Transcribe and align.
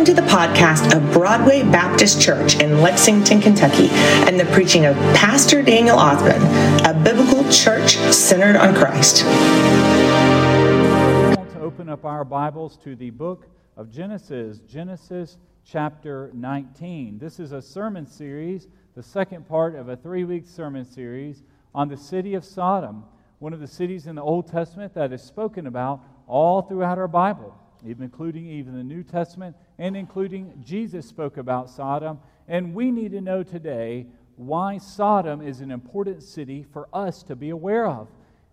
Welcome 0.00 0.16
to 0.16 0.22
the 0.22 0.28
podcast 0.28 0.96
of 0.96 1.12
Broadway 1.12 1.62
Baptist 1.62 2.22
Church 2.22 2.58
in 2.58 2.80
Lexington, 2.80 3.38
Kentucky, 3.38 3.90
and 3.90 4.40
the 4.40 4.46
preaching 4.46 4.86
of 4.86 4.96
Pastor 5.14 5.60
Daniel 5.60 5.98
Ausbun, 5.98 6.40
a 6.88 6.94
biblical 7.04 7.44
church 7.52 7.98
centered 8.10 8.56
on 8.56 8.74
Christ. 8.74 9.24
I 9.26 11.34
want 11.36 11.50
to 11.50 11.60
open 11.60 11.90
up 11.90 12.06
our 12.06 12.24
Bibles 12.24 12.78
to 12.78 12.96
the 12.96 13.10
book 13.10 13.46
of 13.76 13.90
Genesis, 13.90 14.60
Genesis 14.60 15.36
chapter 15.66 16.30
19. 16.32 17.18
This 17.18 17.38
is 17.38 17.52
a 17.52 17.60
sermon 17.60 18.06
series, 18.06 18.68
the 18.96 19.02
second 19.02 19.46
part 19.46 19.74
of 19.74 19.90
a 19.90 19.96
three 19.96 20.24
week 20.24 20.46
sermon 20.46 20.86
series 20.86 21.42
on 21.74 21.88
the 21.88 21.96
city 21.98 22.32
of 22.32 22.46
Sodom, 22.46 23.04
one 23.38 23.52
of 23.52 23.60
the 23.60 23.68
cities 23.68 24.06
in 24.06 24.14
the 24.14 24.22
Old 24.22 24.50
Testament 24.50 24.94
that 24.94 25.12
is 25.12 25.20
spoken 25.20 25.66
about 25.66 26.00
all 26.26 26.62
throughout 26.62 26.96
our 26.96 27.06
Bible 27.06 27.54
even 27.86 28.04
including 28.04 28.46
even 28.46 28.74
the 28.74 28.84
New 28.84 29.02
Testament, 29.02 29.56
and 29.80 29.96
including 29.96 30.62
Jesus 30.62 31.06
spoke 31.06 31.38
about 31.38 31.70
Sodom. 31.70 32.20
And 32.46 32.74
we 32.74 32.90
need 32.90 33.12
to 33.12 33.22
know 33.22 33.42
today 33.42 34.06
why 34.36 34.76
Sodom 34.76 35.40
is 35.40 35.60
an 35.60 35.70
important 35.70 36.22
city 36.22 36.62
for 36.62 36.86
us 36.92 37.22
to 37.24 37.34
be 37.34 37.48
aware 37.48 37.86
of. 37.86 38.08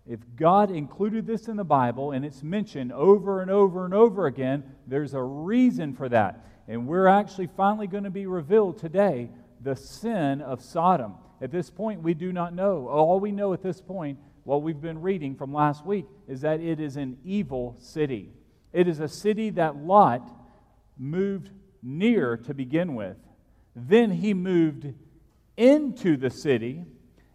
If 0.06 0.20
God 0.36 0.70
included 0.70 1.26
this 1.26 1.46
in 1.46 1.56
the 1.56 1.64
Bible 1.64 2.12
and 2.12 2.24
it's 2.24 2.42
mentioned 2.42 2.92
over 2.92 3.42
and 3.42 3.50
over 3.50 3.84
and 3.84 3.92
over 3.92 4.26
again, 4.26 4.64
there's 4.86 5.12
a 5.12 5.22
reason 5.22 5.94
for 5.94 6.08
that. 6.08 6.46
And 6.66 6.86
we're 6.86 7.08
actually 7.08 7.48
finally 7.48 7.86
going 7.86 8.04
to 8.04 8.10
be 8.10 8.24
revealed 8.24 8.78
today 8.78 9.28
the 9.60 9.76
sin 9.76 10.40
of 10.40 10.62
Sodom. 10.62 11.14
At 11.42 11.50
this 11.50 11.68
point, 11.68 12.00
we 12.02 12.14
do 12.14 12.32
not 12.32 12.54
know. 12.54 12.88
All 12.88 13.20
we 13.20 13.32
know 13.32 13.52
at 13.52 13.62
this 13.62 13.82
point, 13.82 14.18
what 14.44 14.62
we've 14.62 14.80
been 14.80 15.02
reading 15.02 15.34
from 15.34 15.52
last 15.52 15.84
week, 15.84 16.06
is 16.26 16.40
that 16.40 16.60
it 16.60 16.80
is 16.80 16.96
an 16.96 17.18
evil 17.22 17.76
city. 17.78 18.30
It 18.72 18.88
is 18.88 19.00
a 19.00 19.08
city 19.08 19.50
that 19.50 19.76
Lot 19.76 20.37
moved 20.98 21.50
near 21.82 22.36
to 22.36 22.54
begin 22.54 22.94
with. 22.94 23.16
Then 23.74 24.10
he 24.10 24.34
moved 24.34 24.92
into 25.56 26.16
the 26.16 26.30
city. 26.30 26.84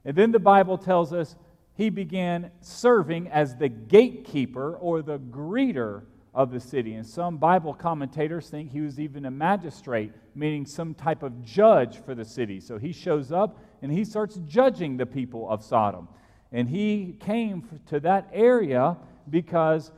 And 0.05 0.15
then 0.15 0.31
the 0.31 0.39
Bible 0.39 0.77
tells 0.77 1.13
us 1.13 1.35
he 1.75 1.89
began 1.89 2.51
serving 2.61 3.29
as 3.29 3.55
the 3.55 3.69
gatekeeper 3.69 4.75
or 4.77 5.01
the 5.01 5.19
greeter 5.19 6.03
of 6.33 6.51
the 6.51 6.59
city. 6.59 6.95
And 6.95 7.05
some 7.05 7.37
Bible 7.37 7.73
commentators 7.73 8.49
think 8.49 8.71
he 8.71 8.81
was 8.81 8.99
even 8.99 9.25
a 9.25 9.31
magistrate, 9.31 10.11
meaning 10.35 10.65
some 10.65 10.93
type 10.93 11.23
of 11.23 11.43
judge 11.43 11.97
for 12.03 12.15
the 12.15 12.25
city. 12.25 12.59
So 12.59 12.77
he 12.77 12.91
shows 12.91 13.31
up 13.31 13.59
and 13.81 13.91
he 13.91 14.03
starts 14.03 14.39
judging 14.47 14.97
the 14.97 15.05
people 15.05 15.49
of 15.49 15.63
Sodom. 15.63 16.07
And 16.51 16.69
he 16.69 17.17
came 17.19 17.79
to 17.87 17.99
that 18.01 18.29
area 18.33 18.97
because 19.29 19.91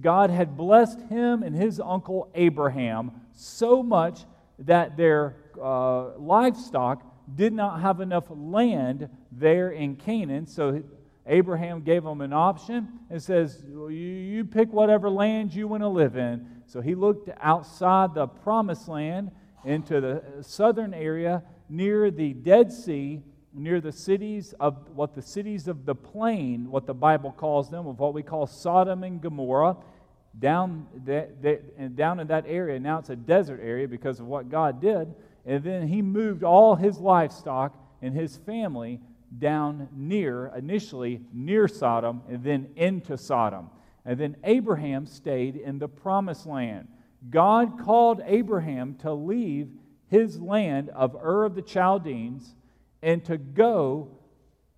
God 0.00 0.30
had 0.30 0.56
blessed 0.56 1.00
him 1.08 1.42
and 1.42 1.54
his 1.54 1.80
uncle 1.80 2.30
Abraham 2.34 3.12
so 3.32 3.82
much 3.82 4.24
that 4.60 4.96
their 4.96 5.36
uh, 5.60 6.18
livestock 6.18 7.02
did 7.34 7.52
not 7.52 7.80
have 7.80 8.00
enough 8.00 8.24
land 8.30 9.08
there 9.32 9.70
in 9.70 9.96
Canaan. 9.96 10.46
So 10.46 10.82
Abraham 11.26 11.82
gave 11.82 12.02
them 12.02 12.20
an 12.20 12.32
option 12.32 12.88
and 13.08 13.22
says, 13.22 13.62
well, 13.68 13.90
you, 13.90 14.08
you 14.08 14.44
pick 14.44 14.72
whatever 14.72 15.08
land 15.08 15.54
you 15.54 15.68
want 15.68 15.82
to 15.82 15.88
live 15.88 16.16
in. 16.16 16.46
So 16.66 16.80
he 16.80 16.94
looked 16.94 17.30
outside 17.40 18.14
the 18.14 18.26
promised 18.26 18.88
land 18.88 19.30
into 19.64 20.00
the 20.00 20.22
southern 20.40 20.94
area 20.94 21.42
near 21.68 22.10
the 22.10 22.32
Dead 22.32 22.72
Sea 22.72 23.22
near 23.52 23.80
the 23.80 23.92
cities 23.92 24.54
of 24.60 24.88
what 24.94 25.14
the 25.14 25.22
cities 25.22 25.68
of 25.68 25.84
the 25.84 25.94
plain, 25.94 26.70
what 26.70 26.86
the 26.86 26.94
Bible 26.94 27.32
calls 27.32 27.70
them, 27.70 27.86
of 27.86 27.98
what 27.98 28.14
we 28.14 28.22
call 28.22 28.46
Sodom 28.46 29.02
and 29.02 29.20
Gomorrah, 29.20 29.76
down, 30.38 30.86
that, 31.04 31.42
that, 31.42 31.96
down 31.96 32.20
in 32.20 32.28
that 32.28 32.44
area. 32.46 32.78
Now 32.78 32.98
it's 32.98 33.10
a 33.10 33.16
desert 33.16 33.60
area 33.62 33.88
because 33.88 34.20
of 34.20 34.26
what 34.26 34.48
God 34.48 34.80
did. 34.80 35.12
And 35.44 35.64
then 35.64 35.88
he 35.88 36.02
moved 36.02 36.44
all 36.44 36.76
his 36.76 36.98
livestock 36.98 37.74
and 38.02 38.14
his 38.14 38.36
family 38.36 39.00
down 39.38 39.88
near, 39.92 40.52
initially 40.56 41.20
near 41.32 41.66
Sodom, 41.68 42.22
and 42.28 42.42
then 42.44 42.68
into 42.76 43.16
Sodom. 43.16 43.70
And 44.04 44.18
then 44.18 44.36
Abraham 44.44 45.06
stayed 45.06 45.56
in 45.56 45.78
the 45.78 45.88
promised 45.88 46.46
land. 46.46 46.88
God 47.28 47.78
called 47.78 48.22
Abraham 48.24 48.94
to 48.96 49.12
leave 49.12 49.68
his 50.08 50.40
land 50.40 50.88
of 50.90 51.14
Ur 51.14 51.44
of 51.44 51.54
the 51.54 51.62
Chaldeans 51.62 52.54
and 53.02 53.24
to 53.24 53.38
go 53.38 54.08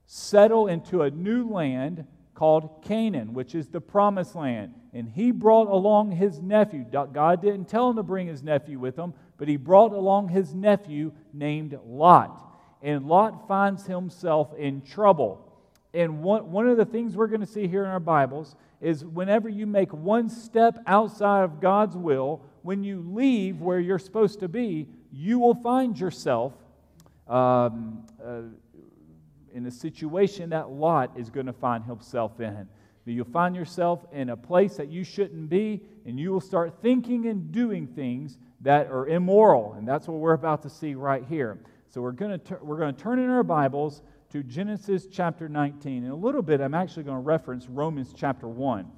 settle 0.06 0.66
into 0.66 1.02
a 1.02 1.10
new 1.10 1.48
land 1.48 2.06
called 2.34 2.82
Canaan, 2.82 3.34
which 3.34 3.54
is 3.54 3.68
the 3.68 3.80
promised 3.80 4.34
land. 4.34 4.74
And 4.92 5.08
he 5.08 5.30
brought 5.30 5.68
along 5.68 6.12
his 6.12 6.40
nephew. 6.40 6.84
God 6.84 7.40
didn't 7.40 7.68
tell 7.68 7.90
him 7.90 7.96
to 7.96 8.02
bring 8.02 8.26
his 8.26 8.42
nephew 8.42 8.78
with 8.78 8.98
him, 8.98 9.14
but 9.38 9.48
he 9.48 9.56
brought 9.56 9.92
along 9.92 10.28
his 10.28 10.54
nephew 10.54 11.12
named 11.32 11.78
Lot. 11.86 12.52
And 12.82 13.06
Lot 13.06 13.46
finds 13.48 13.86
himself 13.86 14.52
in 14.58 14.82
trouble. 14.82 15.48
And 15.94 16.22
one, 16.22 16.50
one 16.50 16.68
of 16.68 16.76
the 16.76 16.84
things 16.84 17.16
we're 17.16 17.26
going 17.26 17.40
to 17.40 17.46
see 17.46 17.68
here 17.68 17.84
in 17.84 17.90
our 17.90 18.00
Bibles 18.00 18.56
is 18.80 19.04
whenever 19.04 19.48
you 19.48 19.66
make 19.66 19.92
one 19.92 20.28
step 20.28 20.78
outside 20.86 21.44
of 21.44 21.60
God's 21.60 21.96
will, 21.96 22.42
when 22.62 22.82
you 22.82 23.04
leave 23.06 23.60
where 23.60 23.78
you're 23.78 23.98
supposed 23.98 24.40
to 24.40 24.48
be, 24.48 24.88
you 25.12 25.38
will 25.38 25.54
find 25.54 25.98
yourself 25.98 26.54
um, 27.32 28.04
uh, 28.22 28.42
in 29.54 29.66
a 29.66 29.70
situation 29.70 30.50
that 30.50 30.70
Lot 30.70 31.12
is 31.16 31.30
going 31.30 31.46
to 31.46 31.52
find 31.52 31.82
himself 31.82 32.40
in. 32.40 32.68
You'll 33.04 33.24
find 33.24 33.56
yourself 33.56 34.04
in 34.12 34.28
a 34.28 34.36
place 34.36 34.76
that 34.76 34.88
you 34.88 35.02
shouldn't 35.02 35.48
be, 35.48 35.82
and 36.06 36.20
you 36.20 36.30
will 36.30 36.40
start 36.40 36.80
thinking 36.82 37.26
and 37.26 37.50
doing 37.50 37.88
things 37.88 38.38
that 38.60 38.86
are 38.88 39.08
immoral. 39.08 39.72
And 39.72 39.88
that's 39.88 40.06
what 40.06 40.18
we're 40.18 40.34
about 40.34 40.62
to 40.62 40.70
see 40.70 40.94
right 40.94 41.24
here. 41.28 41.58
So 41.88 42.00
we're 42.00 42.12
going 42.12 42.38
to, 42.38 42.58
we're 42.62 42.78
going 42.78 42.94
to 42.94 43.02
turn 43.02 43.18
in 43.18 43.28
our 43.28 43.42
Bibles 43.42 44.02
to 44.30 44.42
Genesis 44.42 45.08
chapter 45.10 45.48
19. 45.48 46.04
In 46.04 46.10
a 46.10 46.14
little 46.14 46.42
bit, 46.42 46.60
I'm 46.60 46.74
actually 46.74 47.02
going 47.02 47.16
to 47.16 47.22
reference 47.22 47.66
Romans 47.68 48.12
chapter 48.14 48.46
1. 48.46 48.88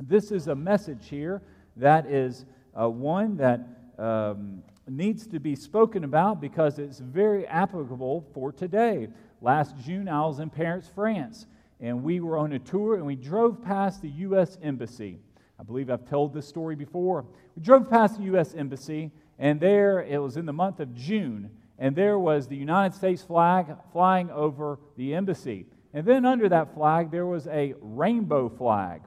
This 0.00 0.32
is 0.32 0.48
a 0.48 0.54
message 0.54 1.08
here 1.08 1.40
that 1.76 2.06
is 2.06 2.46
uh, 2.78 2.88
one 2.88 3.36
that 3.36 3.60
um, 3.96 4.62
needs 4.88 5.26
to 5.28 5.40
be 5.40 5.56
spoken 5.56 6.04
about 6.04 6.40
because 6.40 6.78
it's 6.78 6.98
very 6.98 7.46
applicable 7.46 8.26
for 8.34 8.52
today. 8.52 9.08
Last 9.40 9.76
June, 9.78 10.08
I 10.08 10.20
was 10.26 10.40
in 10.40 10.50
Paris, 10.50 10.90
France, 10.94 11.46
and 11.80 12.02
we 12.02 12.20
were 12.20 12.38
on 12.38 12.52
a 12.52 12.58
tour 12.58 12.96
and 12.96 13.06
we 13.06 13.16
drove 13.16 13.62
past 13.62 14.02
the 14.02 14.08
U.S. 14.08 14.58
Embassy. 14.62 15.18
I 15.58 15.62
believe 15.62 15.90
I've 15.90 16.08
told 16.08 16.34
this 16.34 16.48
story 16.48 16.74
before. 16.74 17.24
We 17.56 17.62
drove 17.62 17.88
past 17.88 18.18
the 18.18 18.24
U.S. 18.24 18.54
Embassy, 18.54 19.10
and 19.38 19.60
there 19.60 20.00
it 20.00 20.18
was 20.18 20.36
in 20.36 20.46
the 20.46 20.52
month 20.52 20.80
of 20.80 20.94
June, 20.94 21.50
and 21.78 21.94
there 21.94 22.18
was 22.18 22.48
the 22.48 22.56
United 22.56 22.94
States 22.96 23.22
flag 23.22 23.66
flying 23.92 24.30
over 24.30 24.78
the 24.96 25.14
embassy. 25.14 25.66
And 25.92 26.06
then 26.06 26.24
under 26.24 26.48
that 26.48 26.74
flag, 26.74 27.10
there 27.10 27.26
was 27.26 27.46
a 27.46 27.74
rainbow 27.80 28.48
flag. 28.48 29.02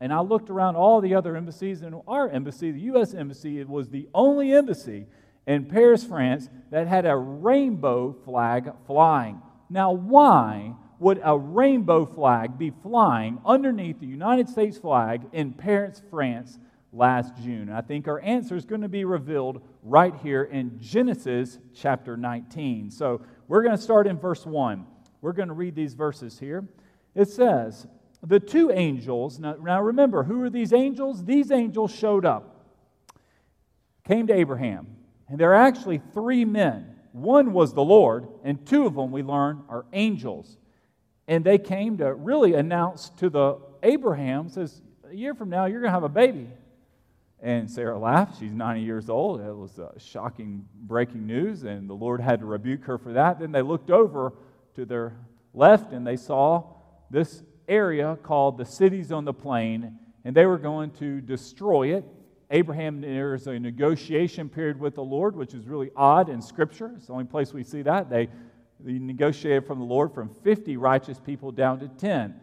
And 0.00 0.12
I 0.12 0.20
looked 0.20 0.50
around 0.50 0.74
all 0.74 1.00
the 1.00 1.14
other 1.14 1.36
embassies, 1.36 1.82
and 1.82 2.00
our 2.08 2.28
embassy, 2.28 2.72
the 2.72 2.80
U.S. 2.80 3.14
Embassy, 3.14 3.60
it 3.60 3.68
was 3.68 3.88
the 3.88 4.08
only 4.12 4.52
embassy 4.52 5.06
in 5.46 5.64
Paris, 5.66 6.04
France, 6.04 6.48
that 6.70 6.86
had 6.86 7.06
a 7.06 7.16
rainbow 7.16 8.12
flag 8.24 8.72
flying. 8.86 9.40
Now, 9.68 9.92
why 9.92 10.74
would 10.98 11.20
a 11.24 11.36
rainbow 11.36 12.06
flag 12.06 12.58
be 12.58 12.70
flying 12.70 13.40
underneath 13.44 13.98
the 13.98 14.06
United 14.06 14.48
States 14.48 14.78
flag 14.78 15.22
in 15.32 15.52
Paris, 15.52 16.00
France 16.10 16.58
last 16.92 17.36
June? 17.42 17.70
I 17.70 17.80
think 17.80 18.06
our 18.06 18.20
answer 18.20 18.54
is 18.54 18.64
going 18.64 18.82
to 18.82 18.88
be 18.88 19.04
revealed 19.04 19.62
right 19.82 20.14
here 20.22 20.44
in 20.44 20.78
Genesis 20.80 21.58
chapter 21.74 22.16
19. 22.16 22.90
So 22.90 23.22
we're 23.48 23.62
going 23.62 23.76
to 23.76 23.82
start 23.82 24.06
in 24.06 24.18
verse 24.18 24.46
1. 24.46 24.86
We're 25.20 25.32
going 25.32 25.48
to 25.48 25.54
read 25.54 25.74
these 25.74 25.94
verses 25.94 26.38
here. 26.38 26.68
It 27.14 27.28
says, 27.28 27.86
The 28.22 28.38
two 28.38 28.70
angels, 28.70 29.40
now, 29.40 29.54
now 29.54 29.82
remember, 29.82 30.22
who 30.22 30.40
are 30.42 30.50
these 30.50 30.72
angels? 30.72 31.24
These 31.24 31.50
angels 31.50 31.92
showed 31.92 32.24
up, 32.24 32.64
came 34.04 34.28
to 34.28 34.34
Abraham 34.34 34.98
and 35.32 35.40
there 35.40 35.52
are 35.52 35.66
actually 35.66 36.02
three 36.12 36.44
men. 36.44 36.94
One 37.12 37.54
was 37.54 37.72
the 37.72 37.82
Lord, 37.82 38.28
and 38.44 38.66
two 38.66 38.84
of 38.84 38.96
them 38.96 39.10
we 39.10 39.22
learn 39.22 39.62
are 39.70 39.86
angels. 39.94 40.58
And 41.26 41.42
they 41.42 41.56
came 41.56 41.96
to 41.98 42.12
really 42.12 42.52
announce 42.52 43.08
to 43.16 43.30
the 43.30 43.56
Abraham, 43.82 44.50
says, 44.50 44.82
a 45.10 45.14
year 45.14 45.32
from 45.32 45.48
now, 45.48 45.64
you're 45.64 45.80
going 45.80 45.88
to 45.88 45.94
have 45.94 46.02
a 46.02 46.10
baby. 46.10 46.48
And 47.40 47.70
Sarah 47.70 47.98
laughed. 47.98 48.40
She's 48.40 48.52
90 48.52 48.82
years 48.82 49.08
old. 49.08 49.40
It 49.40 49.56
was 49.56 49.78
uh, 49.78 49.92
shocking 49.96 50.68
breaking 50.74 51.26
news, 51.26 51.62
and 51.62 51.88
the 51.88 51.94
Lord 51.94 52.20
had 52.20 52.40
to 52.40 52.44
rebuke 52.44 52.84
her 52.84 52.98
for 52.98 53.14
that. 53.14 53.40
Then 53.40 53.52
they 53.52 53.62
looked 53.62 53.88
over 53.88 54.34
to 54.74 54.84
their 54.84 55.16
left 55.54 55.94
and 55.94 56.06
they 56.06 56.16
saw 56.16 56.74
this 57.10 57.42
area 57.66 58.18
called 58.22 58.58
the 58.58 58.66
cities 58.66 59.10
on 59.10 59.24
the 59.24 59.32
plain, 59.32 59.98
and 60.26 60.36
they 60.36 60.44
were 60.44 60.58
going 60.58 60.90
to 60.98 61.22
destroy 61.22 61.96
it 61.96 62.04
Abraham, 62.52 63.00
there's 63.00 63.46
a 63.46 63.58
negotiation 63.58 64.48
period 64.50 64.78
with 64.78 64.94
the 64.94 65.02
Lord, 65.02 65.34
which 65.34 65.54
is 65.54 65.66
really 65.66 65.90
odd 65.96 66.28
in 66.28 66.42
Scripture. 66.42 66.92
It's 66.96 67.06
the 67.06 67.14
only 67.14 67.24
place 67.24 67.54
we 67.54 67.64
see 67.64 67.80
that. 67.80 68.10
They, 68.10 68.28
they 68.78 68.98
negotiated 68.98 69.66
from 69.66 69.78
the 69.78 69.86
Lord 69.86 70.12
from 70.12 70.28
50 70.28 70.76
righteous 70.76 71.18
people 71.18 71.50
down 71.50 71.80
to 71.80 71.88
10. 71.88 72.38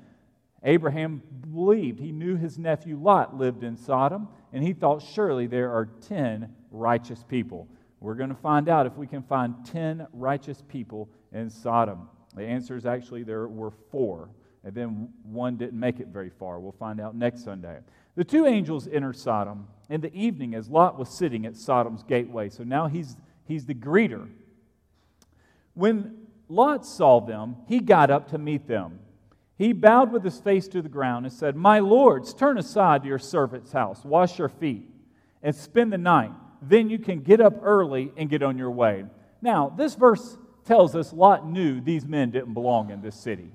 Abraham 0.63 1.21
believed. 1.41 1.99
He 1.99 2.11
knew 2.11 2.35
his 2.35 2.57
nephew 2.57 2.97
Lot 2.99 3.37
lived 3.37 3.63
in 3.63 3.77
Sodom, 3.77 4.27
and 4.51 4.63
he 4.63 4.73
thought 4.73 5.03
surely 5.03 5.45
there 5.45 5.71
are 5.71 5.85
10 5.85 6.51
righteous 6.71 7.23
people. 7.23 7.67
We're 7.99 8.15
going 8.15 8.29
to 8.29 8.35
find 8.35 8.67
out 8.67 8.87
if 8.87 8.97
we 8.97 9.05
can 9.05 9.21
find 9.21 9.63
10 9.63 10.07
righteous 10.11 10.63
people 10.67 11.07
in 11.31 11.51
Sodom. 11.51 12.09
The 12.35 12.43
answer 12.43 12.75
is 12.75 12.87
actually 12.87 13.21
there 13.21 13.47
were 13.47 13.71
four, 13.91 14.29
and 14.63 14.73
then 14.73 15.09
one 15.23 15.57
didn't 15.57 15.79
make 15.79 15.99
it 15.99 16.07
very 16.07 16.29
far. 16.29 16.59
We'll 16.59 16.71
find 16.73 16.99
out 16.99 17.15
next 17.15 17.43
Sunday. 17.43 17.79
The 18.15 18.23
two 18.23 18.45
angels 18.45 18.87
enter 18.91 19.13
Sodom 19.13 19.67
in 19.89 20.01
the 20.01 20.13
evening 20.13 20.53
as 20.53 20.69
Lot 20.69 20.99
was 20.99 21.09
sitting 21.09 21.45
at 21.45 21.55
Sodom's 21.55 22.03
gateway. 22.03 22.49
So 22.49 22.63
now 22.63 22.87
he's, 22.87 23.15
he's 23.45 23.65
the 23.65 23.73
greeter. 23.73 24.27
When 25.73 26.27
Lot 26.49 26.85
saw 26.85 27.21
them, 27.21 27.55
he 27.67 27.79
got 27.79 28.11
up 28.11 28.29
to 28.31 28.37
meet 28.37 28.67
them. 28.67 28.99
He 29.57 29.73
bowed 29.73 30.11
with 30.11 30.23
his 30.23 30.39
face 30.39 30.67
to 30.69 30.81
the 30.81 30.89
ground 30.89 31.25
and 31.25 31.33
said, 31.33 31.55
My 31.55 31.79
lords, 31.79 32.33
turn 32.33 32.57
aside 32.57 33.03
to 33.03 33.07
your 33.07 33.19
servant's 33.19 33.71
house, 33.71 34.03
wash 34.03 34.39
your 34.39 34.49
feet, 34.49 34.89
and 35.43 35.55
spend 35.55 35.93
the 35.93 35.97
night. 35.97 36.31
Then 36.61 36.89
you 36.89 36.99
can 36.99 37.21
get 37.21 37.39
up 37.39 37.53
early 37.61 38.11
and 38.17 38.29
get 38.29 38.43
on 38.43 38.57
your 38.57 38.71
way. 38.71 39.05
Now, 39.41 39.69
this 39.69 39.95
verse 39.95 40.37
tells 40.65 40.95
us 40.95 41.13
Lot 41.13 41.47
knew 41.47 41.81
these 41.81 42.05
men 42.05 42.31
didn't 42.31 42.53
belong 42.53 42.89
in 42.89 43.01
this 43.01 43.15
city. 43.15 43.51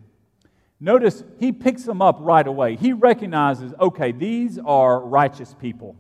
Notice 0.84 1.25
he 1.40 1.50
picks 1.50 1.84
them 1.84 2.02
up 2.02 2.19
right 2.20 2.46
away. 2.46 2.76
He 2.76 2.92
recognizes, 2.92 3.72
okay, 3.81 4.12
these 4.12 4.58
are 4.58 5.00
righteous 5.00 5.54
people. 5.58 5.96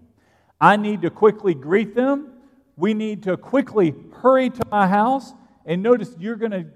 I 0.60 0.76
need 0.76 1.00
to 1.02 1.10
quickly 1.10 1.54
greet 1.54 1.94
them. 1.94 2.34
We 2.76 2.92
need 2.92 3.22
to 3.22 3.38
quickly 3.38 3.94
hurry 4.12 4.50
to 4.50 4.62
my 4.70 4.86
house. 4.86 5.32
And 5.64 5.82
notice 5.82 6.14
you're 6.18 6.36
going 6.36 6.50
to 6.50 6.66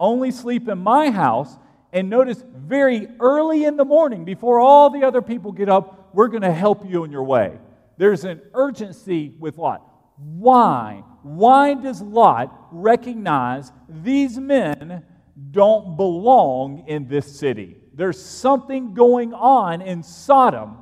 only 0.00 0.30
sleep 0.30 0.66
in 0.66 0.78
my 0.78 1.10
house. 1.10 1.58
And 1.92 2.08
notice 2.08 2.42
very 2.56 3.06
early 3.20 3.66
in 3.66 3.76
the 3.76 3.84
morning, 3.84 4.24
before 4.24 4.60
all 4.60 4.88
the 4.88 5.04
other 5.04 5.20
people 5.20 5.52
get 5.52 5.68
up, 5.68 6.08
we're 6.14 6.28
going 6.28 6.44
to 6.44 6.54
help 6.54 6.88
you 6.88 7.02
on 7.02 7.12
your 7.12 7.24
way. 7.24 7.58
There's 7.98 8.24
an 8.24 8.40
urgency 8.54 9.34
with 9.38 9.58
Lot. 9.58 9.82
Why? 10.16 11.04
Why 11.22 11.74
does 11.74 12.00
Lot 12.00 12.68
recognize 12.72 13.72
these 13.90 14.38
men 14.38 15.04
don't 15.50 15.96
belong 15.96 16.84
in 16.86 17.08
this 17.08 17.38
city? 17.38 17.76
There's 17.94 18.22
something 18.22 18.94
going 18.94 19.34
on 19.34 19.82
in 19.82 20.02
Sodom 20.02 20.78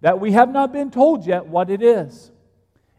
that 0.00 0.20
we 0.20 0.32
have 0.32 0.50
not 0.50 0.72
been 0.72 0.90
told 0.90 1.26
yet 1.26 1.46
what 1.46 1.70
it 1.70 1.82
is. 1.82 2.30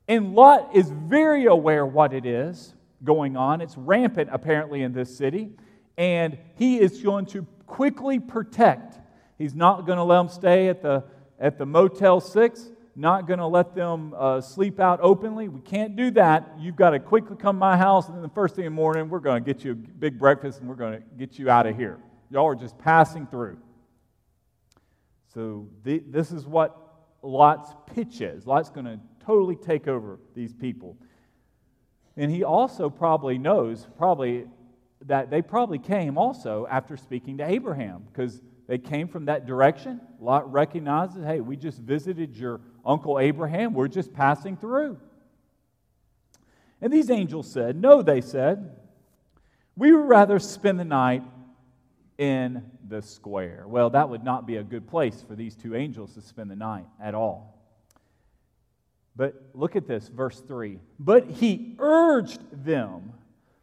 And 0.07 0.34
Lot 0.34 0.75
is 0.75 0.90
very 0.90 1.45
aware 1.45 1.86
what 1.86 2.13
it 2.13 2.25
is 2.25 2.74
going 3.04 3.38
on. 3.38 3.62
It's 3.62 3.78
rampant, 3.78 4.30
apparently, 4.31 4.81
in 4.81 4.94
this 4.94 5.16
city. 5.16 5.51
And 5.98 6.38
he 6.56 6.80
is 6.80 7.01
going 7.01 7.28
to 7.28 7.45
quickly 7.68 8.19
protect. 8.19 9.00
He's 9.38 9.54
not 9.56 9.86
going 9.86 9.98
to 9.98 10.04
let 10.04 10.18
them 10.18 10.30
stay 10.30 10.68
at 10.68 10.81
the, 10.81 11.04
at 11.40 11.57
the 11.57 11.66
Motel 11.66 12.19
6 12.19 12.72
not 12.95 13.28
going 13.28 13.40
to 13.40 13.48
let 13.48 13.74
them 13.75 14.13
uh, 14.18 14.40
sleep 14.40 14.80
out 14.80 15.00
openly. 15.01 15.48
We 15.48 15.62
can't 15.62 15.95
do 15.95 16.12
that. 16.12 16.54
You've 16.60 16.75
got 16.75 16.92
to 16.92 17.00
quickly 17.00 17.36
come 17.36 17.56
to 17.56 17.60
my 17.60 17.75
house, 17.78 18.07
and 18.07 18.16
then 18.16 18.22
the 18.22 18.30
first 18.30 18.56
thing 18.56 18.66
in 18.66 18.72
the 18.72 18.75
morning, 18.75 19.10
we're 19.10 19.19
going 19.19 19.44
to 19.44 19.54
get 19.54 19.63
you 19.63 19.72
a 19.72 19.75
big 19.75 20.19
breakfast 20.19 20.60
and 20.60 20.69
we're 20.69 20.75
going 20.75 21.00
to 21.00 21.04
get 21.18 21.40
you 21.40 21.50
out 21.50 21.66
of 21.66 21.75
here. 21.75 22.00
Y'all 22.30 22.45
are 22.45 22.56
just 22.56 22.78
passing 22.78 23.25
through. 23.28 23.57
So, 25.34 25.68
this 25.84 26.31
is 26.31 26.45
what 26.45 26.78
Lot's 27.24 27.74
pitch 27.94 28.22
is. 28.22 28.45
Lot's 28.45 28.69
going 28.69 28.86
to 28.86 29.00
totally 29.25 29.56
take 29.56 29.88
over 29.88 30.19
these 30.36 30.54
people. 30.54 30.98
And 32.16 32.30
he 32.30 32.44
also 32.44 32.90
probably 32.90 33.40
knows, 33.40 33.88
probably, 33.98 34.45
that 35.06 35.31
they 35.31 35.42
probably 35.42 35.80
came 35.80 36.18
also 36.18 36.68
after 36.69 36.95
speaking 36.95 37.38
to 37.40 37.50
Abraham 37.50 38.04
because 38.12 38.42
they 38.68 38.78
came 38.78 39.07
from 39.07 39.25
that 39.25 39.45
direction. 39.45 40.00
Lot 40.19 40.51
recognizes, 40.51 41.24
hey, 41.24 41.40
we 41.40 41.56
just 41.56 41.80
visited 41.80 42.38
your 42.38 42.62
Uncle 42.85 43.19
Abraham. 43.19 43.74
We're 43.74 43.88
just 43.88 44.13
passing 44.13 44.57
through. 44.57 44.97
And 46.81 46.91
these 46.91 47.09
angels 47.09 47.50
said, 47.50 47.81
No, 47.81 48.01
they 48.01 48.21
said, 48.21 48.77
we 49.75 49.91
would 49.91 50.07
rather 50.07 50.38
spend 50.39 50.80
the 50.80 50.85
night 50.85 51.24
in 52.18 52.63
the 52.88 53.01
square. 53.01 53.63
Well, 53.68 53.89
that 53.91 54.09
would 54.09 54.24
not 54.24 54.45
be 54.45 54.57
a 54.57 54.63
good 54.63 54.88
place 54.88 55.24
for 55.27 55.35
these 55.35 55.56
two 55.56 55.75
angels 55.75 56.13
to 56.13 56.21
spend 56.21 56.51
the 56.51 56.56
night 56.56 56.85
at 57.01 57.15
all. 57.15 57.53
But 59.15 59.41
look 59.53 59.75
at 59.75 59.88
this, 59.88 60.07
verse 60.07 60.39
3. 60.39 60.80
But 61.00 61.27
he 61.27 61.75
urged 61.80 62.41
them 62.65 63.13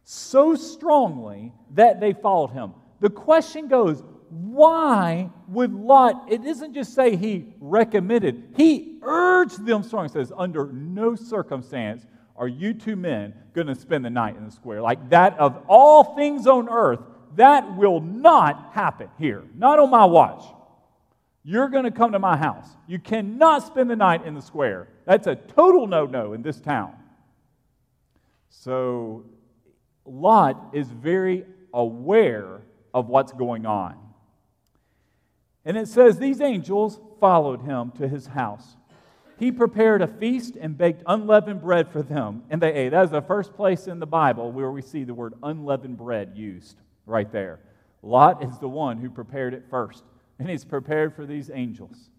so 0.03 0.55
strongly 0.55 1.53
that 1.75 1.99
they 1.99 2.13
followed 2.13 2.51
him. 2.51 2.73
The 2.99 3.09
question 3.09 3.67
goes, 3.67 4.03
why 4.31 5.29
would 5.49 5.73
Lot, 5.73 6.31
it 6.31 6.43
doesn't 6.43 6.73
just 6.73 6.93
say 6.93 7.17
he 7.17 7.53
recommended, 7.59 8.53
he 8.55 8.97
urged 9.01 9.65
them 9.65 9.83
strong. 9.83 10.05
It 10.05 10.11
says, 10.11 10.31
under 10.35 10.71
no 10.71 11.15
circumstance 11.15 12.05
are 12.37 12.47
you 12.47 12.73
two 12.73 12.95
men 12.95 13.33
going 13.53 13.67
to 13.67 13.75
spend 13.75 14.05
the 14.05 14.09
night 14.09 14.37
in 14.37 14.45
the 14.45 14.51
square. 14.51 14.81
Like 14.81 15.09
that 15.09 15.37
of 15.37 15.61
all 15.67 16.15
things 16.15 16.47
on 16.47 16.69
earth, 16.69 16.99
that 17.35 17.75
will 17.75 17.99
not 17.99 18.71
happen 18.73 19.09
here, 19.19 19.43
not 19.55 19.79
on 19.79 19.89
my 19.89 20.05
watch. 20.05 20.43
You're 21.43 21.69
going 21.69 21.83
to 21.85 21.91
come 21.91 22.13
to 22.13 22.19
my 22.19 22.37
house. 22.37 22.67
You 22.87 22.99
cannot 22.99 23.65
spend 23.65 23.89
the 23.89 23.95
night 23.95 24.25
in 24.25 24.33
the 24.33 24.41
square. 24.41 24.87
That's 25.05 25.27
a 25.27 25.35
total 25.35 25.87
no 25.87 26.05
no 26.05 26.33
in 26.33 26.41
this 26.41 26.61
town. 26.61 26.93
So, 28.49 29.25
Lot 30.05 30.71
is 30.73 30.87
very 30.87 31.45
aware 31.73 32.61
of 32.93 33.07
what's 33.07 33.31
going 33.31 33.65
on. 33.65 33.97
And 35.65 35.77
it 35.77 35.87
says, 35.87 36.17
These 36.17 36.41
angels 36.41 36.99
followed 37.19 37.61
him 37.61 37.91
to 37.97 38.07
his 38.07 38.27
house. 38.27 38.75
He 39.37 39.51
prepared 39.51 40.01
a 40.01 40.07
feast 40.07 40.55
and 40.55 40.77
baked 40.77 41.03
unleavened 41.07 41.61
bread 41.61 41.91
for 41.91 42.03
them, 42.03 42.43
and 42.49 42.61
they 42.61 42.73
ate. 42.73 42.89
That 42.89 43.05
is 43.05 43.11
the 43.11 43.21
first 43.21 43.55
place 43.55 43.87
in 43.87 43.99
the 43.99 44.05
Bible 44.05 44.51
where 44.51 44.69
we 44.71 44.81
see 44.81 45.03
the 45.03 45.15
word 45.15 45.33
unleavened 45.41 45.97
bread 45.97 46.33
used, 46.35 46.77
right 47.07 47.31
there. 47.31 47.59
Lot 48.03 48.43
is 48.43 48.59
the 48.59 48.69
one 48.69 48.99
who 48.99 49.09
prepared 49.09 49.53
it 49.53 49.65
first, 49.69 50.03
and 50.37 50.49
he's 50.49 50.65
prepared 50.65 51.15
for 51.15 51.25
these 51.25 51.49
angels. 51.51 52.11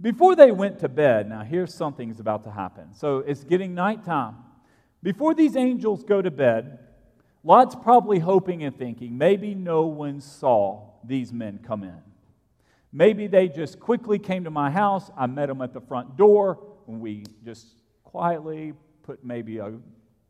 Before 0.00 0.36
they 0.36 0.50
went 0.50 0.80
to 0.80 0.88
bed, 0.88 1.28
now 1.28 1.42
here's 1.42 1.72
something 1.72 2.10
is 2.10 2.20
about 2.20 2.44
to 2.44 2.50
happen. 2.50 2.94
So 2.94 3.18
it's 3.18 3.44
getting 3.44 3.74
nighttime. 3.74 4.36
Before 5.02 5.34
these 5.34 5.56
angels 5.56 6.02
go 6.04 6.22
to 6.22 6.30
bed, 6.30 6.78
Lot's 7.44 7.74
probably 7.74 8.18
hoping 8.18 8.64
and 8.64 8.76
thinking, 8.76 9.18
maybe 9.18 9.54
no 9.54 9.82
one 9.84 10.20
saw 10.20 10.88
these 11.04 11.32
men 11.32 11.60
come 11.62 11.84
in. 11.84 12.00
Maybe 12.90 13.26
they 13.26 13.48
just 13.48 13.78
quickly 13.78 14.18
came 14.18 14.44
to 14.44 14.50
my 14.50 14.70
house. 14.70 15.10
I 15.16 15.26
met 15.26 15.48
them 15.48 15.60
at 15.60 15.74
the 15.74 15.80
front 15.80 16.16
door, 16.16 16.58
and 16.88 17.00
we 17.00 17.24
just 17.44 17.66
quietly 18.02 18.72
put 19.02 19.22
maybe 19.24 19.58
a 19.58 19.74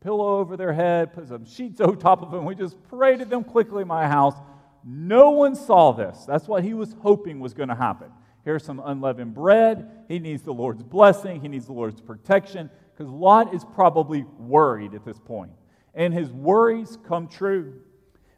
pillow 0.00 0.38
over 0.38 0.56
their 0.56 0.72
head, 0.72 1.12
put 1.14 1.28
some 1.28 1.44
sheets 1.44 1.80
over 1.80 1.94
top 1.94 2.22
of 2.22 2.32
them. 2.32 2.44
We 2.44 2.56
just 2.56 2.82
paraded 2.88 3.30
them 3.30 3.44
quickly 3.44 3.82
in 3.82 3.88
my 3.88 4.08
house. 4.08 4.34
No 4.82 5.30
one 5.30 5.54
saw 5.54 5.92
this. 5.92 6.24
That's 6.26 6.48
what 6.48 6.64
he 6.64 6.74
was 6.74 6.96
hoping 7.00 7.38
was 7.38 7.54
going 7.54 7.68
to 7.68 7.74
happen. 7.74 8.10
Here's 8.44 8.64
some 8.64 8.82
unleavened 8.84 9.34
bread. 9.34 10.04
He 10.08 10.18
needs 10.18 10.42
the 10.42 10.52
Lord's 10.52 10.82
blessing, 10.82 11.40
he 11.40 11.48
needs 11.48 11.66
the 11.66 11.72
Lord's 11.72 12.00
protection, 12.00 12.68
because 12.92 13.10
Lot 13.10 13.54
is 13.54 13.64
probably 13.64 14.24
worried 14.38 14.94
at 14.94 15.04
this 15.04 15.18
point. 15.18 15.52
And 15.94 16.12
his 16.12 16.30
worries 16.30 16.98
come 17.06 17.28
true. 17.28 17.80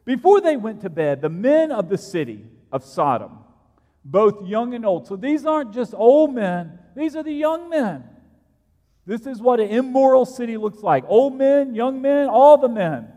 Before 0.05 0.41
they 0.41 0.57
went 0.57 0.83
to 0.83 0.91
bed, 0.91 1.21
the 1.21 1.29
men 1.29 1.73
of 1.73 1.89
the 1.89 1.99
city 1.99 2.45
of 2.71 2.85
Sodom, 2.85 3.39
both 4.05 4.47
young 4.47 4.75
and 4.75 4.87
old, 4.87 5.07
so 5.07 5.17
these 5.17 5.45
aren't 5.45 5.73
just 5.73 5.95
old 5.95 6.35
men, 6.35 6.79
these 6.95 7.17
are 7.17 7.23
the 7.23 7.33
young 7.33 7.69
men. 7.69 8.05
This 9.05 9.27
is 9.27 9.41
what 9.41 9.61
an 9.61 9.69
immoral 9.69 10.25
city 10.25 10.57
looks 10.57 10.83
like 10.83 11.05
old 11.09 11.35
men, 11.37 11.75
young 11.75 12.01
men, 12.01 12.29
all 12.29 12.59
the 12.59 12.69
men. 12.69 13.09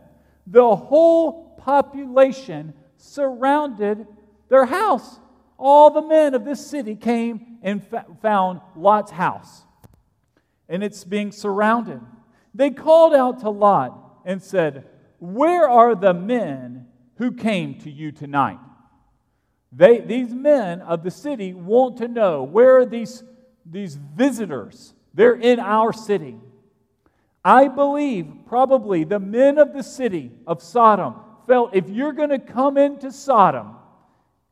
The 0.46 0.74
whole 0.74 1.56
population 1.58 2.74
surrounded 2.96 4.06
their 4.48 4.64
house. 4.64 5.20
All 5.58 5.90
the 5.90 6.02
men 6.02 6.34
of 6.34 6.44
this 6.44 6.66
city 6.66 6.96
came 6.96 7.58
and 7.62 7.86
found 8.22 8.60
Lot's 8.74 9.10
house, 9.10 9.64
and 10.68 10.82
it's 10.82 11.04
being 11.04 11.30
surrounded. 11.30 12.00
They 12.54 12.70
called 12.70 13.14
out 13.14 13.40
to 13.40 13.50
Lot 13.50 14.09
and 14.24 14.42
said, 14.42 14.86
where 15.18 15.68
are 15.68 15.94
the 15.94 16.14
men 16.14 16.86
who 17.16 17.32
came 17.32 17.78
to 17.80 17.90
you 17.90 18.12
tonight? 18.12 18.58
They, 19.72 20.00
these 20.00 20.34
men 20.34 20.80
of 20.80 21.04
the 21.04 21.10
city 21.10 21.54
want 21.54 21.98
to 21.98 22.08
know 22.08 22.42
where 22.42 22.78
are 22.78 22.86
these, 22.86 23.22
these 23.64 23.94
visitors? 23.94 24.94
They're 25.14 25.34
in 25.34 25.60
our 25.60 25.92
city. 25.92 26.36
I 27.44 27.68
believe 27.68 28.26
probably 28.46 29.04
the 29.04 29.20
men 29.20 29.58
of 29.58 29.72
the 29.72 29.82
city 29.82 30.32
of 30.46 30.62
Sodom 30.62 31.16
felt 31.46 31.74
if 31.74 31.88
you're 31.88 32.12
going 32.12 32.30
to 32.30 32.38
come 32.38 32.76
into 32.76 33.12
Sodom 33.12 33.76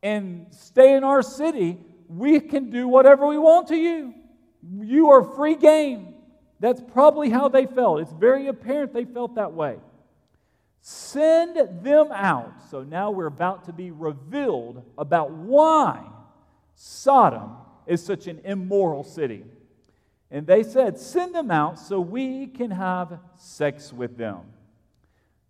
and 0.01 0.47
stay 0.51 0.95
in 0.95 1.03
our 1.03 1.21
city, 1.21 1.77
we 2.07 2.39
can 2.39 2.69
do 2.69 2.87
whatever 2.87 3.27
we 3.27 3.37
want 3.37 3.67
to 3.67 3.75
you. 3.75 4.13
You 4.81 5.09
are 5.09 5.23
free 5.23 5.55
game. 5.55 6.15
That's 6.59 6.81
probably 6.91 7.29
how 7.29 7.47
they 7.47 7.65
felt. 7.65 8.01
It's 8.01 8.11
very 8.11 8.47
apparent 8.47 8.93
they 8.93 9.05
felt 9.05 9.35
that 9.35 9.53
way. 9.53 9.77
Send 10.81 11.83
them 11.83 12.11
out. 12.11 12.53
So 12.69 12.83
now 12.83 13.11
we're 13.11 13.27
about 13.27 13.65
to 13.65 13.73
be 13.73 13.91
revealed 13.91 14.83
about 14.97 15.31
why 15.31 16.05
Sodom 16.75 17.57
is 17.85 18.03
such 18.03 18.27
an 18.27 18.41
immoral 18.43 19.03
city. 19.03 19.43
And 20.31 20.45
they 20.45 20.63
said, 20.63 20.97
Send 20.97 21.33
them 21.33 21.51
out 21.51 21.79
so 21.79 21.99
we 21.99 22.47
can 22.47 22.71
have 22.71 23.19
sex 23.37 23.91
with 23.91 24.17
them. 24.17 24.39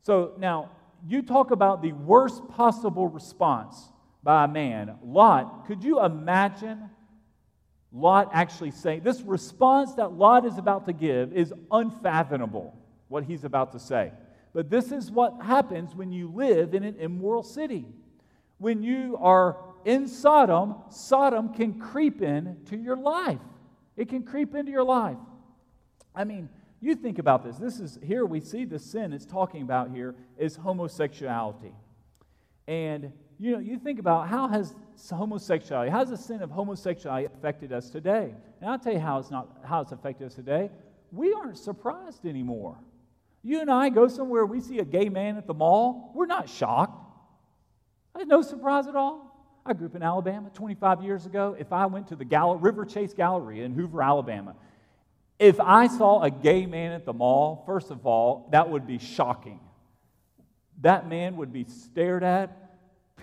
So 0.01 0.33
now, 0.37 0.69
you 1.07 1.21
talk 1.21 1.51
about 1.51 1.81
the 1.81 1.91
worst 1.93 2.47
possible 2.49 3.07
response 3.07 3.89
by 4.23 4.45
a 4.45 4.47
man. 4.47 4.97
Lot, 5.03 5.65
could 5.65 5.83
you 5.83 6.03
imagine 6.03 6.89
Lot 7.91 8.29
actually 8.33 8.71
saying, 8.71 9.01
this 9.03 9.21
response 9.21 9.95
that 9.95 10.13
Lot 10.13 10.45
is 10.45 10.57
about 10.57 10.85
to 10.85 10.93
give 10.93 11.33
is 11.33 11.53
unfathomable, 11.71 12.77
what 13.07 13.23
he's 13.23 13.43
about 13.43 13.71
to 13.71 13.79
say. 13.79 14.11
But 14.53 14.69
this 14.69 14.91
is 14.91 15.11
what 15.11 15.41
happens 15.41 15.95
when 15.95 16.11
you 16.11 16.31
live 16.31 16.73
in 16.73 16.83
an 16.83 16.95
immoral 16.99 17.43
city. 17.43 17.85
When 18.57 18.83
you 18.83 19.17
are 19.19 19.57
in 19.85 20.07
Sodom, 20.07 20.75
Sodom 20.89 21.53
can 21.53 21.79
creep 21.79 22.21
in 22.21 22.57
to 22.65 22.77
your 22.77 22.97
life. 22.97 23.39
It 23.95 24.09
can 24.09 24.23
creep 24.23 24.53
into 24.53 24.71
your 24.71 24.83
life. 24.83 25.17
I 26.13 26.23
mean, 26.23 26.49
you 26.81 26.95
think 26.95 27.19
about 27.19 27.43
this. 27.43 27.57
This 27.57 27.79
is 27.79 27.99
here 28.03 28.25
we 28.25 28.39
see 28.39 28.65
the 28.65 28.79
sin 28.79 29.13
it's 29.13 29.25
talking 29.25 29.61
about 29.61 29.91
here 29.91 30.15
is 30.37 30.55
homosexuality. 30.55 31.73
And 32.67 33.11
you 33.39 33.53
know, 33.53 33.59
you 33.59 33.79
think 33.79 33.99
about 33.99 34.27
how 34.27 34.49
has 34.49 34.75
homosexuality, 35.09 35.89
how 35.89 35.99
has 35.99 36.09
the 36.09 36.17
sin 36.17 36.41
of 36.41 36.51
homosexuality 36.51 37.25
affected 37.25 37.71
us 37.71 37.89
today? 37.89 38.33
And 38.59 38.69
I'll 38.69 38.77
tell 38.77 38.93
you 38.93 38.99
how 38.99 39.17
it's 39.17 39.31
not 39.31 39.47
how 39.63 39.79
it's 39.79 39.93
affected 39.93 40.27
us 40.27 40.35
today. 40.35 40.69
We 41.11 41.33
aren't 41.33 41.57
surprised 41.57 42.25
anymore. 42.25 42.77
You 43.41 43.61
and 43.61 43.71
I 43.71 43.89
go 43.89 44.09
somewhere, 44.09 44.45
we 44.45 44.59
see 44.59 44.79
a 44.79 44.85
gay 44.85 45.07
man 45.07 45.37
at 45.37 45.47
the 45.47 45.53
mall, 45.53 46.11
we're 46.13 46.25
not 46.25 46.49
shocked. 46.49 47.05
There's 48.13 48.27
no 48.27 48.41
surprise 48.41 48.87
at 48.87 48.97
all. 48.97 49.61
I 49.65 49.73
grew 49.73 49.87
up 49.87 49.95
in 49.95 50.03
Alabama 50.03 50.49
25 50.53 51.03
years 51.03 51.25
ago. 51.25 51.55
If 51.57 51.71
I 51.71 51.85
went 51.85 52.07
to 52.07 52.17
the 52.17 52.25
Gall- 52.25 52.59
Riverchase 52.59 53.15
Galleria 53.15 53.63
in 53.63 53.73
Hoover, 53.73 54.01
Alabama, 54.01 54.55
if 55.37 55.59
I 55.61 55.87
saw 55.87 56.21
a 56.23 56.29
gay 56.29 56.65
man 56.65 56.91
at 56.91 57.05
the 57.05 57.13
mall, 57.13 57.63
first 57.65 57.91
of 57.91 58.05
all, 58.05 58.49
that 58.51 58.69
would 58.69 58.85
be 58.85 58.97
shocking. 58.97 59.61
That 60.81 61.07
man 61.07 61.37
would 61.37 61.53
be 61.53 61.63
stared 61.63 62.23
at. 62.23 62.68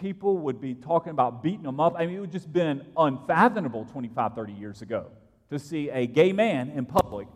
People 0.00 0.38
would 0.38 0.60
be 0.60 0.74
talking 0.74 1.10
about 1.10 1.42
beating 1.42 1.62
them 1.62 1.80
up. 1.80 1.94
I 1.96 2.06
mean, 2.06 2.16
it 2.16 2.20
would 2.20 2.32
just 2.32 2.52
been 2.52 2.84
unfathomable 2.96 3.86
25, 3.86 4.34
30 4.34 4.52
years 4.52 4.82
ago 4.82 5.06
to 5.50 5.58
see 5.58 5.88
a 5.90 6.06
gay 6.06 6.32
man 6.32 6.70
in 6.70 6.86
public 6.86 7.28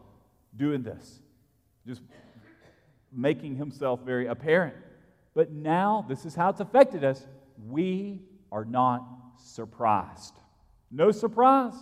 doing 0.57 0.83
this, 0.83 1.21
just 1.87 2.03
making 3.13 3.57
himself 3.57 4.01
very 4.05 4.27
apparent. 4.27 4.75
But 5.35 5.53
now, 5.53 6.05
this 6.09 6.25
is 6.25 6.35
how 6.35 6.51
it's 6.51 6.61
affected 6.61 7.05
us. 7.05 7.27
We 7.69 8.21
are 8.51 8.65
not 8.65 9.07
surprised. 9.39 10.35
No 10.91 11.13
surprise. 11.13 11.75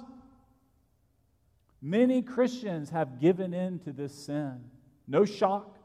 Many 1.81 2.23
Christians 2.23 2.91
have 2.91 3.21
given 3.21 3.55
in 3.55 3.79
to 3.81 3.93
this 3.93 4.13
sin. 4.13 4.61
No 5.07 5.25
shock. 5.25 5.79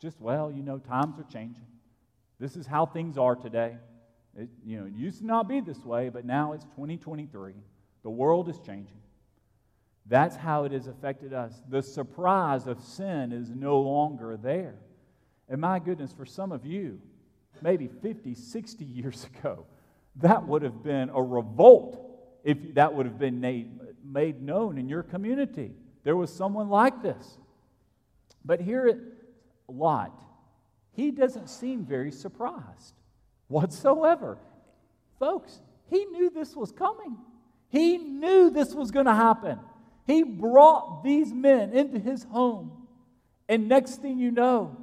Just, 0.00 0.20
well, 0.20 0.50
you 0.50 0.62
know, 0.62 0.78
times 0.78 1.18
are 1.18 1.26
changing. 1.30 1.66
This 2.38 2.56
is 2.56 2.66
how 2.66 2.86
things 2.86 3.18
are 3.18 3.34
today. 3.36 3.76
It, 4.36 4.48
you 4.64 4.78
know, 4.78 4.86
it 4.86 4.94
used 4.94 5.18
to 5.18 5.26
not 5.26 5.48
be 5.48 5.60
this 5.60 5.84
way, 5.84 6.08
but 6.08 6.24
now 6.24 6.52
it's 6.52 6.64
2023. 6.64 7.52
The 8.02 8.10
world 8.10 8.48
is 8.48 8.58
changing. 8.58 9.00
That's 10.06 10.36
how 10.36 10.64
it 10.64 10.72
has 10.72 10.86
affected 10.86 11.32
us. 11.32 11.62
The 11.68 11.82
surprise 11.82 12.66
of 12.66 12.82
sin 12.82 13.32
is 13.32 13.50
no 13.50 13.80
longer 13.80 14.36
there. 14.36 14.76
And 15.48 15.60
my 15.60 15.78
goodness, 15.78 16.12
for 16.12 16.24
some 16.24 16.52
of 16.52 16.64
you, 16.64 17.00
maybe 17.60 17.88
50, 17.88 18.34
60 18.34 18.84
years 18.84 19.26
ago, 19.38 19.66
that 20.16 20.46
would 20.46 20.62
have 20.62 20.82
been 20.82 21.10
a 21.10 21.22
revolt 21.22 22.06
if 22.42 22.74
that 22.74 22.94
would 22.94 23.06
have 23.06 23.18
been 23.18 23.40
made, 23.40 23.70
made 24.04 24.40
known 24.40 24.78
in 24.78 24.88
your 24.88 25.02
community. 25.02 25.72
There 26.04 26.16
was 26.16 26.32
someone 26.32 26.68
like 26.68 27.02
this. 27.02 27.38
But 28.44 28.60
here 28.60 28.98
Lot, 29.68 30.18
he 30.92 31.10
doesn't 31.10 31.48
seem 31.48 31.84
very 31.84 32.10
surprised 32.10 32.94
whatsoever. 33.50 34.38
Folks, 35.18 35.60
he 35.90 36.06
knew 36.06 36.30
this 36.30 36.56
was 36.56 36.72
coming. 36.72 37.18
He 37.68 37.98
knew 37.98 38.50
this 38.50 38.74
was 38.74 38.90
going 38.90 39.06
to 39.06 39.14
happen. 39.14 39.58
He 40.06 40.22
brought 40.22 41.04
these 41.04 41.32
men 41.32 41.72
into 41.72 41.98
his 41.98 42.24
home. 42.24 42.86
And 43.48 43.68
next 43.68 44.00
thing 44.00 44.18
you 44.18 44.30
know, 44.30 44.76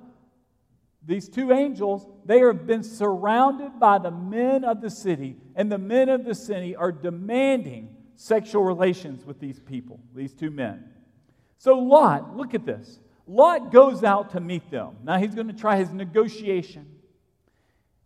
these 1.06 1.30
two 1.30 1.54
angels, 1.54 2.06
they 2.26 2.40
have 2.40 2.68
been 2.68 2.84
surrounded 2.84 3.80
by 3.80 3.98
the 3.98 4.12
men 4.12 4.66
of 4.66 4.82
the 4.82 4.90
city, 4.90 5.38
and 5.56 5.72
the 5.72 5.78
men 5.78 6.10
of 6.10 6.26
the 6.26 6.36
city 6.36 6.76
are 6.76 6.92
demanding 6.92 7.96
sexual 8.16 8.64
relations 8.64 9.26
with 9.26 9.40
these 9.40 9.60
people, 9.60 10.00
these 10.14 10.34
two 10.34 10.52
men. 10.52 10.92
So 11.58 11.80
Lot, 11.80 12.36
look 12.36 12.54
at 12.54 12.66
this. 12.66 13.00
Lot 13.26 13.72
goes 13.72 14.04
out 14.04 14.32
to 14.32 14.40
meet 14.40 14.70
them. 14.70 14.98
Now 15.04 15.18
he's 15.18 15.34
going 15.34 15.48
to 15.48 15.54
try 15.54 15.78
his 15.78 15.92
negotiation. 15.92 16.86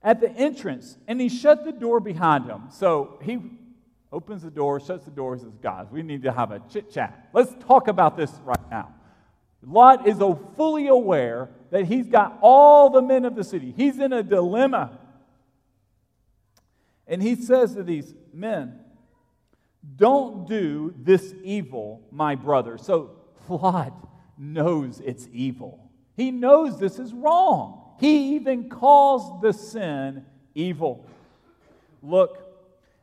At 0.04 0.20
the 0.20 0.32
entrance, 0.32 0.98
and 1.08 1.22
he 1.22 1.30
shut 1.30 1.64
the 1.64 1.72
door 1.72 2.00
behind 2.00 2.46
him. 2.46 2.64
So 2.72 3.20
he 3.22 3.40
opens 4.12 4.42
the 4.42 4.50
door, 4.50 4.80
shuts 4.80 5.06
the 5.06 5.12
door, 5.12 5.38
says, 5.38 5.54
Guys, 5.62 5.88
we 5.92 6.02
need 6.02 6.24
to 6.24 6.32
have 6.32 6.52
a 6.52 6.62
chit 6.72 6.92
chat. 6.92 7.30
Let's 7.34 7.54
talk 7.66 7.88
about 7.88 8.18
this 8.18 8.32
right 8.44 8.70
now. 8.70 8.94
Lot 9.64 10.08
is 10.08 10.18
fully 10.58 10.88
aware 10.88 11.50
that 11.70 11.86
he's 11.86 12.08
got 12.08 12.40
all 12.42 12.90
the 12.90 13.02
men 13.02 13.26
of 13.26 13.36
the 13.36 13.44
city. 13.44 13.74
He's 13.78 14.00
in 14.00 14.12
a 14.12 14.24
dilemma. 14.24 15.00
And 17.08 17.22
he 17.22 17.36
says 17.36 17.76
to 17.76 17.84
these 17.84 18.14
men, 18.34 18.80
Don't 19.96 20.48
do 20.48 20.94
this 20.98 21.34
evil, 21.44 22.02
my 22.12 22.36
brother. 22.36 22.78
So 22.78 23.12
Lot 23.48 23.94
knows 24.38 25.00
it's 25.00 25.28
evil. 25.32 25.92
He 26.16 26.32
knows 26.32 26.80
this 26.80 26.98
is 26.98 27.14
wrong. 27.14 27.81
He 28.02 28.36
even 28.36 28.68
calls 28.68 29.42
the 29.44 29.54
sin 29.54 30.26
evil. 30.56 31.06
Look, 32.02 32.40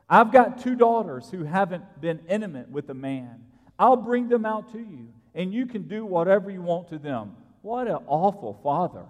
I've 0.09 0.29
got 0.29 0.61
two 0.61 0.75
daughters 0.75 1.29
who 1.31 1.45
haven't 1.45 2.01
been 2.01 2.19
intimate 2.27 2.69
with 2.69 2.89
a 2.89 2.93
man. 2.93 3.45
I'll 3.79 3.95
bring 3.95 4.27
them 4.27 4.45
out 4.45 4.73
to 4.73 4.77
you, 4.77 5.07
and 5.33 5.53
you 5.53 5.67
can 5.67 5.83
do 5.87 6.05
whatever 6.05 6.51
you 6.51 6.61
want 6.61 6.89
to 6.89 6.97
them. 6.97 7.37
What 7.61 7.87
an 7.87 7.99
awful 8.07 8.59
father. 8.61 9.05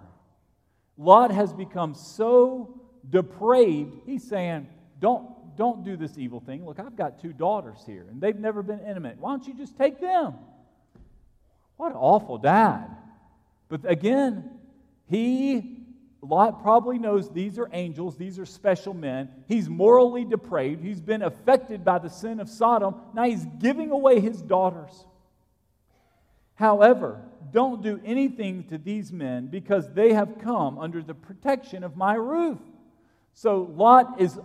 Lot 0.96 1.32
has 1.32 1.52
become 1.52 1.94
so 1.94 2.80
depraved, 3.08 3.96
he's 4.06 4.22
saying, 4.22 4.68
Don't, 5.00 5.56
don't 5.56 5.84
do 5.84 5.96
this 5.96 6.16
evil 6.16 6.38
thing. 6.38 6.64
Look, 6.64 6.78
I've 6.78 6.94
got 6.94 7.20
two 7.20 7.32
daughters 7.32 7.78
here, 7.84 8.06
and 8.08 8.20
they've 8.20 8.38
never 8.38 8.62
been 8.62 8.78
intimate. 8.78 9.18
Why 9.18 9.32
don't 9.32 9.44
you 9.48 9.54
just 9.54 9.76
take 9.76 10.00
them? 10.00 10.34
What 11.76 11.90
an 11.90 11.98
awful 11.98 12.38
dad. 12.38 12.96
But 13.68 13.90
again, 13.90 14.50
he, 15.10 15.79
Lot 16.22 16.62
probably 16.62 16.98
knows 16.98 17.30
these 17.30 17.58
are 17.58 17.68
angels, 17.72 18.16
these 18.16 18.38
are 18.38 18.44
special 18.44 18.92
men. 18.92 19.30
He's 19.48 19.68
morally 19.68 20.24
depraved, 20.24 20.84
he's 20.84 21.00
been 21.00 21.22
affected 21.22 21.84
by 21.84 21.98
the 21.98 22.10
sin 22.10 22.40
of 22.40 22.48
Sodom. 22.48 22.94
Now 23.14 23.24
he's 23.24 23.44
giving 23.58 23.90
away 23.90 24.20
his 24.20 24.42
daughters. 24.42 25.06
However, 26.54 27.22
don't 27.52 27.82
do 27.82 28.00
anything 28.04 28.64
to 28.64 28.76
these 28.76 29.10
men 29.10 29.46
because 29.46 29.90
they 29.94 30.12
have 30.12 30.38
come 30.40 30.78
under 30.78 31.02
the 31.02 31.14
protection 31.14 31.82
of 31.82 31.96
my 31.96 32.14
roof. 32.14 32.58
So 33.32 33.72
Lot 33.74 34.20
is, 34.20 34.38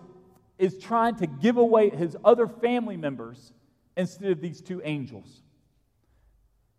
is 0.58 0.80
trying 0.80 1.16
to 1.18 1.28
give 1.28 1.58
away 1.58 1.90
his 1.90 2.16
other 2.24 2.48
family 2.48 2.96
members 2.96 3.52
instead 3.98 4.32
of 4.32 4.40
these 4.40 4.62
two 4.62 4.82
angels. 4.86 5.42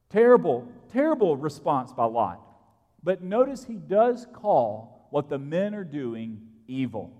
Terrible, 0.08 0.66
terrible 0.90 1.36
response 1.36 1.92
by 1.92 2.06
Lot. 2.06 2.40
But 3.02 3.22
notice 3.22 3.64
he 3.64 3.74
does 3.74 4.26
call 4.32 5.08
what 5.10 5.28
the 5.28 5.38
men 5.38 5.74
are 5.74 5.84
doing 5.84 6.40
evil. 6.66 7.12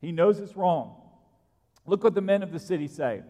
He 0.00 0.12
knows 0.12 0.38
it's 0.40 0.56
wrong. 0.56 0.96
Look 1.86 2.04
what 2.04 2.14
the 2.14 2.20
men 2.20 2.42
of 2.42 2.52
the 2.52 2.58
city 2.58 2.86
say. 2.88 3.22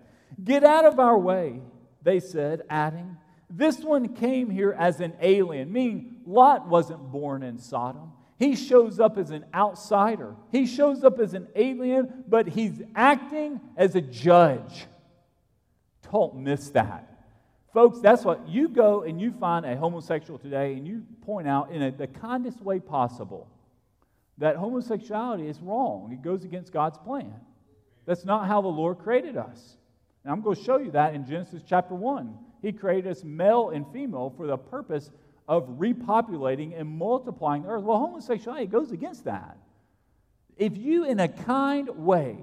Get 0.43 0.65
out 0.65 0.85
of 0.85 0.99
our 0.99 1.19
way, 1.19 1.61
they 2.03 2.21
said, 2.21 2.63
adding, 2.69 3.17
this 3.51 3.81
one 3.81 4.15
came 4.15 4.51
here 4.51 4.75
as 4.79 5.01
an 5.01 5.15
alien, 5.21 5.73
meaning 5.73 6.17
Lot 6.27 6.69
wasn't 6.69 7.11
born 7.11 7.43
in 7.43 7.59
Sodom. 7.59 8.13
He 8.39 8.55
shows 8.55 9.01
up 9.01 9.17
as 9.17 9.31
an 9.31 9.47
outsider. 9.55 10.37
He 10.53 10.67
shows 10.67 11.03
up 11.03 11.19
as 11.19 11.35
an 11.35 11.49
alien, 11.57 12.25
but 12.29 12.47
he's 12.47 12.83
acting 12.95 13.61
as 13.77 13.95
a 13.95 14.01
judge. 14.01 14.87
Don't 16.13 16.37
miss 16.37 16.71
that. 16.71 17.08
Folks, 17.79 18.01
that's 18.01 18.25
what 18.25 18.49
you 18.49 18.69
go 18.69 19.03
and 19.03 19.21
you 19.21 19.31
find 19.31 19.65
a 19.65 19.77
homosexual 19.77 20.37
today 20.37 20.73
and 20.73 20.85
you 20.85 21.05
point 21.25 21.47
out 21.47 21.71
in 21.71 21.81
a, 21.81 21.93
the 21.93 22.09
kindest 22.09 22.61
way 22.61 22.81
possible 22.81 23.47
that 24.39 24.57
homosexuality 24.57 25.47
is 25.47 25.61
wrong. 25.61 26.11
It 26.13 26.21
goes 26.21 26.43
against 26.43 26.73
God's 26.73 26.99
plan. 26.99 27.33
That's 28.05 28.25
not 28.25 28.49
how 28.49 28.63
the 28.63 28.67
Lord 28.67 28.99
created 28.99 29.37
us. 29.37 29.77
And 30.25 30.33
I'm 30.33 30.41
going 30.41 30.57
to 30.57 30.63
show 30.65 30.79
you 30.79 30.91
that 30.91 31.15
in 31.15 31.25
Genesis 31.25 31.63
chapter 31.65 31.95
1. 31.95 32.37
He 32.63 32.73
created 32.73 33.13
us 33.13 33.23
male 33.23 33.71
and 33.71 33.87
female 33.93 34.35
for 34.37 34.49
the 34.49 34.57
purpose 34.57 35.13
of 35.47 35.69
repopulating 35.79 36.77
and 36.77 36.89
multiplying 36.89 37.63
the 37.63 37.69
earth. 37.69 37.85
Well, 37.85 37.99
homosexuality 37.99 38.67
goes 38.67 38.91
against 38.91 39.23
that. 39.27 39.57
If 40.57 40.77
you, 40.77 41.05
in 41.05 41.21
a 41.21 41.29
kind 41.29 41.89
way, 41.91 42.39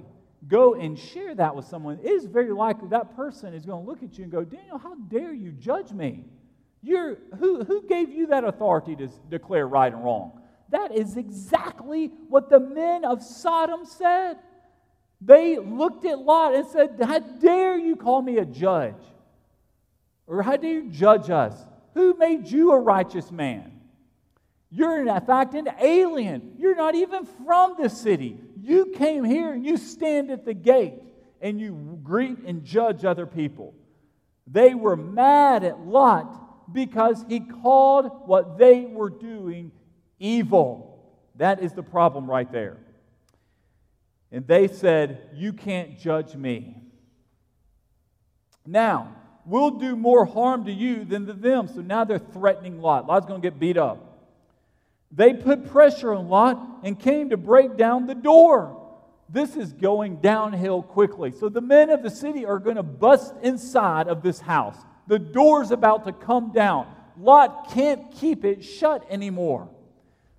go 0.47 0.75
and 0.75 0.97
share 0.97 1.35
that 1.35 1.55
with 1.55 1.65
someone, 1.65 1.99
it 2.03 2.09
is 2.09 2.25
very 2.25 2.51
likely 2.51 2.89
that 2.89 3.15
person 3.15 3.53
is 3.53 3.65
going 3.65 3.83
to 3.83 3.89
look 3.89 4.03
at 4.03 4.17
you 4.17 4.23
and 4.23 4.31
go, 4.31 4.43
Daniel, 4.43 4.77
how 4.77 4.95
dare 4.95 5.33
you 5.33 5.51
judge 5.51 5.91
me? 5.91 6.25
You're, 6.81 7.17
who, 7.39 7.63
who 7.63 7.87
gave 7.87 8.09
you 8.09 8.27
that 8.27 8.43
authority 8.43 8.95
to 8.97 9.09
declare 9.29 9.67
right 9.67 9.91
and 9.91 10.03
wrong? 10.03 10.39
That 10.69 10.95
is 10.95 11.17
exactly 11.17 12.11
what 12.29 12.49
the 12.49 12.59
men 12.59 13.05
of 13.05 13.23
Sodom 13.23 13.85
said. 13.85 14.37
They 15.21 15.57
looked 15.57 16.05
at 16.05 16.19
Lot 16.19 16.53
and 16.53 16.67
said, 16.67 16.99
How 17.01 17.19
dare 17.19 17.77
you 17.77 17.95
call 17.95 18.21
me 18.21 18.37
a 18.37 18.45
judge? 18.45 19.01
Or 20.27 20.43
how 20.43 20.57
dare 20.57 20.81
you 20.81 20.89
judge 20.89 21.29
us? 21.29 21.55
Who 21.93 22.15
made 22.17 22.47
you 22.47 22.71
a 22.71 22.79
righteous 22.79 23.31
man? 23.31 23.71
You're, 24.69 25.07
in 25.07 25.25
fact, 25.25 25.53
an 25.53 25.69
alien. 25.79 26.55
You're 26.57 26.75
not 26.75 26.95
even 26.95 27.25
from 27.45 27.75
the 27.79 27.89
city. 27.89 28.37
You 28.65 28.87
came 28.87 29.23
here 29.23 29.53
and 29.53 29.63
you 29.63 29.77
stand 29.77 30.31
at 30.31 30.43
the 30.43 30.55
gate 30.55 30.95
and 31.39 31.59
you 31.59 31.99
greet 32.03 32.39
and 32.39 32.63
judge 32.63 33.05
other 33.05 33.27
people. 33.27 33.75
They 34.47 34.73
were 34.73 34.95
mad 34.95 35.63
at 35.63 35.81
Lot 35.81 36.73
because 36.73 37.23
he 37.29 37.41
called 37.41 38.09
what 38.25 38.57
they 38.57 38.85
were 38.85 39.11
doing 39.11 39.71
evil. 40.17 40.99
That 41.35 41.61
is 41.61 41.73
the 41.73 41.83
problem 41.83 42.27
right 42.27 42.51
there. 42.51 42.77
And 44.31 44.47
they 44.47 44.67
said, 44.67 45.29
You 45.35 45.53
can't 45.53 45.99
judge 45.99 46.33
me. 46.33 46.75
Now, 48.65 49.15
we'll 49.45 49.77
do 49.77 49.95
more 49.95 50.25
harm 50.25 50.65
to 50.65 50.71
you 50.71 51.05
than 51.05 51.27
to 51.27 51.33
them. 51.33 51.67
So 51.67 51.81
now 51.81 52.03
they're 52.03 52.17
threatening 52.17 52.81
Lot. 52.81 53.05
Lot's 53.05 53.27
going 53.27 53.41
to 53.41 53.45
get 53.47 53.59
beat 53.59 53.77
up. 53.77 54.14
They 55.15 55.33
put 55.33 55.71
pressure 55.71 56.13
on 56.13 56.27
Lot 56.27 56.81
and 56.83 56.99
came 56.99 57.29
to 57.29 57.37
break 57.37 57.77
down 57.77 58.05
the 58.05 58.15
door. 58.15 58.81
This 59.29 59.55
is 59.55 59.71
going 59.73 60.17
downhill 60.17 60.83
quickly. 60.83 61.31
So 61.31 61.49
the 61.49 61.61
men 61.61 61.89
of 61.89 62.03
the 62.03 62.09
city 62.09 62.45
are 62.45 62.59
going 62.59 62.75
to 62.75 62.83
bust 62.83 63.33
inside 63.41 64.07
of 64.07 64.21
this 64.21 64.39
house. 64.39 64.77
The 65.07 65.17
door's 65.17 65.71
about 65.71 66.05
to 66.05 66.11
come 66.11 66.51
down. 66.51 66.87
Lot 67.17 67.71
can't 67.71 68.11
keep 68.11 68.43
it 68.43 68.63
shut 68.63 69.05
anymore. 69.09 69.69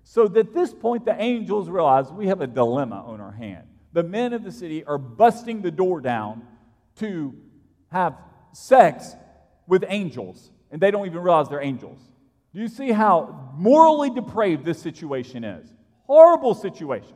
So 0.03 0.25
at 0.25 0.53
this 0.53 0.73
point, 0.73 1.05
the 1.05 1.19
angels 1.19 1.69
realize 1.69 2.11
we 2.11 2.27
have 2.27 2.41
a 2.41 2.47
dilemma 2.47 3.03
on 3.05 3.19
our 3.19 3.31
hand. 3.31 3.65
The 3.93 4.03
men 4.03 4.31
of 4.33 4.43
the 4.43 4.51
city 4.51 4.85
are 4.85 4.97
busting 4.97 5.63
the 5.63 5.71
door 5.71 6.01
down 6.01 6.43
to 6.97 7.35
have 7.91 8.15
sex 8.53 9.15
with 9.65 9.83
angels, 9.87 10.51
and 10.71 10.81
they 10.81 10.91
don't 10.91 11.07
even 11.07 11.19
realize 11.19 11.49
they're 11.49 11.61
angels. 11.61 11.99
Do 12.53 12.61
you 12.61 12.67
see 12.67 12.91
how 12.91 13.51
morally 13.55 14.09
depraved 14.09 14.65
this 14.65 14.81
situation 14.81 15.43
is? 15.43 15.71
Horrible 16.05 16.53
situation. 16.53 17.13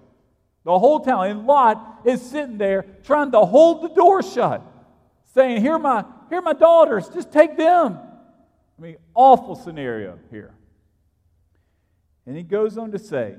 The 0.64 0.78
whole 0.78 1.00
town, 1.00 1.28
and 1.28 1.48
Lot 1.48 2.02
is 2.06 2.22
sitting 2.22 2.58
there 2.58 2.86
trying 3.04 3.32
to 3.32 3.40
hold 3.40 3.82
the 3.84 3.90
door 3.90 4.22
shut, 4.22 4.62
saying, 5.34 5.62
Here 5.62 5.80
my, 5.80 6.06
here 6.30 6.42
my 6.42 6.54
daughters, 6.54 7.10
just 7.10 7.32
take 7.32 7.58
them. 7.58 7.98
I 8.78 8.82
mean, 8.82 8.98
awful 9.16 9.56
scenario 9.56 10.20
here. 10.30 10.54
And 12.26 12.38
he 12.38 12.44
goes 12.44 12.78
on 12.78 12.92
to 12.92 13.00
say, 13.00 13.36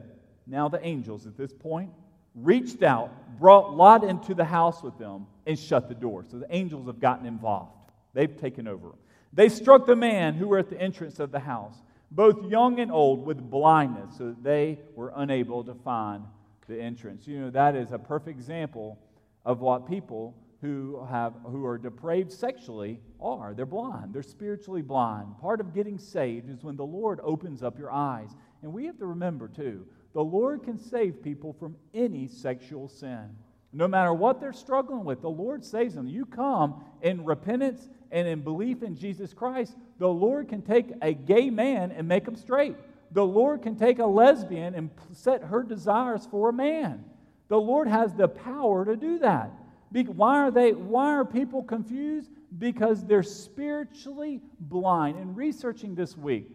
Now 0.46 0.68
the 0.68 0.84
angels 0.84 1.26
at 1.26 1.36
this 1.36 1.52
point 1.52 1.90
reached 2.34 2.82
out, 2.82 3.38
brought 3.38 3.74
Lot 3.74 4.04
into 4.04 4.34
the 4.34 4.44
house 4.44 4.82
with 4.82 4.98
them, 4.98 5.26
and 5.46 5.58
shut 5.58 5.88
the 5.88 5.94
door. 5.94 6.24
So 6.28 6.38
the 6.38 6.54
angels 6.54 6.86
have 6.86 7.00
gotten 7.00 7.26
involved. 7.26 7.72
They've 8.14 8.36
taken 8.36 8.66
over. 8.66 8.92
They 9.32 9.48
struck 9.48 9.86
the 9.86 9.96
man 9.96 10.34
who 10.34 10.48
were 10.48 10.58
at 10.58 10.68
the 10.68 10.80
entrance 10.80 11.18
of 11.18 11.32
the 11.32 11.40
house, 11.40 11.76
both 12.10 12.44
young 12.50 12.80
and 12.80 12.92
old, 12.92 13.24
with 13.24 13.50
blindness, 13.50 14.18
so 14.18 14.26
that 14.26 14.42
they 14.42 14.78
were 14.94 15.12
unable 15.16 15.64
to 15.64 15.74
find 15.74 16.24
the 16.68 16.80
entrance. 16.80 17.26
You 17.26 17.40
know, 17.40 17.50
that 17.50 17.74
is 17.74 17.92
a 17.92 17.98
perfect 17.98 18.36
example 18.36 18.98
of 19.44 19.60
what 19.60 19.88
people 19.88 20.34
who 20.60 21.04
have 21.10 21.34
who 21.44 21.64
are 21.64 21.76
depraved 21.76 22.30
sexually 22.30 23.00
are. 23.20 23.52
They're 23.52 23.66
blind. 23.66 24.14
They're 24.14 24.22
spiritually 24.22 24.82
blind. 24.82 25.38
Part 25.40 25.60
of 25.60 25.74
getting 25.74 25.98
saved 25.98 26.48
is 26.48 26.62
when 26.62 26.76
the 26.76 26.84
Lord 26.84 27.18
opens 27.22 27.62
up 27.62 27.78
your 27.78 27.90
eyes. 27.90 28.30
And 28.62 28.72
we 28.72 28.86
have 28.86 28.98
to 28.98 29.06
remember 29.06 29.48
too, 29.48 29.86
the 30.12 30.22
Lord 30.22 30.62
can 30.62 30.78
save 30.78 31.22
people 31.22 31.52
from 31.52 31.74
any 31.94 32.28
sexual 32.28 32.88
sin. 32.88 33.30
No 33.72 33.88
matter 33.88 34.12
what 34.12 34.40
they're 34.40 34.52
struggling 34.52 35.04
with, 35.04 35.22
the 35.22 35.30
Lord 35.30 35.64
saves 35.64 35.94
them. 35.94 36.06
You 36.06 36.26
come 36.26 36.84
in 37.00 37.24
repentance 37.24 37.88
and 38.10 38.28
in 38.28 38.42
belief 38.42 38.82
in 38.82 38.96
Jesus 38.96 39.32
Christ, 39.32 39.74
the 39.98 40.08
Lord 40.08 40.48
can 40.48 40.60
take 40.60 40.92
a 41.00 41.14
gay 41.14 41.48
man 41.48 41.90
and 41.90 42.06
make 42.06 42.28
him 42.28 42.36
straight. 42.36 42.76
The 43.12 43.24
Lord 43.24 43.62
can 43.62 43.76
take 43.76 43.98
a 43.98 44.06
lesbian 44.06 44.74
and 44.74 44.90
set 45.12 45.42
her 45.44 45.62
desires 45.62 46.26
for 46.30 46.50
a 46.50 46.52
man. 46.52 47.04
The 47.48 47.60
Lord 47.60 47.88
has 47.88 48.14
the 48.14 48.28
power 48.28 48.84
to 48.84 48.96
do 48.96 49.18
that. 49.20 49.50
Why 49.90 50.38
are 50.38 50.50
they 50.50 50.72
why 50.72 51.08
are 51.08 51.24
people 51.24 51.62
confused? 51.62 52.30
Because 52.58 53.04
they're 53.04 53.22
spiritually 53.22 54.40
blind. 54.58 55.18
In 55.18 55.34
researching 55.34 55.94
this 55.94 56.16
week, 56.16 56.50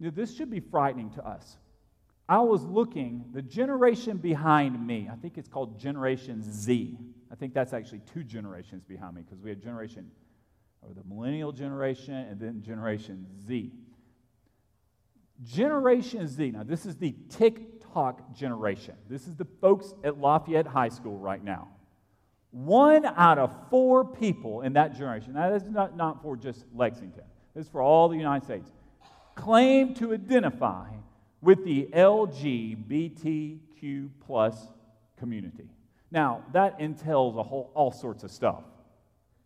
this 0.00 0.36
should 0.36 0.50
be 0.50 0.60
frightening 0.60 1.10
to 1.10 1.26
us. 1.26 1.56
I 2.28 2.40
was 2.40 2.62
looking, 2.64 3.24
the 3.32 3.40
generation 3.40 4.18
behind 4.18 4.86
me, 4.86 5.08
I 5.10 5.16
think 5.16 5.38
it's 5.38 5.48
called 5.48 5.78
Generation 5.80 6.42
Z. 6.42 6.98
I 7.32 7.34
think 7.34 7.54
that's 7.54 7.72
actually 7.72 8.02
two 8.12 8.22
generations 8.22 8.84
behind 8.84 9.16
me 9.16 9.22
because 9.22 9.40
we 9.40 9.48
had 9.48 9.62
Generation, 9.62 10.10
or 10.82 10.92
the 10.94 11.02
millennial 11.08 11.52
generation, 11.52 12.14
and 12.14 12.38
then 12.38 12.62
Generation 12.62 13.26
Z. 13.46 13.72
Generation 15.42 16.26
Z, 16.28 16.50
now 16.50 16.64
this 16.64 16.84
is 16.84 16.96
the 16.96 17.14
TikTok 17.30 18.34
generation. 18.34 18.94
This 19.08 19.26
is 19.26 19.36
the 19.36 19.46
folks 19.60 19.94
at 20.04 20.18
Lafayette 20.18 20.66
High 20.66 20.88
School 20.88 21.16
right 21.16 21.42
now. 21.42 21.68
One 22.50 23.06
out 23.06 23.38
of 23.38 23.54
four 23.70 24.04
people 24.04 24.62
in 24.62 24.72
that 24.74 24.94
generation, 24.94 25.34
now 25.34 25.50
this 25.50 25.62
is 25.62 25.70
not, 25.70 25.96
not 25.96 26.22
for 26.22 26.36
just 26.36 26.66
Lexington, 26.74 27.24
this 27.54 27.66
is 27.66 27.70
for 27.70 27.80
all 27.80 28.08
the 28.08 28.16
United 28.16 28.44
States, 28.44 28.70
claim 29.34 29.94
to 29.94 30.12
identify 30.12 30.88
with 31.40 31.64
the 31.64 31.88
LGBTQ 31.92 33.60
plus 34.26 34.68
community. 35.18 35.68
Now, 36.10 36.42
that 36.52 36.80
entails 36.80 37.36
a 37.36 37.42
whole, 37.42 37.70
all 37.74 37.92
sorts 37.92 38.24
of 38.24 38.30
stuff. 38.30 38.64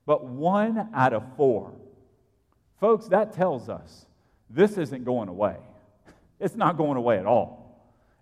But 0.07 0.25
one 0.25 0.89
out 0.95 1.13
of 1.13 1.25
four. 1.37 1.73
Folks, 2.81 3.07
that 3.09 3.33
tells 3.33 3.69
us 3.69 4.07
this 4.49 4.79
isn't 4.79 5.05
going 5.05 5.29
away. 5.29 5.57
It's 6.41 6.57
not 6.57 6.77
going 6.77 6.97
away 6.97 7.21
at 7.21 7.27
all. 7.27 7.63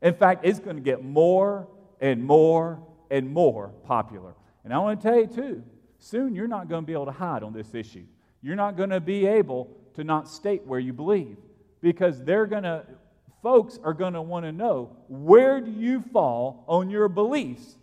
In 0.02 0.12
fact, 0.12 0.44
it's 0.44 0.58
going 0.58 0.76
to 0.76 0.82
get 0.82 1.02
more 1.02 1.66
and 2.02 2.22
more 2.22 2.78
and 3.10 3.32
more 3.32 3.68
popular. 3.86 4.34
And 4.62 4.74
I 4.74 4.78
want 4.78 5.00
to 5.00 5.08
tell 5.08 5.18
you, 5.18 5.26
too, 5.26 5.62
soon 5.98 6.34
you're 6.34 6.46
not 6.46 6.68
going 6.68 6.82
to 6.82 6.86
be 6.86 6.92
able 6.92 7.06
to 7.06 7.12
hide 7.12 7.42
on 7.42 7.54
this 7.54 7.74
issue. 7.74 8.04
You're 8.42 8.56
not 8.56 8.76
going 8.76 8.90
to 8.90 9.00
be 9.00 9.26
able 9.26 9.70
to 9.94 10.04
not 10.04 10.28
state 10.28 10.66
where 10.66 10.78
you 10.78 10.92
believe 10.92 11.38
because 11.80 12.22
they're 12.22 12.44
going 12.44 12.64
to 12.64 12.84
folks 13.42 13.78
are 13.82 13.94
going 13.94 14.14
to 14.14 14.22
want 14.22 14.44
to 14.44 14.52
know 14.52 14.96
where 15.08 15.60
do 15.60 15.70
you 15.70 16.02
fall 16.12 16.64
on 16.66 16.90
your 16.90 17.08
beliefs 17.08 17.76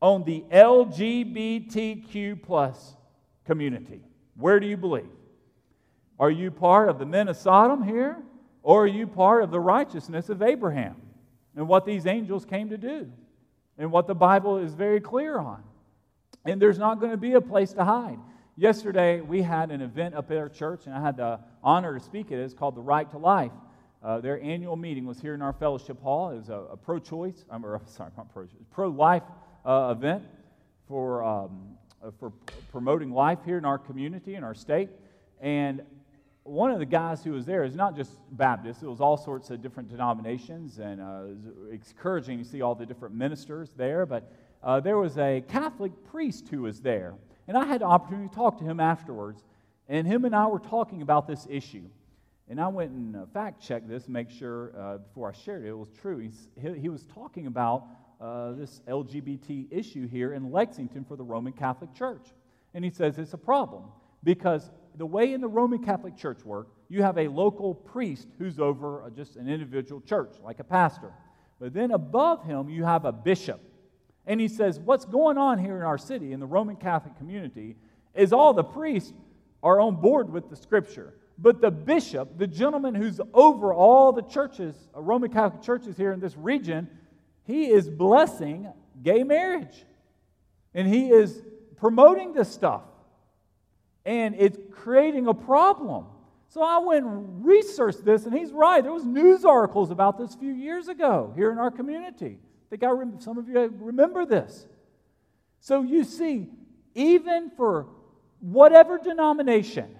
on 0.00 0.24
the 0.24 0.44
LGBTQ 0.50 2.42
plus 2.42 2.96
community? 3.44 4.00
Where 4.36 4.58
do 4.60 4.66
you 4.66 4.76
believe? 4.76 5.08
Are 6.18 6.30
you 6.30 6.50
part 6.50 6.88
of 6.88 6.98
the 6.98 7.06
men 7.06 7.28
of 7.28 7.36
Sodom 7.36 7.82
here? 7.82 8.16
Or 8.62 8.84
are 8.84 8.88
you 8.88 9.06
part 9.06 9.42
of 9.44 9.50
the 9.50 9.60
righteousness 9.60 10.30
of 10.30 10.40
Abraham 10.42 10.96
and 11.54 11.68
what 11.68 11.84
these 11.84 12.06
angels 12.06 12.44
came 12.46 12.70
to 12.70 12.78
do 12.78 13.10
and 13.76 13.92
what 13.92 14.06
the 14.06 14.14
Bible 14.14 14.58
is 14.58 14.72
very 14.72 15.00
clear 15.00 15.38
on? 15.38 15.62
And 16.46 16.60
there's 16.60 16.78
not 16.78 16.98
going 16.98 17.12
to 17.12 17.18
be 17.18 17.34
a 17.34 17.40
place 17.40 17.72
to 17.74 17.84
hide. 17.84 18.18
Yesterday, 18.56 19.20
we 19.20 19.42
had 19.42 19.70
an 19.70 19.80
event 19.80 20.14
up 20.14 20.30
at 20.30 20.36
our 20.36 20.48
church, 20.48 20.86
and 20.86 20.94
I 20.94 21.00
had 21.00 21.16
the 21.16 21.40
honor 21.62 21.98
to 21.98 22.04
speak 22.04 22.26
at 22.32 22.38
it. 22.38 22.42
It's 22.42 22.54
called 22.54 22.76
The 22.76 22.82
Right 22.82 23.10
to 23.10 23.18
Life. 23.18 23.52
Uh, 24.04 24.20
their 24.20 24.38
annual 24.42 24.76
meeting 24.76 25.06
was 25.06 25.18
here 25.18 25.32
in 25.32 25.40
our 25.40 25.54
fellowship 25.54 26.00
hall. 26.02 26.28
It 26.28 26.36
was 26.36 26.50
a, 26.50 26.58
a 26.72 26.76
pro 26.76 26.98
choice, 26.98 27.46
um, 27.50 27.64
or 27.64 27.80
sorry, 27.86 28.10
not 28.18 28.32
pro 28.32 28.44
choice, 28.44 28.66
pro 28.70 28.88
life 28.88 29.22
uh, 29.64 29.94
event 29.96 30.24
for, 30.86 31.24
um, 31.24 31.68
uh, 32.04 32.10
for 32.20 32.30
promoting 32.70 33.12
life 33.12 33.38
here 33.46 33.56
in 33.56 33.64
our 33.64 33.78
community, 33.78 34.34
in 34.34 34.44
our 34.44 34.54
state. 34.54 34.90
And 35.40 35.80
one 36.42 36.70
of 36.70 36.80
the 36.80 36.86
guys 36.86 37.24
who 37.24 37.32
was 37.32 37.46
there 37.46 37.64
is 37.64 37.74
not 37.74 37.96
just 37.96 38.12
Baptist, 38.32 38.82
it 38.82 38.86
was 38.86 39.00
all 39.00 39.16
sorts 39.16 39.48
of 39.48 39.62
different 39.62 39.88
denominations, 39.88 40.78
and 40.78 41.00
uh, 41.00 41.22
it 41.24 41.80
was 41.80 41.90
encouraging 41.90 42.38
to 42.38 42.44
see 42.44 42.60
all 42.60 42.74
the 42.74 42.84
different 42.84 43.14
ministers 43.14 43.70
there. 43.74 44.04
But 44.04 44.30
uh, 44.62 44.80
there 44.80 44.98
was 44.98 45.16
a 45.16 45.42
Catholic 45.48 45.92
priest 46.04 46.48
who 46.48 46.62
was 46.62 46.82
there, 46.82 47.14
and 47.48 47.56
I 47.56 47.64
had 47.64 47.80
the 47.80 47.86
opportunity 47.86 48.28
to 48.28 48.34
talk 48.34 48.58
to 48.58 48.64
him 48.64 48.80
afterwards. 48.80 49.42
And 49.88 50.06
him 50.06 50.24
and 50.24 50.34
I 50.34 50.46
were 50.46 50.60
talking 50.60 51.02
about 51.02 51.26
this 51.26 51.46
issue. 51.48 51.84
And 52.48 52.60
I 52.60 52.68
went 52.68 52.90
and 52.90 53.16
uh, 53.16 53.26
fact 53.32 53.62
checked 53.62 53.88
this, 53.88 54.08
make 54.08 54.30
sure 54.30 54.72
uh, 54.78 54.98
before 54.98 55.30
I 55.30 55.32
shared 55.32 55.64
it, 55.64 55.68
it 55.68 55.78
was 55.78 55.90
true. 56.00 56.18
He's, 56.18 56.48
he, 56.60 56.80
he 56.80 56.88
was 56.88 57.04
talking 57.06 57.46
about 57.46 57.86
uh, 58.20 58.52
this 58.52 58.82
LGBT 58.86 59.66
issue 59.70 60.06
here 60.06 60.34
in 60.34 60.52
Lexington 60.52 61.04
for 61.04 61.16
the 61.16 61.24
Roman 61.24 61.52
Catholic 61.52 61.94
Church. 61.94 62.26
And 62.74 62.84
he 62.84 62.90
says 62.90 63.18
it's 63.18 63.32
a 63.32 63.38
problem 63.38 63.84
because 64.22 64.70
the 64.96 65.06
way 65.06 65.32
in 65.32 65.40
the 65.40 65.48
Roman 65.48 65.82
Catholic 65.82 66.16
Church 66.16 66.44
work, 66.44 66.68
you 66.88 67.02
have 67.02 67.18
a 67.18 67.28
local 67.28 67.74
priest 67.74 68.28
who's 68.38 68.58
over 68.58 69.02
uh, 69.02 69.10
just 69.10 69.36
an 69.36 69.48
individual 69.48 70.00
church, 70.00 70.34
like 70.42 70.60
a 70.60 70.64
pastor. 70.64 71.12
But 71.58 71.72
then 71.72 71.92
above 71.92 72.44
him, 72.44 72.68
you 72.68 72.84
have 72.84 73.04
a 73.04 73.12
bishop. 73.12 73.60
And 74.26 74.40
he 74.40 74.48
says, 74.48 74.78
What's 74.78 75.04
going 75.04 75.38
on 75.38 75.58
here 75.58 75.76
in 75.76 75.82
our 75.82 75.98
city, 75.98 76.32
in 76.32 76.40
the 76.40 76.46
Roman 76.46 76.76
Catholic 76.76 77.16
community, 77.16 77.76
is 78.14 78.32
all 78.32 78.52
the 78.52 78.64
priests 78.64 79.12
are 79.62 79.80
on 79.80 79.96
board 79.96 80.30
with 80.30 80.50
the 80.50 80.56
scripture. 80.56 81.14
But 81.36 81.60
the 81.60 81.70
bishop, 81.70 82.38
the 82.38 82.46
gentleman 82.46 82.94
who's 82.94 83.20
over 83.32 83.74
all 83.74 84.12
the 84.12 84.22
churches, 84.22 84.76
uh, 84.96 85.00
Roman 85.00 85.30
Catholic 85.30 85.62
churches 85.62 85.96
here 85.96 86.12
in 86.12 86.20
this 86.20 86.36
region, 86.36 86.88
he 87.44 87.66
is 87.70 87.88
blessing 87.88 88.72
gay 89.02 89.24
marriage. 89.24 89.84
And 90.74 90.86
he 90.86 91.10
is 91.10 91.42
promoting 91.76 92.32
this 92.32 92.50
stuff. 92.50 92.82
And 94.04 94.34
it's 94.38 94.58
creating 94.70 95.26
a 95.26 95.34
problem. 95.34 96.06
So 96.48 96.62
I 96.62 96.78
went 96.78 97.04
and 97.04 97.44
researched 97.44 98.04
this, 98.04 98.26
and 98.26 98.34
he's 98.34 98.52
right. 98.52 98.82
There 98.82 98.92
was 98.92 99.04
news 99.04 99.44
articles 99.44 99.90
about 99.90 100.18
this 100.18 100.34
a 100.34 100.38
few 100.38 100.52
years 100.52 100.86
ago 100.88 101.32
here 101.34 101.50
in 101.50 101.58
our 101.58 101.70
community. 101.70 102.38
I 102.38 102.70
think 102.70 102.84
I 102.84 102.90
rem- 102.90 103.20
some 103.20 103.38
of 103.38 103.48
you 103.48 103.74
remember 103.80 104.24
this. 104.24 104.66
So 105.58 105.82
you 105.82 106.04
see, 106.04 106.48
even 106.94 107.50
for 107.56 107.86
whatever 108.40 108.98
denomination, 108.98 109.96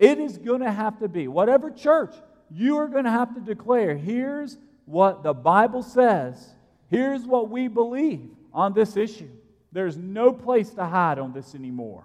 it 0.00 0.18
is 0.18 0.38
going 0.38 0.62
to 0.62 0.72
have 0.72 0.98
to 1.00 1.08
be, 1.08 1.28
whatever 1.28 1.70
church, 1.70 2.14
you 2.50 2.78
are 2.78 2.88
going 2.88 3.04
to 3.04 3.10
have 3.10 3.34
to 3.34 3.40
declare 3.40 3.94
here's 3.96 4.56
what 4.86 5.22
the 5.22 5.34
Bible 5.34 5.82
says, 5.82 6.54
here's 6.88 7.24
what 7.24 7.50
we 7.50 7.68
believe 7.68 8.30
on 8.52 8.72
this 8.72 8.96
issue. 8.96 9.28
There's 9.70 9.96
no 9.96 10.32
place 10.32 10.70
to 10.70 10.84
hide 10.86 11.18
on 11.18 11.32
this 11.32 11.54
anymore. 11.54 12.02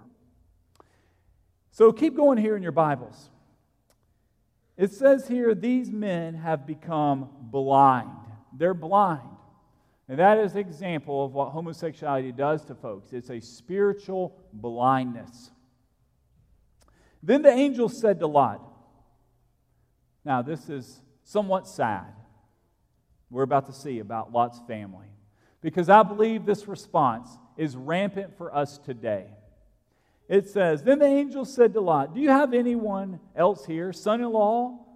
So 1.72 1.90
keep 1.90 2.14
going 2.14 2.38
here 2.38 2.54
in 2.54 2.62
your 2.62 2.70
Bibles. 2.70 3.30
It 4.76 4.92
says 4.92 5.26
here, 5.26 5.54
these 5.54 5.90
men 5.90 6.34
have 6.34 6.66
become 6.66 7.30
blind. 7.40 8.10
They're 8.52 8.74
blind. 8.74 9.22
And 10.08 10.18
that 10.18 10.38
is 10.38 10.52
an 10.52 10.58
example 10.58 11.24
of 11.24 11.32
what 11.32 11.48
homosexuality 11.50 12.32
does 12.32 12.62
to 12.66 12.74
folks. 12.74 13.12
It's 13.12 13.30
a 13.30 13.40
spiritual 13.40 14.36
blindness. 14.52 15.50
Then 17.26 17.42
the 17.42 17.50
angel 17.50 17.88
said 17.88 18.20
to 18.20 18.28
Lot, 18.28 18.62
Now, 20.24 20.42
this 20.42 20.68
is 20.68 21.00
somewhat 21.24 21.66
sad. 21.66 22.06
We're 23.30 23.42
about 23.42 23.66
to 23.66 23.72
see 23.72 23.98
about 23.98 24.32
Lot's 24.32 24.60
family. 24.68 25.08
Because 25.60 25.88
I 25.88 26.04
believe 26.04 26.46
this 26.46 26.68
response 26.68 27.28
is 27.56 27.74
rampant 27.74 28.38
for 28.38 28.54
us 28.54 28.78
today. 28.78 29.26
It 30.28 30.48
says, 30.48 30.84
Then 30.84 31.00
the 31.00 31.06
angel 31.06 31.44
said 31.44 31.72
to 31.72 31.80
Lot, 31.80 32.14
Do 32.14 32.20
you 32.20 32.28
have 32.28 32.54
anyone 32.54 33.18
else 33.34 33.66
here, 33.66 33.92
son 33.92 34.20
in 34.20 34.30
law, 34.30 34.86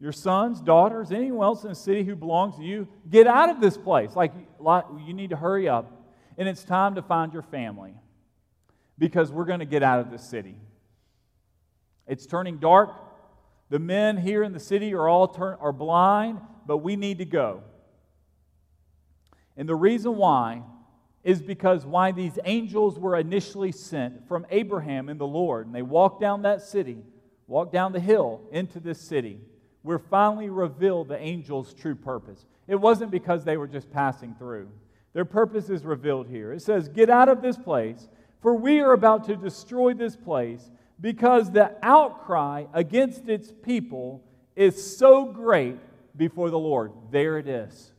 your 0.00 0.12
sons, 0.12 0.62
daughters, 0.62 1.12
anyone 1.12 1.44
else 1.44 1.62
in 1.62 1.68
the 1.68 1.74
city 1.74 2.04
who 2.04 2.16
belongs 2.16 2.56
to 2.56 2.62
you? 2.62 2.88
Get 3.10 3.26
out 3.26 3.50
of 3.50 3.60
this 3.60 3.76
place. 3.76 4.16
Like, 4.16 4.32
Lot, 4.58 4.90
you 5.06 5.12
need 5.12 5.28
to 5.28 5.36
hurry 5.36 5.68
up. 5.68 5.92
And 6.38 6.48
it's 6.48 6.64
time 6.64 6.94
to 6.94 7.02
find 7.02 7.34
your 7.34 7.42
family 7.42 7.92
because 8.98 9.30
we're 9.30 9.44
going 9.44 9.60
to 9.60 9.66
get 9.66 9.82
out 9.82 10.00
of 10.00 10.10
this 10.10 10.22
city. 10.22 10.56
It's 12.06 12.26
turning 12.26 12.58
dark. 12.58 12.90
The 13.68 13.78
men 13.78 14.16
here 14.16 14.42
in 14.42 14.52
the 14.52 14.60
city 14.60 14.94
are 14.94 15.08
all 15.08 15.28
turn, 15.28 15.58
are 15.60 15.72
blind, 15.72 16.40
but 16.66 16.78
we 16.78 16.96
need 16.96 17.18
to 17.18 17.24
go. 17.24 17.62
And 19.56 19.68
the 19.68 19.74
reason 19.74 20.16
why 20.16 20.62
is 21.24 21.42
because 21.42 21.84
why 21.84 22.12
these 22.12 22.38
angels 22.44 23.00
were 23.00 23.16
initially 23.16 23.72
sent 23.72 24.28
from 24.28 24.46
Abraham 24.50 25.08
and 25.08 25.18
the 25.18 25.26
Lord. 25.26 25.66
And 25.66 25.74
they 25.74 25.82
walked 25.82 26.20
down 26.20 26.42
that 26.42 26.62
city, 26.62 26.98
walked 27.48 27.72
down 27.72 27.92
the 27.92 27.98
hill 27.98 28.42
into 28.52 28.78
this 28.78 29.00
city. 29.00 29.40
We're 29.82 29.98
finally 29.98 30.50
revealed 30.50 31.08
the 31.08 31.18
angels' 31.18 31.74
true 31.74 31.96
purpose. 31.96 32.46
It 32.68 32.76
wasn't 32.76 33.10
because 33.10 33.44
they 33.44 33.56
were 33.56 33.66
just 33.66 33.90
passing 33.90 34.36
through. 34.38 34.68
Their 35.14 35.24
purpose 35.24 35.68
is 35.68 35.84
revealed 35.84 36.28
here. 36.28 36.52
It 36.52 36.62
says, 36.62 36.88
Get 36.88 37.10
out 37.10 37.28
of 37.28 37.42
this 37.42 37.56
place, 37.56 38.08
for 38.40 38.54
we 38.54 38.80
are 38.80 38.92
about 38.92 39.24
to 39.26 39.34
destroy 39.34 39.94
this 39.94 40.14
place, 40.14 40.70
because 41.00 41.50
the 41.50 41.76
outcry 41.82 42.64
against 42.72 43.28
its 43.28 43.52
people 43.62 44.24
is 44.54 44.96
so 44.96 45.26
great 45.26 45.78
before 46.16 46.50
the 46.50 46.58
Lord. 46.58 46.92
There 47.10 47.38
it 47.38 47.46
is. 47.46 47.92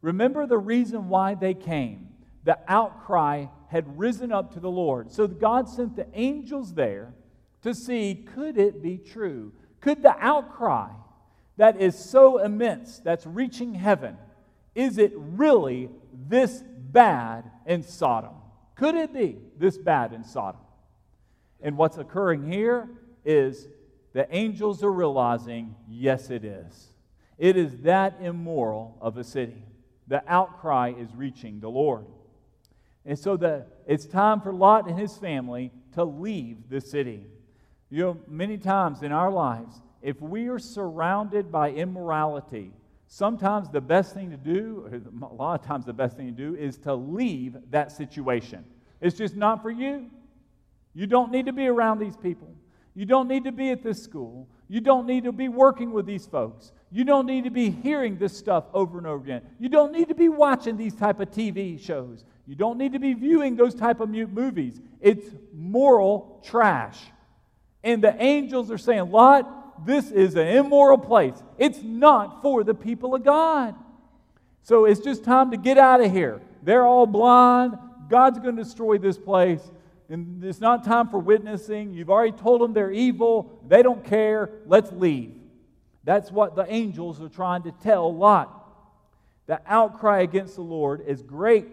Remember 0.00 0.46
the 0.46 0.58
reason 0.58 1.08
why 1.08 1.34
they 1.34 1.54
came 1.54 2.08
the 2.44 2.58
outcry 2.66 3.46
had 3.68 3.98
risen 3.98 4.32
up 4.32 4.52
to 4.54 4.60
the 4.60 4.70
Lord. 4.70 5.10
So 5.12 5.26
God 5.26 5.68
sent 5.68 5.96
the 5.96 6.06
angels 6.12 6.74
there 6.74 7.14
to 7.62 7.74
see 7.74 8.26
could 8.34 8.58
it 8.58 8.82
be 8.82 8.98
true? 8.98 9.52
Could 9.80 10.02
the 10.02 10.16
outcry 10.18 10.88
that 11.56 11.80
is 11.80 11.96
so 11.96 12.38
immense, 12.38 12.98
that's 12.98 13.26
reaching 13.26 13.74
heaven, 13.74 14.16
is 14.74 14.98
it 14.98 15.12
really 15.14 15.90
this 16.28 16.62
bad 16.66 17.50
in 17.66 17.82
Sodom? 17.82 18.34
Could 18.74 18.94
it 18.94 19.12
be 19.12 19.38
this 19.58 19.78
bad 19.78 20.12
in 20.12 20.24
Sodom? 20.24 20.60
And 21.62 21.76
what's 21.76 21.96
occurring 21.96 22.50
here 22.50 22.88
is 23.24 23.68
the 24.12 24.26
angels 24.34 24.82
are 24.82 24.92
realizing, 24.92 25.74
yes, 25.88 26.28
it 26.30 26.44
is. 26.44 26.88
It 27.38 27.56
is 27.56 27.78
that 27.78 28.18
immoral 28.20 28.98
of 29.00 29.16
a 29.16 29.24
city. 29.24 29.64
The 30.08 30.22
outcry 30.30 30.92
is 30.98 31.14
reaching 31.14 31.60
the 31.60 31.70
Lord. 31.70 32.06
And 33.04 33.18
so 33.18 33.36
the, 33.36 33.64
it's 33.86 34.04
time 34.04 34.40
for 34.40 34.52
Lot 34.52 34.88
and 34.88 34.98
his 34.98 35.16
family 35.16 35.72
to 35.94 36.04
leave 36.04 36.68
the 36.68 36.80
city. 36.80 37.26
You 37.90 38.02
know, 38.02 38.20
many 38.28 38.58
times 38.58 39.02
in 39.02 39.12
our 39.12 39.30
lives, 39.30 39.80
if 40.02 40.20
we 40.20 40.48
are 40.48 40.58
surrounded 40.58 41.50
by 41.50 41.70
immorality, 41.70 42.72
sometimes 43.06 43.68
the 43.68 43.80
best 43.80 44.14
thing 44.14 44.30
to 44.30 44.36
do, 44.36 45.02
a 45.22 45.34
lot 45.34 45.60
of 45.60 45.66
times 45.66 45.84
the 45.84 45.92
best 45.92 46.16
thing 46.16 46.26
to 46.26 46.32
do, 46.32 46.56
is 46.56 46.76
to 46.78 46.94
leave 46.94 47.56
that 47.70 47.92
situation. 47.92 48.64
It's 49.00 49.16
just 49.16 49.36
not 49.36 49.62
for 49.62 49.70
you. 49.70 50.10
You 50.94 51.06
don't 51.06 51.30
need 51.30 51.46
to 51.46 51.52
be 51.52 51.66
around 51.66 51.98
these 51.98 52.16
people. 52.16 52.54
You 52.94 53.06
don't 53.06 53.28
need 53.28 53.44
to 53.44 53.52
be 53.52 53.70
at 53.70 53.82
this 53.82 54.02
school. 54.02 54.48
You 54.68 54.80
don't 54.80 55.06
need 55.06 55.24
to 55.24 55.32
be 55.32 55.48
working 55.48 55.92
with 55.92 56.06
these 56.06 56.26
folks. 56.26 56.72
You 56.90 57.04
don't 57.04 57.26
need 57.26 57.44
to 57.44 57.50
be 57.50 57.70
hearing 57.70 58.18
this 58.18 58.36
stuff 58.36 58.64
over 58.74 58.98
and 58.98 59.06
over 59.06 59.22
again. 59.22 59.42
You 59.58 59.68
don't 59.68 59.92
need 59.92 60.08
to 60.08 60.14
be 60.14 60.28
watching 60.28 60.76
these 60.76 60.94
type 60.94 61.20
of 61.20 61.30
TV 61.30 61.80
shows. 61.80 62.24
You 62.46 62.54
don't 62.54 62.76
need 62.76 62.92
to 62.92 62.98
be 62.98 63.14
viewing 63.14 63.56
those 63.56 63.74
type 63.74 64.00
of 64.00 64.10
movies. 64.10 64.80
It's 65.00 65.26
moral 65.54 66.40
trash. 66.44 66.98
And 67.82 68.02
the 68.04 68.14
angels 68.22 68.70
are 68.70 68.78
saying, 68.78 69.10
Lot, 69.10 69.86
this 69.86 70.10
is 70.10 70.36
an 70.36 70.46
immoral 70.46 70.98
place. 70.98 71.42
It's 71.58 71.82
not 71.82 72.42
for 72.42 72.62
the 72.62 72.74
people 72.74 73.14
of 73.14 73.24
God. 73.24 73.74
So 74.62 74.84
it's 74.84 75.00
just 75.00 75.24
time 75.24 75.50
to 75.50 75.56
get 75.56 75.78
out 75.78 76.00
of 76.00 76.12
here. 76.12 76.40
They're 76.62 76.86
all 76.86 77.06
blind. 77.06 77.76
God's 78.08 78.38
going 78.38 78.56
to 78.56 78.62
destroy 78.62 78.98
this 78.98 79.18
place. 79.18 79.60
And 80.12 80.44
it's 80.44 80.60
not 80.60 80.84
time 80.84 81.08
for 81.08 81.18
witnessing. 81.18 81.92
You've 81.92 82.10
already 82.10 82.36
told 82.36 82.60
them 82.60 82.72
they're 82.72 82.92
evil. 82.92 83.58
They 83.66 83.82
don't 83.82 84.04
care. 84.04 84.50
Let's 84.66 84.92
leave. 84.92 85.34
That's 86.04 86.30
what 86.30 86.54
the 86.54 86.70
angels 86.72 87.20
are 87.20 87.28
trying 87.28 87.62
to 87.64 87.72
tell 87.72 88.14
Lot. 88.14 88.58
The 89.46 89.60
outcry 89.66 90.20
against 90.20 90.54
the 90.54 90.62
Lord 90.62 91.02
is 91.06 91.22
great 91.22 91.66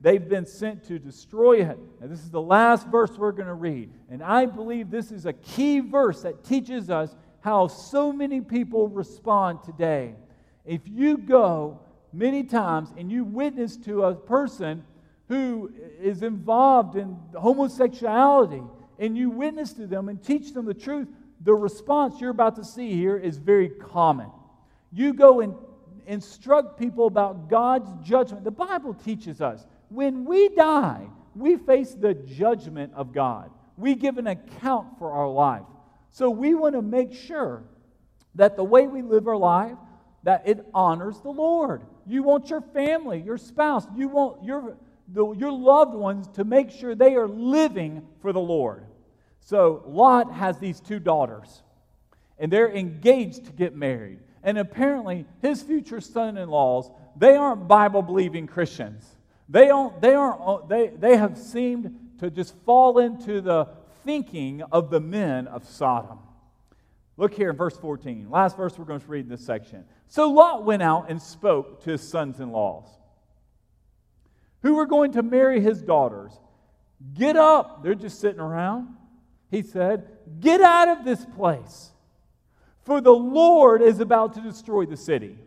They've 0.00 0.28
been 0.28 0.46
sent 0.46 0.84
to 0.84 0.98
destroy 0.98 1.62
it. 1.68 1.78
This 2.00 2.20
is 2.20 2.30
the 2.30 2.40
last 2.40 2.86
verse 2.88 3.10
we're 3.16 3.32
going 3.32 3.48
to 3.48 3.54
read. 3.54 3.90
And 4.10 4.22
I 4.22 4.46
believe 4.46 4.90
this 4.90 5.10
is 5.10 5.26
a 5.26 5.32
key 5.32 5.80
verse 5.80 6.22
that 6.22 6.44
teaches 6.44 6.90
us 6.90 7.14
how 7.40 7.68
so 7.68 8.12
many 8.12 8.40
people 8.40 8.88
respond 8.88 9.62
today. 9.64 10.14
If 10.64 10.82
you 10.86 11.16
go 11.16 11.80
many 12.12 12.44
times 12.44 12.92
and 12.96 13.10
you 13.10 13.24
witness 13.24 13.76
to 13.78 14.04
a 14.04 14.14
person 14.14 14.84
who 15.28 15.72
is 16.00 16.22
involved 16.22 16.96
in 16.96 17.18
homosexuality 17.34 18.62
and 18.98 19.16
you 19.16 19.30
witness 19.30 19.72
to 19.74 19.86
them 19.86 20.08
and 20.08 20.22
teach 20.22 20.52
them 20.52 20.64
the 20.64 20.74
truth, 20.74 21.08
the 21.42 21.54
response 21.54 22.20
you're 22.20 22.30
about 22.30 22.56
to 22.56 22.64
see 22.64 22.94
here 22.94 23.16
is 23.16 23.36
very 23.36 23.68
common. 23.68 24.30
You 24.92 25.12
go 25.12 25.40
and 25.40 25.54
instruct 26.06 26.78
people 26.78 27.06
about 27.06 27.48
God's 27.48 27.90
judgment. 28.06 28.44
The 28.44 28.50
Bible 28.50 28.94
teaches 28.94 29.40
us 29.40 29.66
when 29.88 30.24
we 30.24 30.48
die, 30.50 31.06
we 31.34 31.56
face 31.56 31.94
the 31.94 32.14
judgment 32.14 32.92
of 32.94 33.12
God. 33.12 33.50
We 33.76 33.94
give 33.94 34.18
an 34.18 34.26
account 34.26 34.98
for 34.98 35.12
our 35.12 35.28
life. 35.28 35.66
So 36.10 36.30
we 36.30 36.54
want 36.54 36.74
to 36.74 36.82
make 36.82 37.12
sure 37.12 37.64
that 38.36 38.56
the 38.56 38.64
way 38.64 38.86
we 38.86 39.02
live 39.02 39.28
our 39.28 39.36
life, 39.36 39.76
that 40.22 40.42
it 40.46 40.64
honors 40.72 41.20
the 41.20 41.30
Lord. 41.30 41.82
You 42.06 42.22
want 42.22 42.48
your 42.50 42.60
family, 42.60 43.20
your 43.20 43.38
spouse, 43.38 43.86
you 43.94 44.08
want 44.08 44.42
your, 44.44 44.76
the, 45.08 45.32
your 45.32 45.52
loved 45.52 45.94
ones 45.94 46.28
to 46.34 46.44
make 46.44 46.70
sure 46.70 46.94
they 46.94 47.14
are 47.14 47.28
living 47.28 48.06
for 48.20 48.32
the 48.32 48.40
Lord. 48.40 48.84
So 49.40 49.82
Lot 49.86 50.32
has 50.32 50.58
these 50.58 50.80
two 50.80 50.98
daughters, 50.98 51.62
and 52.38 52.52
they're 52.52 52.74
engaged 52.74 53.46
to 53.46 53.52
get 53.52 53.76
married. 53.76 54.18
And 54.42 54.58
apparently, 54.58 55.26
his 55.42 55.62
future 55.62 56.00
son 56.00 56.36
in 56.36 56.48
laws, 56.48 56.90
they 57.16 57.34
aren't 57.34 57.68
Bible 57.68 58.02
believing 58.02 58.46
Christians. 58.46 59.04
They, 59.48 59.66
don't, 59.66 60.00
they, 60.00 60.14
aren't, 60.14 60.40
uh, 60.40 60.66
they, 60.66 60.88
they 60.88 61.16
have 61.16 61.38
seemed 61.38 61.96
to 62.18 62.30
just 62.30 62.54
fall 62.64 62.98
into 62.98 63.40
the 63.40 63.68
thinking 64.04 64.62
of 64.72 64.90
the 64.90 65.00
men 65.00 65.46
of 65.46 65.64
Sodom. 65.64 66.18
Look 67.16 67.34
here 67.34 67.50
in 67.50 67.56
verse 67.56 67.76
14. 67.76 68.30
Last 68.30 68.56
verse 68.56 68.78
we're 68.78 68.84
going 68.84 69.00
to 69.00 69.06
read 69.06 69.24
in 69.24 69.30
this 69.30 69.44
section. 69.44 69.84
So 70.08 70.30
Lot 70.30 70.64
went 70.64 70.82
out 70.82 71.10
and 71.10 71.20
spoke 71.20 71.82
to 71.84 71.92
his 71.92 72.06
sons 72.06 72.40
in 72.40 72.50
laws. 72.50 72.86
Who 74.62 74.74
were 74.74 74.86
going 74.86 75.12
to 75.12 75.22
marry 75.22 75.60
his 75.60 75.82
daughters. 75.82 76.32
Get 77.14 77.36
up. 77.36 77.82
They're 77.82 77.94
just 77.94 78.20
sitting 78.20 78.40
around. 78.40 78.88
He 79.50 79.62
said, 79.62 80.08
Get 80.40 80.60
out 80.60 80.88
of 80.88 81.04
this 81.04 81.24
place, 81.36 81.92
for 82.84 83.00
the 83.00 83.12
Lord 83.12 83.82
is 83.82 84.00
about 84.00 84.34
to 84.34 84.40
destroy 84.40 84.86
the 84.86 84.96
city. 84.96 85.38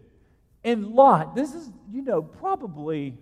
And 0.64 0.88
Lot, 0.88 1.36
this 1.36 1.54
is, 1.54 1.70
you 1.92 2.02
know, 2.02 2.22
probably 2.22 3.18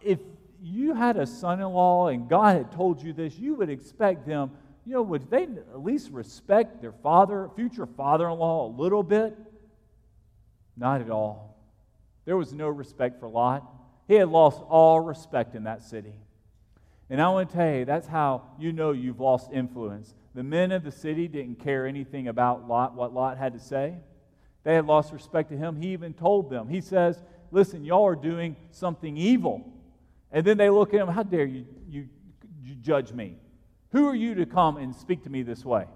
if 0.00 0.18
you 0.62 0.94
had 0.94 1.16
a 1.16 1.26
son 1.26 1.60
in 1.60 1.68
law 1.68 2.08
and 2.08 2.28
God 2.28 2.56
had 2.56 2.72
told 2.72 3.02
you 3.02 3.12
this, 3.12 3.38
you 3.38 3.54
would 3.54 3.70
expect 3.70 4.26
them, 4.26 4.50
you 4.84 4.92
know, 4.94 5.02
would 5.02 5.30
they 5.30 5.42
at 5.42 5.82
least 5.82 6.10
respect 6.10 6.80
their 6.80 6.92
father, 6.92 7.50
future 7.56 7.86
father 7.86 8.28
in 8.28 8.38
law 8.38 8.66
a 8.66 8.70
little 8.70 9.02
bit? 9.02 9.36
Not 10.76 11.00
at 11.00 11.10
all. 11.10 11.56
There 12.24 12.36
was 12.36 12.52
no 12.52 12.68
respect 12.68 13.20
for 13.20 13.28
Lot. 13.28 13.64
He 14.06 14.14
had 14.14 14.28
lost 14.28 14.60
all 14.68 15.00
respect 15.00 15.54
in 15.54 15.64
that 15.64 15.82
city. 15.82 16.14
And 17.08 17.20
I 17.20 17.28
want 17.28 17.50
to 17.50 17.56
tell 17.56 17.74
you, 17.74 17.84
that's 17.84 18.06
how 18.06 18.42
you 18.58 18.72
know 18.72 18.92
you've 18.92 19.20
lost 19.20 19.52
influence. 19.52 20.14
The 20.34 20.42
men 20.42 20.72
of 20.72 20.82
the 20.82 20.90
city 20.90 21.28
didn't 21.28 21.60
care 21.60 21.86
anything 21.86 22.28
about 22.28 22.68
Lot, 22.68 22.94
what 22.94 23.14
Lot 23.14 23.38
had 23.38 23.52
to 23.54 23.60
say. 23.60 23.94
They 24.64 24.74
had 24.74 24.86
lost 24.86 25.12
respect 25.12 25.50
to 25.50 25.56
him. 25.56 25.76
He 25.76 25.92
even 25.92 26.12
told 26.12 26.50
them, 26.50 26.68
he 26.68 26.80
says, 26.80 27.22
Listen, 27.52 27.84
y'all 27.84 28.04
are 28.04 28.16
doing 28.16 28.56
something 28.72 29.16
evil. 29.16 29.72
And 30.32 30.44
then 30.44 30.58
they 30.58 30.68
look 30.68 30.92
at 30.92 31.00
him, 31.00 31.08
How 31.08 31.22
dare 31.22 31.46
you, 31.46 31.64
you, 31.88 32.08
you 32.62 32.74
judge 32.74 33.12
me? 33.12 33.36
Who 33.92 34.08
are 34.08 34.14
you 34.14 34.34
to 34.34 34.46
come 34.46 34.76
and 34.76 34.94
speak 34.94 35.22
to 35.22 35.30
me 35.30 35.42
this 35.42 35.64
way? 35.64 35.86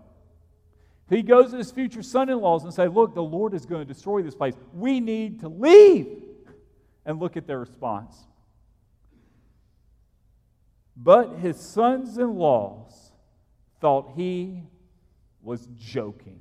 He 1.09 1.23
goes 1.23 1.51
to 1.51 1.57
his 1.57 1.73
future 1.73 2.05
son 2.05 2.31
in 2.31 2.40
laws 2.40 2.62
and 2.62 2.73
say, 2.73 2.87
Look, 2.87 3.14
the 3.14 3.23
Lord 3.23 3.53
is 3.53 3.66
going 3.66 3.85
to 3.87 3.92
destroy 3.92 4.23
this 4.23 4.37
place. 4.37 4.55
We 4.73 5.01
need 5.01 5.40
to 5.40 5.49
leave. 5.49 6.23
And 7.05 7.19
look 7.19 7.37
at 7.37 7.47
their 7.47 7.59
response. 7.59 8.15
But 10.97 11.39
his 11.39 11.59
sons 11.59 12.19
in 12.19 12.37
laws 12.37 13.13
thought 13.81 14.13
he 14.17 14.65
was 15.43 15.67
joking. 15.79 16.41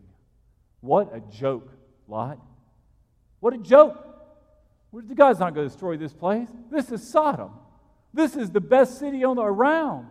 What 0.82 1.16
a 1.16 1.22
joke, 1.22 1.72
Lot. 2.08 2.40
What 3.40 3.54
a 3.54 3.58
joke. 3.58 4.06
The 4.92 5.16
God's 5.16 5.40
not 5.40 5.54
going 5.54 5.68
to 5.68 5.72
destroy 5.72 5.98
this 5.98 6.14
place. 6.14 6.50
This 6.72 6.92
is 6.92 7.08
Sodom. 7.10 7.52
This 8.14 8.36
is 8.36 8.50
the 8.50 8.60
best 8.60 9.00
city 9.00 9.24
on 9.24 9.36
the 9.36 9.44
around. 9.44 10.08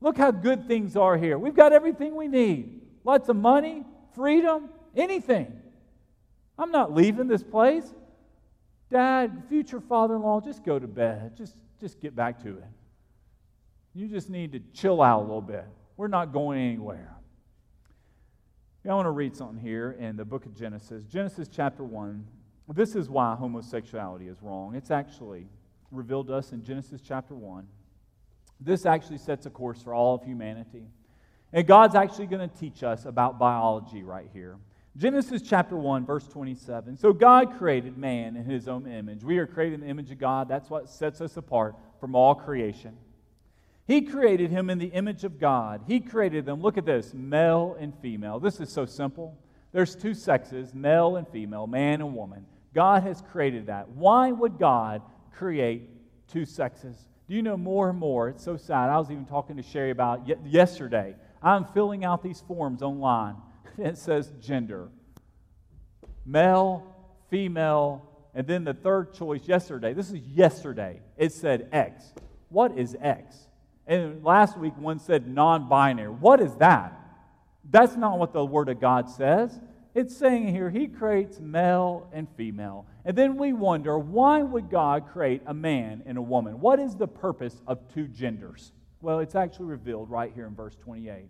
Look 0.00 0.18
how 0.18 0.30
good 0.30 0.68
things 0.68 0.96
are 0.96 1.16
here. 1.16 1.38
We've 1.38 1.54
got 1.54 1.72
everything 1.72 2.14
we 2.14 2.28
need. 2.28 2.82
Lots 3.02 3.28
of 3.28 3.36
money, 3.36 3.84
freedom, 4.14 4.68
anything. 4.94 5.52
I'm 6.58 6.70
not 6.70 6.92
leaving 6.92 7.26
this 7.26 7.42
place. 7.42 7.92
Dad, 8.90 9.44
future 9.48 9.80
father-in-law, 9.80 10.40
just 10.42 10.64
go 10.64 10.78
to 10.78 10.86
bed. 10.86 11.36
Just 11.36 11.56
just 11.80 12.00
get 12.00 12.16
back 12.16 12.42
to 12.42 12.48
it. 12.48 12.64
You 13.94 14.08
just 14.08 14.30
need 14.30 14.52
to 14.52 14.60
chill 14.72 15.02
out 15.02 15.20
a 15.20 15.22
little 15.22 15.42
bit. 15.42 15.66
We're 15.96 16.08
not 16.08 16.32
going 16.32 16.58
anywhere. 16.58 17.14
I 18.88 18.92
want 18.94 19.06
to 19.06 19.10
read 19.10 19.36
something 19.36 19.58
here 19.58 19.96
in 19.98 20.16
the 20.16 20.24
book 20.24 20.46
of 20.46 20.54
Genesis. 20.54 21.04
Genesis 21.04 21.48
chapter 21.48 21.84
1. 21.84 22.26
This 22.74 22.94
is 22.94 23.08
why 23.08 23.34
homosexuality 23.34 24.28
is 24.28 24.42
wrong. 24.42 24.74
It's 24.74 24.90
actually 24.90 25.46
revealed 25.90 26.28
to 26.28 26.34
us 26.34 26.52
in 26.52 26.64
Genesis 26.64 27.00
chapter 27.00 27.34
1. 27.34 27.66
This 28.60 28.86
actually 28.86 29.18
sets 29.18 29.46
a 29.46 29.50
course 29.50 29.82
for 29.82 29.94
all 29.94 30.14
of 30.14 30.24
humanity. 30.24 30.84
And 31.52 31.66
God's 31.66 31.94
actually 31.94 32.26
going 32.26 32.48
to 32.48 32.56
teach 32.56 32.82
us 32.82 33.04
about 33.04 33.38
biology 33.38 34.02
right 34.02 34.28
here. 34.32 34.56
Genesis 34.96 35.42
chapter 35.42 35.76
1, 35.76 36.06
verse 36.06 36.26
27. 36.28 36.96
So 36.96 37.12
God 37.12 37.58
created 37.58 37.98
man 37.98 38.36
in 38.36 38.44
his 38.44 38.68
own 38.68 38.86
image. 38.86 39.24
We 39.24 39.38
are 39.38 39.46
created 39.46 39.74
in 39.74 39.80
the 39.80 39.88
image 39.88 40.12
of 40.12 40.18
God. 40.18 40.48
That's 40.48 40.70
what 40.70 40.88
sets 40.88 41.20
us 41.20 41.36
apart 41.36 41.74
from 41.98 42.14
all 42.14 42.34
creation. 42.34 42.96
He 43.86 44.02
created 44.02 44.50
him 44.50 44.70
in 44.70 44.78
the 44.78 44.86
image 44.86 45.24
of 45.24 45.38
God. 45.40 45.82
He 45.86 45.98
created 46.00 46.46
them, 46.46 46.62
look 46.62 46.78
at 46.78 46.86
this, 46.86 47.12
male 47.12 47.76
and 47.78 47.92
female. 48.00 48.38
This 48.38 48.60
is 48.60 48.70
so 48.70 48.86
simple. 48.86 49.36
There's 49.72 49.96
two 49.96 50.14
sexes, 50.14 50.72
male 50.72 51.16
and 51.16 51.26
female, 51.28 51.66
man 51.66 52.00
and 52.00 52.14
woman. 52.14 52.46
God 52.72 53.02
has 53.02 53.22
created 53.32 53.66
that. 53.66 53.88
Why 53.88 54.30
would 54.30 54.58
God 54.58 55.02
create 55.32 55.90
two 56.28 56.46
sexes? 56.46 56.96
Do 57.28 57.34
you 57.34 57.42
know 57.42 57.56
more 57.56 57.90
and 57.90 57.98
more? 57.98 58.28
It's 58.28 58.44
so 58.44 58.56
sad. 58.56 58.90
I 58.90 58.98
was 58.98 59.10
even 59.10 59.26
talking 59.26 59.56
to 59.56 59.62
Sherry 59.62 59.90
about 59.90 60.28
yesterday. 60.46 61.16
I'm 61.42 61.64
filling 61.64 62.04
out 62.04 62.22
these 62.22 62.40
forms 62.42 62.80
online. 62.80 63.36
It 63.78 63.98
says 63.98 64.32
gender 64.40 64.88
male, 66.26 66.84
female, 67.30 68.02
and 68.34 68.46
then 68.46 68.64
the 68.64 68.74
third 68.74 69.14
choice 69.14 69.46
yesterday. 69.46 69.92
This 69.92 70.10
is 70.10 70.18
yesterday. 70.18 71.00
It 71.16 71.32
said 71.32 71.68
X. 71.72 72.12
What 72.48 72.76
is 72.78 72.96
X? 73.00 73.36
And 73.86 74.24
last 74.24 74.58
week, 74.58 74.76
one 74.76 74.98
said 74.98 75.28
non 75.28 75.68
binary. 75.68 76.10
What 76.10 76.40
is 76.40 76.54
that? 76.56 76.98
That's 77.70 77.96
not 77.96 78.18
what 78.18 78.32
the 78.32 78.44
Word 78.44 78.68
of 78.68 78.80
God 78.80 79.08
says. 79.08 79.58
It's 79.94 80.16
saying 80.16 80.48
here, 80.48 80.70
He 80.70 80.88
creates 80.88 81.38
male 81.38 82.08
and 82.12 82.26
female. 82.36 82.86
And 83.04 83.16
then 83.16 83.36
we 83.36 83.52
wonder, 83.52 83.98
why 83.98 84.42
would 84.42 84.70
God 84.70 85.08
create 85.12 85.42
a 85.46 85.54
man 85.54 86.02
and 86.06 86.18
a 86.18 86.22
woman? 86.22 86.60
What 86.60 86.80
is 86.80 86.96
the 86.96 87.06
purpose 87.06 87.60
of 87.66 87.78
two 87.92 88.08
genders? 88.08 88.72
Well, 89.00 89.20
it's 89.20 89.34
actually 89.34 89.66
revealed 89.66 90.10
right 90.10 90.32
here 90.34 90.46
in 90.46 90.54
verse 90.54 90.74
28. 90.76 91.28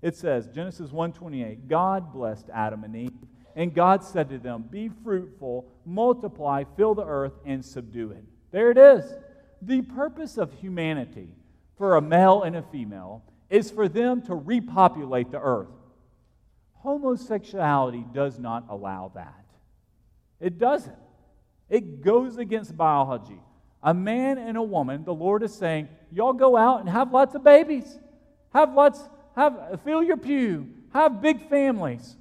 It 0.00 0.16
says, 0.16 0.48
Genesis 0.48 0.90
1:28, 0.90 1.68
God 1.68 2.12
blessed 2.12 2.48
Adam 2.52 2.84
and 2.84 2.94
Eve, 2.94 3.18
and 3.56 3.74
God 3.74 4.04
said 4.04 4.28
to 4.28 4.38
them, 4.38 4.62
"Be 4.70 4.88
fruitful, 4.88 5.66
multiply, 5.84 6.64
fill 6.76 6.94
the 6.94 7.04
earth 7.04 7.38
and 7.44 7.64
subdue 7.64 8.12
it." 8.12 8.24
There 8.50 8.70
it 8.70 8.78
is. 8.78 9.14
The 9.60 9.82
purpose 9.82 10.38
of 10.38 10.52
humanity 10.52 11.34
for 11.76 11.96
a 11.96 12.00
male 12.00 12.42
and 12.42 12.54
a 12.56 12.62
female 12.62 13.24
is 13.50 13.70
for 13.70 13.88
them 13.88 14.22
to 14.22 14.34
repopulate 14.34 15.30
the 15.30 15.40
earth. 15.40 15.68
Homosexuality 16.74 18.06
does 18.12 18.38
not 18.38 18.66
allow 18.68 19.10
that. 19.14 19.44
It 20.38 20.58
doesn't. 20.58 20.96
It 21.68 22.02
goes 22.02 22.38
against 22.38 22.76
biology. 22.76 23.40
A 23.82 23.92
man 23.92 24.38
and 24.38 24.56
a 24.56 24.62
woman, 24.62 25.04
the 25.04 25.14
Lord 25.14 25.42
is 25.42 25.54
saying, 25.54 25.88
y'all 26.10 26.32
go 26.32 26.56
out 26.56 26.80
and 26.80 26.88
have 26.88 27.12
lots 27.12 27.34
of 27.34 27.42
babies. 27.42 27.98
Have 28.52 28.74
lots, 28.74 29.08
have 29.38 29.80
fill 29.84 30.02
your 30.02 30.16
pew, 30.16 30.68
have 30.92 31.22
big 31.22 31.48
families. 31.48 32.16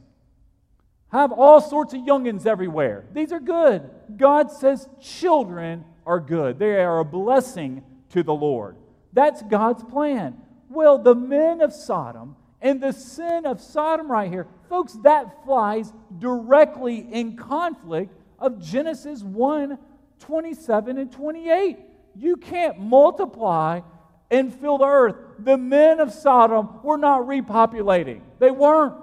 Have 1.12 1.32
all 1.32 1.62
sorts 1.62 1.94
of 1.94 2.02
youngins 2.02 2.46
everywhere. 2.46 3.06
These 3.14 3.32
are 3.32 3.40
good. 3.40 3.90
God 4.18 4.52
says 4.52 4.88
children 5.02 5.84
are 6.06 6.20
good. 6.20 6.60
They 6.60 6.76
are 6.76 7.00
a 7.00 7.06
blessing 7.06 7.82
to 8.10 8.24
the 8.24 8.34
Lord. 8.34 8.76
That's 9.14 9.42
God's 9.42 9.84
plan. 9.84 10.38
Well, 10.70 11.00
the 11.00 11.16
men 11.16 11.62
of 11.62 11.74
Sodom 11.74 12.36
and 12.62 12.82
the 12.82 12.92
sin 12.92 13.46
of 13.46 13.62
Sodom 13.62 14.12
right 14.12 14.30
here, 14.30 14.48
folks, 14.70 14.94
that 15.04 15.44
flies 15.44 15.94
directly 16.20 17.08
in 17.12 17.36
conflict 17.36 18.14
of 18.38 18.62
Genesis 18.62 19.24
1 19.24 19.78
27 20.20 20.98
and 20.98 21.12
28. 21.12 21.78
You 22.16 22.38
can't 22.38 22.80
multiply 22.80 23.82
and 24.30 24.54
fill 24.54 24.78
the 24.78 24.86
earth. 24.86 25.16
The 25.40 25.58
men 25.58 26.00
of 26.00 26.12
Sodom 26.12 26.82
were 26.84 26.98
not 26.98 27.22
repopulating, 27.22 28.22
they 28.40 28.52
weren't. 28.52 28.96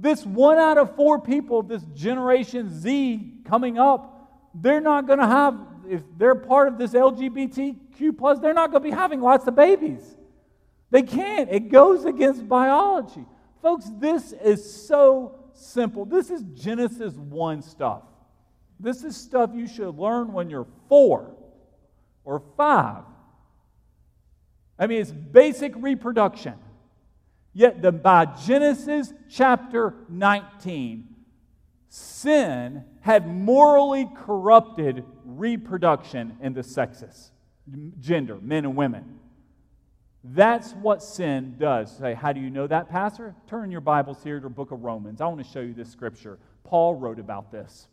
This 0.00 0.24
one 0.24 0.58
out 0.58 0.78
of 0.78 0.94
four 0.94 1.20
people, 1.20 1.62
this 1.62 1.82
Generation 1.94 2.70
Z 2.80 3.40
coming 3.44 3.78
up, 3.78 4.30
they're 4.54 4.80
not 4.80 5.06
going 5.06 5.18
to 5.18 5.26
have, 5.26 5.58
if 5.88 6.02
they're 6.16 6.36
part 6.36 6.68
of 6.68 6.78
this 6.78 6.92
LGBTQ, 6.92 8.16
plus, 8.16 8.38
they're 8.38 8.54
not 8.54 8.70
going 8.70 8.82
to 8.84 8.88
be 8.90 8.94
having 8.94 9.20
lots 9.20 9.48
of 9.48 9.56
babies. 9.56 10.02
They 10.90 11.02
can't. 11.02 11.50
It 11.50 11.70
goes 11.70 12.04
against 12.04 12.48
biology. 12.48 13.26
Folks, 13.60 13.90
this 13.98 14.32
is 14.32 14.86
so 14.86 15.34
simple. 15.52 16.04
This 16.04 16.30
is 16.30 16.44
Genesis 16.54 17.14
1 17.14 17.62
stuff. 17.62 18.02
This 18.80 19.02
is 19.02 19.16
stuff 19.16 19.50
you 19.52 19.66
should 19.66 19.98
learn 19.98 20.32
when 20.32 20.48
you're 20.48 20.68
four 20.88 21.34
or 22.24 22.42
five. 22.56 23.02
I 24.78 24.86
mean, 24.86 25.00
it's 25.00 25.10
basic 25.10 25.72
reproduction. 25.76 26.54
Yet, 27.52 27.82
the, 27.82 27.90
by 27.90 28.26
Genesis 28.26 29.12
chapter 29.28 29.94
19, 30.08 31.08
sin 31.88 32.84
had 33.00 33.26
morally 33.26 34.08
corrupted 34.24 35.04
reproduction 35.24 36.36
in 36.40 36.52
the 36.52 36.62
sexes 36.62 37.32
gender, 38.00 38.38
men 38.40 38.64
and 38.64 38.76
women. 38.76 39.18
That's 40.24 40.72
what 40.72 41.02
sin 41.02 41.56
does. 41.58 41.96
Say, 41.96 42.14
how 42.14 42.32
do 42.32 42.40
you 42.40 42.50
know 42.50 42.66
that, 42.66 42.88
Pastor? 42.88 43.34
Turn 43.46 43.70
your 43.70 43.80
Bibles 43.80 44.22
here 44.22 44.40
to 44.40 44.44
the 44.44 44.48
book 44.48 44.72
of 44.72 44.82
Romans. 44.82 45.20
I 45.20 45.26
want 45.26 45.44
to 45.44 45.50
show 45.50 45.60
you 45.60 45.74
this 45.74 45.90
scripture. 45.90 46.38
Paul 46.64 46.96
wrote 46.96 47.18
about 47.18 47.52
this. 47.52 47.88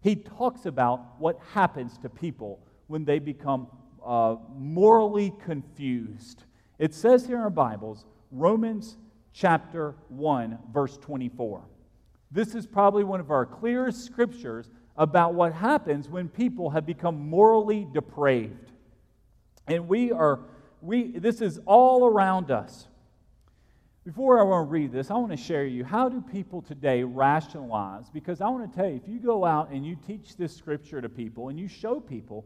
He 0.00 0.16
talks 0.16 0.66
about 0.66 1.18
what 1.18 1.38
happens 1.52 1.98
to 1.98 2.08
people 2.08 2.60
when 2.86 3.04
they 3.04 3.18
become 3.18 3.66
uh, 4.04 4.36
morally 4.56 5.32
confused. 5.44 6.44
It 6.78 6.94
says 6.94 7.26
here 7.26 7.36
in 7.36 7.42
our 7.42 7.50
Bibles, 7.50 8.04
Romans 8.30 8.96
chapter 9.32 9.94
1, 10.08 10.58
verse 10.72 10.96
24. 10.98 11.62
This 12.30 12.54
is 12.54 12.66
probably 12.66 13.04
one 13.04 13.20
of 13.20 13.30
our 13.30 13.46
clearest 13.46 14.04
scriptures 14.04 14.68
about 14.96 15.34
what 15.34 15.52
happens 15.52 16.08
when 16.08 16.28
people 16.28 16.70
have 16.70 16.86
become 16.86 17.28
morally 17.28 17.86
depraved. 17.92 18.72
And 19.66 19.88
we 19.88 20.12
are, 20.12 20.40
we, 20.80 21.18
this 21.18 21.40
is 21.40 21.58
all 21.66 22.06
around 22.06 22.50
us. 22.50 22.88
Before 24.04 24.38
I 24.38 24.42
want 24.42 24.68
to 24.68 24.70
read 24.70 24.92
this, 24.92 25.10
I 25.10 25.14
want 25.14 25.30
to 25.30 25.36
share 25.36 25.64
you 25.64 25.82
how 25.82 26.10
do 26.10 26.20
people 26.20 26.60
today 26.60 27.02
rationalize? 27.02 28.10
Because 28.10 28.42
I 28.42 28.48
want 28.48 28.70
to 28.70 28.76
tell 28.76 28.88
you, 28.88 28.96
if 28.96 29.08
you 29.08 29.18
go 29.18 29.44
out 29.44 29.70
and 29.70 29.86
you 29.86 29.96
teach 30.06 30.36
this 30.36 30.54
scripture 30.54 31.00
to 31.00 31.08
people 31.08 31.48
and 31.48 31.58
you 31.58 31.68
show 31.68 32.00
people, 32.00 32.44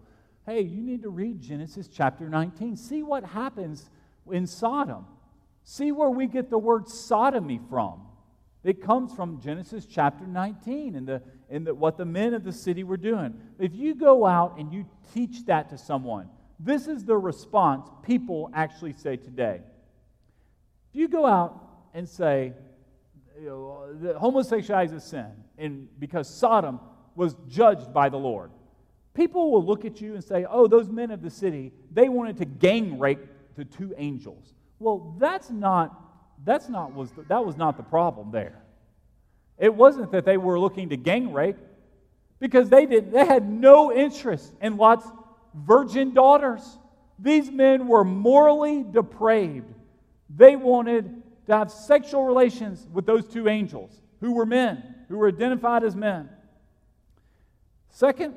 hey, 0.49 0.63
you 0.63 0.81
need 0.81 1.03
to 1.03 1.11
read 1.11 1.43
Genesis 1.43 1.89
chapter 1.89 2.27
19, 2.27 2.75
see 2.75 3.03
what 3.03 3.23
happens 3.23 3.91
in 4.33 4.47
Sodom. 4.47 5.05
See 5.63 5.93
where 5.93 6.09
we 6.09 6.27
get 6.27 6.49
the 6.49 6.57
word 6.57 6.89
sodomy 6.89 7.61
from. 7.69 8.01
It 8.65 8.83
comes 8.83 9.13
from 9.13 9.43
Genesis 9.43 9.85
chapter 9.85 10.27
19 10.27 10.97
and, 10.97 11.07
the, 11.07 11.23
and 11.51 11.67
the, 11.67 11.75
what 11.75 11.99
the 11.99 12.07
men 12.07 12.33
of 12.33 12.45
the 12.45 12.53
city 12.53 12.83
were 12.83 12.97
doing. 12.97 13.39
If 13.59 13.75
you 13.75 13.95
go 13.95 14.25
out 14.25 14.59
and 14.59 14.73
you 14.73 14.87
teach 15.13 15.45
that 15.47 15.69
to 15.69 15.77
someone, 15.77 16.31
this 16.59 16.89
is 16.89 17.05
the 17.05 17.19
response 17.19 17.87
people 18.03 18.51
actually 18.55 18.95
say 18.95 19.17
today. 19.17 19.61
If 20.89 20.99
you 20.99 21.09
go 21.09 21.27
out 21.27 21.63
and 21.93 22.09
say, 22.09 22.55
you 23.39 23.47
know, 23.47 24.17
homosexuality 24.19 24.97
is 24.97 25.05
a 25.05 25.07
sin, 25.07 25.31
and 25.59 25.89
because 25.99 26.27
Sodom 26.27 26.81
was 27.15 27.37
judged 27.49 27.93
by 27.93 28.09
the 28.09 28.17
Lord, 28.17 28.51
people 29.19 29.51
will 29.51 29.65
look 29.65 29.85
at 29.85 30.01
you 30.01 30.15
and 30.15 30.23
say, 30.23 30.47
oh, 30.49 30.69
those 30.69 30.89
men 30.89 31.11
of 31.11 31.23
the 31.23 31.31
city, 31.31 31.73
they 31.93 32.09
wanted 32.09 32.39
to 32.39 32.45
gang 32.45 33.01
rape 33.01 33.27
the 33.57 33.65
two 33.65 33.93
angels. 33.99 34.55
Well, 34.79 35.17
that's 35.19 35.51
not, 35.51 36.01
that's 36.45 36.69
not 36.69 36.95
was 36.95 37.11
the, 37.11 37.23
that 37.23 37.45
was 37.45 37.57
not 37.57 37.77
the 37.77 37.83
problem 37.83 38.31
there. 38.31 38.63
It 39.59 39.75
wasn't 39.75 40.13
that 40.13 40.25
they 40.25 40.37
were 40.37 40.59
looking 40.61 40.91
to 40.91 40.97
gang 40.97 41.33
rape, 41.33 41.57
because 42.39 42.69
they 42.69 42.87
did 42.87 43.11
they 43.11 43.27
had 43.27 43.51
no 43.51 43.93
interest 43.93 44.55
in 44.63 44.77
Lot's 44.77 45.09
virgin 45.53 46.15
daughters. 46.15 46.79
These 47.19 47.51
men 47.51 47.89
were 47.89 48.05
morally 48.05 48.85
depraved. 48.85 49.75
They 50.31 50.55
wanted 50.55 51.23
to 51.47 51.57
have 51.57 51.73
sexual 51.73 52.25
relations 52.25 52.87
with 52.93 53.05
those 53.05 53.27
two 53.27 53.49
angels 53.49 54.01
who 54.21 54.35
were 54.35 54.47
men, 54.47 54.95
who 55.09 55.19
were 55.19 55.27
identified 55.27 55.83
as 55.83 55.97
men. 55.97 56.29
Second, 57.91 58.37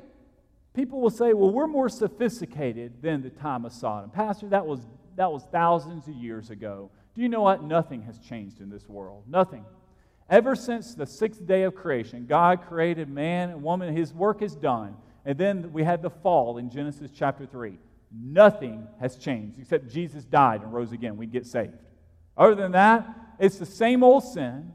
people 0.74 1.00
will 1.00 1.10
say, 1.10 1.32
well, 1.32 1.50
we're 1.50 1.66
more 1.66 1.88
sophisticated 1.88 3.02
than 3.02 3.22
the 3.22 3.30
time 3.30 3.64
of 3.64 3.72
Sodom. 3.72 4.10
Pastor, 4.10 4.48
that 4.48 4.66
was, 4.66 4.80
that 5.16 5.30
was 5.30 5.44
thousands 5.52 6.08
of 6.08 6.14
years 6.14 6.50
ago. 6.50 6.90
Do 7.14 7.22
you 7.22 7.28
know 7.28 7.42
what? 7.42 7.62
Nothing 7.62 8.02
has 8.02 8.18
changed 8.18 8.60
in 8.60 8.70
this 8.70 8.88
world. 8.88 9.24
Nothing. 9.28 9.64
Ever 10.30 10.56
since 10.56 10.94
the 10.94 11.06
sixth 11.06 11.46
day 11.46 11.64
of 11.64 11.74
creation, 11.74 12.26
God 12.26 12.62
created 12.66 13.08
man 13.08 13.50
and 13.50 13.62
woman. 13.62 13.94
His 13.94 14.14
work 14.14 14.40
is 14.40 14.54
done. 14.54 14.96
And 15.24 15.36
then 15.36 15.72
we 15.72 15.84
had 15.84 16.02
the 16.02 16.10
fall 16.10 16.58
in 16.58 16.70
Genesis 16.70 17.10
chapter 17.14 17.44
3. 17.46 17.78
Nothing 18.10 18.86
has 19.00 19.16
changed 19.16 19.58
except 19.58 19.88
Jesus 19.88 20.24
died 20.24 20.62
and 20.62 20.72
rose 20.72 20.92
again. 20.92 21.16
We 21.16 21.26
get 21.26 21.46
saved. 21.46 21.74
Other 22.36 22.54
than 22.54 22.72
that, 22.72 23.06
it's 23.38 23.58
the 23.58 23.66
same 23.66 24.02
old 24.02 24.24
sin, 24.24 24.72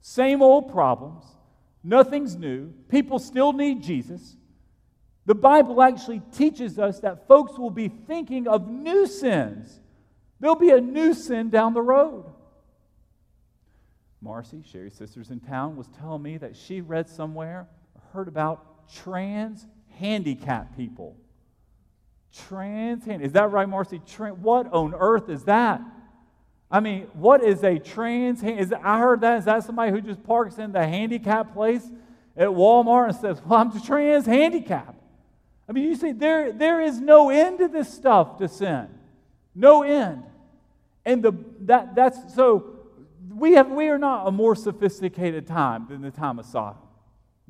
same 0.00 0.42
old 0.42 0.72
problems. 0.72 1.24
Nothing's 1.82 2.36
new. 2.36 2.72
People 2.88 3.18
still 3.18 3.52
need 3.52 3.82
Jesus. 3.82 4.36
The 5.26 5.34
Bible 5.34 5.82
actually 5.82 6.22
teaches 6.32 6.78
us 6.78 7.00
that 7.00 7.26
folks 7.26 7.58
will 7.58 7.70
be 7.70 7.88
thinking 7.88 8.46
of 8.46 8.68
new 8.68 9.06
sins. 9.06 9.80
There'll 10.38 10.54
be 10.56 10.70
a 10.70 10.80
new 10.80 11.14
sin 11.14 11.50
down 11.50 11.74
the 11.74 11.82
road. 11.82 12.24
Marcy, 14.20 14.62
Sherry's 14.64 14.94
sister's 14.94 15.30
in 15.30 15.40
town, 15.40 15.76
was 15.76 15.88
telling 15.88 16.22
me 16.22 16.38
that 16.38 16.56
she 16.56 16.80
read 16.80 17.08
somewhere, 17.08 17.68
heard 18.12 18.28
about 18.28 18.88
trans 18.92 19.66
handicapped 19.98 20.76
people. 20.76 21.16
Trans 22.48 23.06
Is 23.06 23.32
that 23.32 23.50
right, 23.50 23.68
Marcy? 23.68 23.98
what 24.40 24.72
on 24.72 24.94
earth 24.94 25.28
is 25.28 25.44
that? 25.44 25.80
I 26.70 26.80
mean, 26.80 27.02
what 27.14 27.42
is 27.42 27.62
a 27.62 27.78
trans? 27.78 28.42
Is 28.42 28.72
I 28.72 28.98
heard 28.98 29.20
that. 29.20 29.38
Is 29.38 29.44
that 29.44 29.62
somebody 29.64 29.92
who 29.92 30.00
just 30.00 30.22
parks 30.24 30.58
in 30.58 30.72
the 30.72 30.86
handicap 30.86 31.52
place 31.54 31.88
at 32.36 32.48
Walmart 32.48 33.08
and 33.08 33.16
says, 33.16 33.40
"Well, 33.44 33.60
I'm 33.60 33.80
trans 33.80 34.26
handicap"? 34.26 34.95
I 35.68 35.72
mean, 35.72 35.84
you 35.84 35.96
see, 35.96 36.12
there 36.12 36.52
there 36.52 36.80
is 36.80 37.00
no 37.00 37.30
end 37.30 37.58
to 37.58 37.68
this 37.68 37.92
stuff 37.92 38.38
to 38.38 38.48
sin, 38.48 38.88
no 39.54 39.82
end, 39.82 40.22
and 41.04 41.22
the 41.22 41.32
that 41.62 41.94
that's 41.94 42.34
so. 42.34 42.72
We 43.28 43.52
have 43.54 43.70
we 43.70 43.88
are 43.88 43.98
not 43.98 44.26
a 44.26 44.30
more 44.30 44.54
sophisticated 44.54 45.46
time 45.46 45.86
than 45.88 46.00
the 46.00 46.10
time 46.10 46.38
of 46.38 46.46
Sodom. 46.46 46.78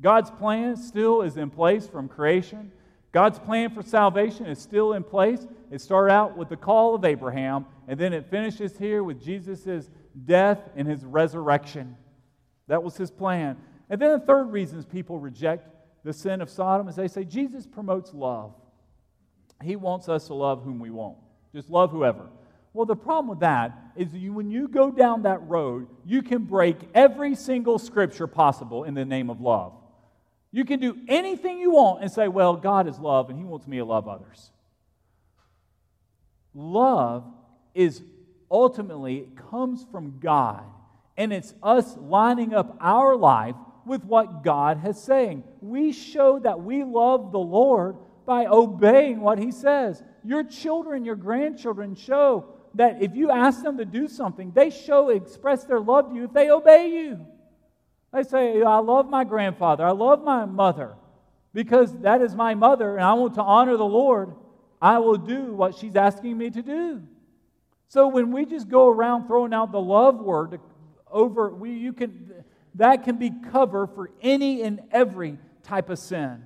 God's 0.01 0.29
plan 0.31 0.75
still 0.75 1.21
is 1.21 1.37
in 1.37 1.49
place 1.49 1.87
from 1.87 2.07
creation. 2.07 2.71
God's 3.11 3.39
plan 3.39 3.69
for 3.71 3.81
salvation 3.81 4.45
is 4.45 4.59
still 4.59 4.93
in 4.93 5.03
place. 5.03 5.45
It 5.71 5.81
started 5.81 6.13
out 6.13 6.37
with 6.37 6.49
the 6.49 6.57
call 6.57 6.93
of 6.93 7.05
Abraham, 7.05 7.65
and 7.87 7.99
then 7.99 8.13
it 8.13 8.25
finishes 8.29 8.77
here 8.77 9.03
with 9.03 9.23
Jesus' 9.23 9.89
death 10.25 10.59
and 10.75 10.87
his 10.87 11.03
resurrection. 11.03 11.95
That 12.67 12.83
was 12.83 12.97
his 12.97 13.09
plan. 13.09 13.57
And 13.89 14.01
then 14.01 14.11
the 14.11 14.25
third 14.25 14.51
reason 14.51 14.83
people 14.83 15.19
reject 15.19 15.67
the 16.03 16.13
sin 16.13 16.41
of 16.41 16.49
Sodom 16.49 16.87
is 16.87 16.95
they 16.95 17.07
say 17.07 17.23
Jesus 17.23 17.65
promotes 17.65 18.13
love. 18.13 18.53
He 19.63 19.75
wants 19.75 20.07
us 20.07 20.27
to 20.27 20.33
love 20.33 20.63
whom 20.63 20.79
we 20.79 20.89
want. 20.89 21.17
Just 21.53 21.69
love 21.69 21.91
whoever. 21.91 22.27
Well, 22.73 22.85
the 22.85 22.95
problem 22.95 23.27
with 23.29 23.39
that 23.39 23.75
is 23.95 24.13
you, 24.13 24.33
when 24.33 24.51
you 24.51 24.67
go 24.67 24.91
down 24.91 25.23
that 25.23 25.41
road, 25.47 25.87
you 26.05 26.21
can 26.21 26.43
break 26.43 26.77
every 26.93 27.33
single 27.33 27.79
scripture 27.79 28.27
possible 28.27 28.83
in 28.83 28.93
the 28.93 29.05
name 29.05 29.29
of 29.29 29.41
love. 29.41 29.73
You 30.51 30.63
can 30.63 30.79
do 30.79 30.95
anything 31.07 31.59
you 31.59 31.71
want 31.71 32.03
and 32.03 32.11
say, 32.11 32.27
well, 32.27 32.55
God 32.55 32.87
is 32.87 32.99
love 32.99 33.29
and 33.29 33.39
He 33.39 33.45
wants 33.45 33.67
me 33.67 33.77
to 33.77 33.85
love 33.85 34.07
others. 34.07 34.51
Love 36.53 37.25
is 37.73 38.01
ultimately, 38.49 39.17
it 39.17 39.37
comes 39.49 39.85
from 39.91 40.19
God. 40.19 40.63
And 41.17 41.33
it's 41.33 41.53
us 41.63 41.97
lining 41.97 42.53
up 42.53 42.77
our 42.79 43.15
life 43.15 43.55
with 43.87 44.03
what 44.03 44.43
God 44.43 44.77
has 44.77 45.01
saying. 45.01 45.43
We 45.61 45.91
show 45.91 46.39
that 46.39 46.61
we 46.61 46.83
love 46.83 47.31
the 47.31 47.39
Lord 47.39 47.97
by 48.25 48.45
obeying 48.45 49.21
what 49.21 49.39
He 49.39 49.51
says. 49.51 50.03
Your 50.23 50.43
children, 50.43 51.05
your 51.05 51.15
grandchildren 51.15 51.95
show 51.95 52.45
that 52.75 53.01
if 53.01 53.15
you 53.15 53.31
ask 53.31 53.63
them 53.63 53.77
to 53.77 53.85
do 53.85 54.07
something, 54.07 54.51
they 54.51 54.69
show, 54.69 55.09
express 55.09 55.63
their 55.63 55.79
love 55.79 56.09
to 56.09 56.15
you 56.15 56.25
if 56.25 56.33
they 56.33 56.51
obey 56.51 56.91
you. 56.91 57.25
They 58.13 58.23
say, 58.23 58.61
I 58.61 58.77
love 58.79 59.09
my 59.09 59.23
grandfather, 59.23 59.85
I 59.85 59.91
love 59.91 60.23
my 60.23 60.45
mother, 60.45 60.95
because 61.53 61.93
that 61.99 62.21
is 62.21 62.35
my 62.35 62.55
mother, 62.55 62.95
and 62.95 63.03
I 63.03 63.13
want 63.13 63.35
to 63.35 63.41
honor 63.41 63.77
the 63.77 63.85
Lord. 63.85 64.33
I 64.81 64.99
will 64.99 65.17
do 65.17 65.53
what 65.53 65.75
she's 65.75 65.95
asking 65.95 66.37
me 66.37 66.49
to 66.51 66.61
do. 66.61 67.01
So 67.87 68.07
when 68.07 68.31
we 68.31 68.45
just 68.45 68.67
go 68.67 68.89
around 68.89 69.27
throwing 69.27 69.53
out 69.53 69.71
the 69.71 69.81
love 69.81 70.19
word 70.19 70.59
over, 71.09 71.49
we, 71.49 71.71
you 71.71 71.93
can, 71.93 72.43
that 72.77 73.03
can 73.03 73.17
be 73.17 73.31
cover 73.51 73.87
for 73.87 74.09
any 74.21 74.61
and 74.61 74.81
every 74.91 75.37
type 75.63 75.89
of 75.89 75.99
sin. 75.99 76.43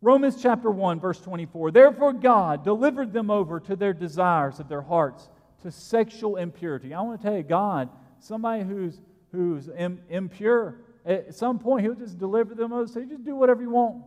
Romans 0.00 0.40
chapter 0.40 0.70
1, 0.70 1.00
verse 1.00 1.20
24. 1.20 1.70
Therefore, 1.70 2.12
God 2.12 2.62
delivered 2.62 3.12
them 3.12 3.30
over 3.30 3.58
to 3.60 3.76
their 3.76 3.92
desires 3.92 4.60
of 4.60 4.68
their 4.68 4.82
hearts, 4.82 5.28
to 5.62 5.72
sexual 5.72 6.36
impurity. 6.36 6.94
I 6.94 7.00
want 7.00 7.20
to 7.20 7.26
tell 7.26 7.36
you, 7.36 7.42
God, 7.42 7.88
somebody 8.20 8.62
who's 8.62 9.00
who's 9.32 9.68
Im- 9.76 10.00
impure, 10.08 10.76
at 11.04 11.34
some 11.34 11.58
point 11.58 11.84
he'll 11.84 11.94
just 11.94 12.18
deliver 12.18 12.54
them 12.54 12.72
over. 12.72 12.86
Say, 12.86 13.04
just 13.04 13.24
do 13.24 13.34
whatever 13.34 13.62
you 13.62 13.70
want. 13.70 14.02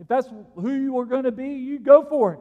If 0.00 0.08
that's 0.08 0.28
who 0.54 0.72
you 0.72 0.98
are 0.98 1.04
going 1.04 1.24
to 1.24 1.32
be, 1.32 1.48
you 1.48 1.78
go 1.78 2.04
for 2.04 2.34
it. 2.34 2.40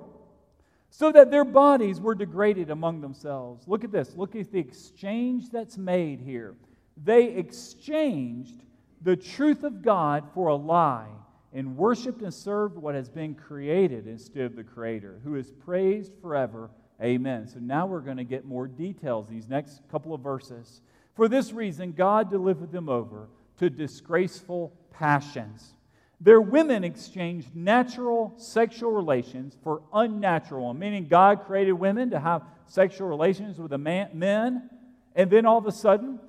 So 0.89 1.11
that 1.11 1.31
their 1.31 1.45
bodies 1.45 2.01
were 2.01 2.15
degraded 2.15 2.69
among 2.69 3.01
themselves. 3.01 3.67
Look 3.67 3.83
at 3.83 3.91
this. 3.91 4.15
Look 4.15 4.35
at 4.35 4.51
the 4.51 4.59
exchange 4.59 5.49
that's 5.49 5.77
made 5.77 6.21
here. 6.21 6.55
They 7.03 7.25
exchanged 7.25 8.63
the 9.01 9.15
truth 9.15 9.63
of 9.63 9.81
God 9.81 10.25
for 10.33 10.49
a 10.49 10.55
lie 10.55 11.07
and 11.53 11.75
worshiped 11.75 12.21
and 12.21 12.33
served 12.33 12.77
what 12.77 12.95
has 12.95 13.09
been 13.09 13.35
created 13.35 14.07
instead 14.07 14.43
of 14.43 14.55
the 14.55 14.63
Creator, 14.63 15.19
who 15.23 15.36
is 15.36 15.51
praised 15.51 16.13
forever. 16.21 16.69
Amen. 17.01 17.47
So 17.47 17.59
now 17.59 17.88
we're 17.88 18.01
going 18.01 18.17
to 18.17 18.23
get 18.23 18.45
more 18.45 18.67
details 18.67 19.28
these 19.28 19.49
next 19.49 19.82
couple 19.89 20.13
of 20.13 20.21
verses. 20.21 20.82
For 21.15 21.28
this 21.28 21.51
reason, 21.51 21.91
God 21.93 22.30
delivered 22.30 22.71
them 22.71 22.88
over 22.88 23.28
to 23.57 23.69
disgraceful 23.69 24.71
passions. 24.91 25.73
Their 26.21 26.39
women 26.39 26.84
exchanged 26.84 27.55
natural 27.55 28.34
sexual 28.38 28.91
relations 28.91 29.57
for 29.63 29.82
unnatural, 29.91 30.73
meaning 30.76 31.07
God 31.07 31.45
created 31.45 31.73
women 31.73 32.11
to 32.11 32.19
have 32.19 32.43
sexual 32.67 33.07
relations 33.07 33.57
with 33.57 33.71
the 33.71 33.78
man, 33.80 34.09
men, 34.13 34.69
and 35.15 35.30
then 35.32 35.47
all 35.47 35.57
of 35.57 35.65
a 35.65 35.71
sudden, 35.71 36.19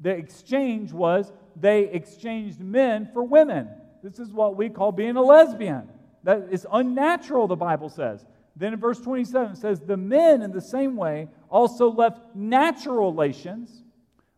the 0.00 0.10
exchange 0.10 0.92
was 0.92 1.32
they 1.56 1.84
exchanged 1.84 2.60
men 2.60 3.08
for 3.12 3.22
women. 3.22 3.68
This 4.02 4.18
is 4.18 4.32
what 4.32 4.56
we 4.56 4.68
call 4.68 4.92
being 4.92 5.16
a 5.16 5.22
lesbian. 5.22 5.88
That 6.24 6.48
is 6.50 6.66
unnatural, 6.72 7.48
the 7.48 7.56
Bible 7.56 7.88
says. 7.88 8.24
Then 8.56 8.72
in 8.72 8.80
verse 8.80 9.00
27, 9.00 9.52
it 9.52 9.58
says, 9.58 9.80
The 9.80 9.96
men 9.96 10.42
in 10.42 10.52
the 10.52 10.60
same 10.60 10.96
way 10.96 11.28
also 11.48 11.90
left 11.90 12.34
natural 12.34 13.10
relations 13.10 13.82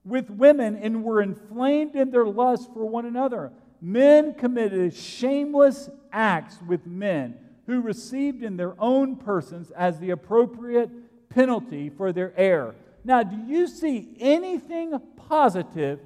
with 0.05 0.31
women 0.31 0.77
and 0.77 1.05
were 1.05 1.23
inflamed 1.23 1.95
in 1.95 2.11
their 2.11 2.27
lust 2.27 2.71
for 2.73 2.87
one 2.87 3.07
another. 3.07 3.53
Men 3.81 4.35
committed 4.35 4.95
shameless 4.95 5.89
acts 6.13 6.59
with 6.67 6.87
men 6.87 7.37
who 7.67 7.81
received 7.81 8.43
in 8.43 8.57
their 8.57 8.75
own 8.79 9.17
persons 9.17 9.71
as 9.71 9.99
the 9.99 10.11
appropriate 10.11 10.91
penalty 11.31 11.89
for 11.89 12.13
their 12.13 12.33
error. 12.37 12.75
Now, 13.05 13.23
do 13.23 13.37
you 13.37 13.67
see 13.67 14.17
anything 14.21 14.99
positive 15.29 16.01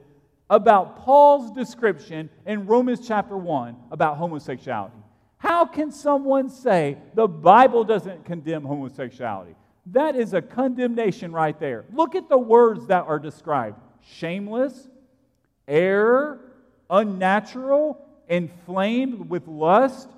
about 0.48 1.00
Paul's 1.04 1.50
description 1.50 2.30
in 2.46 2.66
Romans 2.66 3.06
chapter 3.06 3.36
1 3.36 3.76
about 3.90 4.16
homosexuality? 4.16 4.96
How 5.38 5.66
can 5.66 5.92
someone 5.92 6.48
say 6.48 6.96
the 7.14 7.26
Bible 7.26 7.84
doesn't 7.84 8.24
condemn 8.24 8.64
homosexuality? 8.64 9.54
That 9.86 10.16
is 10.16 10.32
a 10.32 10.40
condemnation 10.40 11.32
right 11.32 11.58
there. 11.58 11.84
Look 11.92 12.14
at 12.14 12.28
the 12.28 12.38
words 12.38 12.86
that 12.86 13.04
are 13.04 13.18
described 13.18 13.78
shameless, 14.00 14.88
error, 15.68 16.40
unnatural, 16.88 17.98
inflamed 18.28 19.28
with 19.28 19.46
lust, 19.46 20.08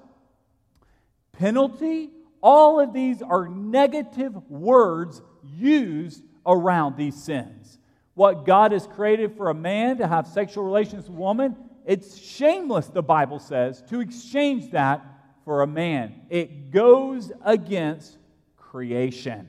penalty. 1.32 2.10
All 2.42 2.78
of 2.78 2.92
these 2.92 3.22
are 3.22 3.48
negative 3.48 4.34
words 4.48 5.22
used 5.42 6.22
around 6.46 6.96
these 6.96 7.20
sins. 7.20 7.78
What 8.14 8.46
God 8.46 8.72
has 8.72 8.86
created 8.86 9.36
for 9.36 9.50
a 9.50 9.54
man 9.54 9.98
to 9.98 10.06
have 10.06 10.26
sexual 10.26 10.64
relations 10.64 11.08
with 11.08 11.16
a 11.16 11.20
woman, 11.20 11.56
it's 11.84 12.16
shameless, 12.16 12.86
the 12.88 13.02
Bible 13.02 13.38
says, 13.38 13.82
to 13.90 14.00
exchange 14.00 14.70
that 14.72 15.04
for 15.44 15.62
a 15.62 15.66
man. 15.66 16.22
It 16.30 16.70
goes 16.70 17.30
against 17.44 18.18
creation. 18.56 19.48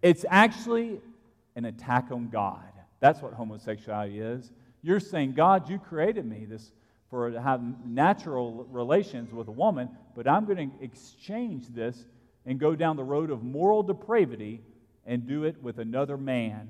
It's 0.00 0.24
actually 0.28 1.00
an 1.56 1.64
attack 1.64 2.10
on 2.10 2.28
God. 2.28 2.62
That's 3.00 3.20
what 3.20 3.32
homosexuality 3.32 4.20
is. 4.20 4.50
You're 4.82 5.00
saying, 5.00 5.32
God, 5.32 5.68
you 5.68 5.78
created 5.78 6.24
me 6.24 6.44
this 6.44 6.72
for 7.10 7.30
to 7.30 7.40
have 7.40 7.60
natural 7.86 8.66
relations 8.70 9.32
with 9.32 9.48
a 9.48 9.52
woman, 9.52 9.88
but 10.14 10.28
I'm 10.28 10.44
going 10.44 10.70
to 10.70 10.84
exchange 10.84 11.68
this 11.68 12.04
and 12.46 12.58
go 12.58 12.74
down 12.74 12.96
the 12.96 13.04
road 13.04 13.30
of 13.30 13.42
moral 13.42 13.82
depravity 13.82 14.62
and 15.08 15.26
do 15.26 15.42
it 15.42 15.60
with 15.60 15.78
another 15.78 16.16
man. 16.16 16.68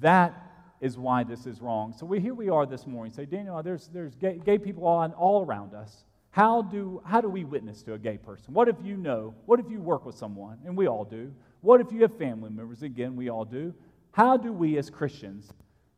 That 0.00 0.34
is 0.80 0.98
why 0.98 1.24
this 1.24 1.46
is 1.46 1.62
wrong. 1.62 1.94
So 1.96 2.04
we, 2.04 2.20
here 2.20 2.34
we 2.34 2.50
are 2.50 2.66
this 2.66 2.86
morning. 2.86 3.14
Say, 3.14 3.24
Daniel, 3.24 3.62
there's, 3.62 3.88
there's 3.88 4.14
gay, 4.16 4.38
gay 4.44 4.58
people 4.58 4.86
all, 4.86 5.10
all 5.12 5.44
around 5.44 5.72
us. 5.72 6.04
How 6.30 6.60
do, 6.60 7.00
how 7.06 7.22
do 7.22 7.30
we 7.30 7.44
witness 7.44 7.82
to 7.84 7.94
a 7.94 7.98
gay 7.98 8.18
person? 8.18 8.52
What 8.52 8.68
if 8.68 8.76
you 8.84 8.98
know? 8.98 9.34
What 9.46 9.58
if 9.60 9.70
you 9.70 9.80
work 9.80 10.04
with 10.04 10.16
someone? 10.16 10.58
And 10.66 10.76
we 10.76 10.86
all 10.86 11.04
do. 11.04 11.32
What 11.62 11.80
if 11.80 11.90
you 11.92 12.02
have 12.02 12.18
family 12.18 12.50
members? 12.50 12.82
Again, 12.82 13.16
we 13.16 13.30
all 13.30 13.46
do. 13.46 13.72
How 14.10 14.36
do 14.36 14.52
we 14.52 14.76
as 14.76 14.90
Christians 14.90 15.52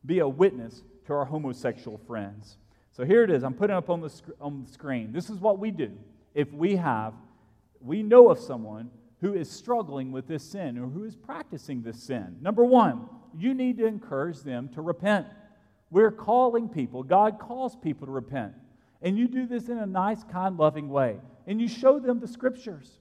be 0.05 0.19
a 0.19 0.27
witness 0.27 0.83
to 1.07 1.13
our 1.13 1.25
homosexual 1.25 1.97
friends? 2.07 2.57
So 2.91 3.03
here 3.03 3.23
it 3.23 3.31
is. 3.31 3.43
I'm 3.43 3.53
putting 3.53 3.75
up 3.75 3.89
on 3.89 4.01
the, 4.01 4.09
sc- 4.09 4.29
on 4.39 4.63
the 4.63 4.71
screen. 4.71 5.11
This 5.11 5.29
is 5.29 5.39
what 5.39 5.59
we 5.59 5.71
do 5.71 5.91
if 6.35 6.53
we 6.53 6.75
have, 6.75 7.13
we 7.81 8.03
know 8.03 8.29
of 8.29 8.39
someone 8.39 8.91
who 9.21 9.33
is 9.33 9.49
struggling 9.49 10.11
with 10.11 10.27
this 10.27 10.43
sin 10.43 10.77
or 10.77 10.87
who 10.87 11.03
is 11.03 11.15
practicing 11.15 11.81
this 11.81 12.01
sin. 12.01 12.37
Number 12.41 12.63
one, 12.63 13.07
you 13.37 13.53
need 13.53 13.77
to 13.77 13.85
encourage 13.85 14.39
them 14.41 14.69
to 14.69 14.81
repent. 14.81 15.27
We're 15.91 16.11
calling 16.11 16.69
people, 16.69 17.03
God 17.03 17.39
calls 17.39 17.75
people 17.75 18.07
to 18.07 18.11
repent. 18.11 18.53
And 19.01 19.17
you 19.17 19.27
do 19.27 19.45
this 19.47 19.69
in 19.69 19.77
a 19.77 19.85
nice, 19.85 20.23
kind, 20.23 20.57
loving 20.57 20.89
way. 20.89 21.19
And 21.47 21.59
you 21.59 21.67
show 21.67 21.99
them 21.99 22.19
the 22.19 22.27
scriptures. 22.27 22.99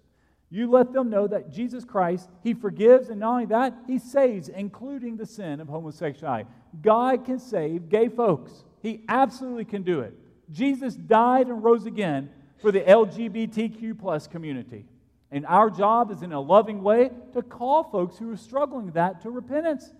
You 0.51 0.71
let 0.71 0.93
them 0.93 1.11
know 1.11 1.27
that 1.27 1.51
Jesus 1.51 1.85
Christ, 1.85 2.31
He 2.43 2.55
forgives, 2.55 3.11
and 3.11 3.21
not 3.21 3.33
only 3.33 3.47
that, 3.47 3.77
He 3.87 3.99
saves, 3.99 4.49
including 4.49 5.17
the 5.17 5.27
sin 5.27 5.61
of 5.61 5.69
homosexuality. 5.69 6.49
God 6.81 7.25
can 7.25 7.39
save 7.39 7.89
gay 7.89 8.09
folks. 8.09 8.65
He 8.81 9.03
absolutely 9.09 9.67
can 9.67 9.83
do 9.83 10.01
it. 10.01 10.15
Jesus 10.51 10.95
died 10.95 11.49
and 11.49 11.63
rose 11.63 11.85
again 11.85 12.31
for 12.61 12.73
the 12.73 12.81
LGBTQ 12.81 13.99
plus 13.99 14.27
community. 14.27 14.87
And 15.31 15.45
our 15.47 15.69
job 15.71 16.11
is 16.11 16.23
in 16.23 16.33
a 16.33 16.41
loving 16.41 16.83
way 16.83 17.11
to 17.35 17.43
call 17.43 17.85
folks 17.85 18.17
who 18.17 18.33
are 18.33 18.37
struggling 18.37 18.87
with 18.87 18.95
that 18.95 19.23
to 19.23 19.31
repentance. 19.31 19.93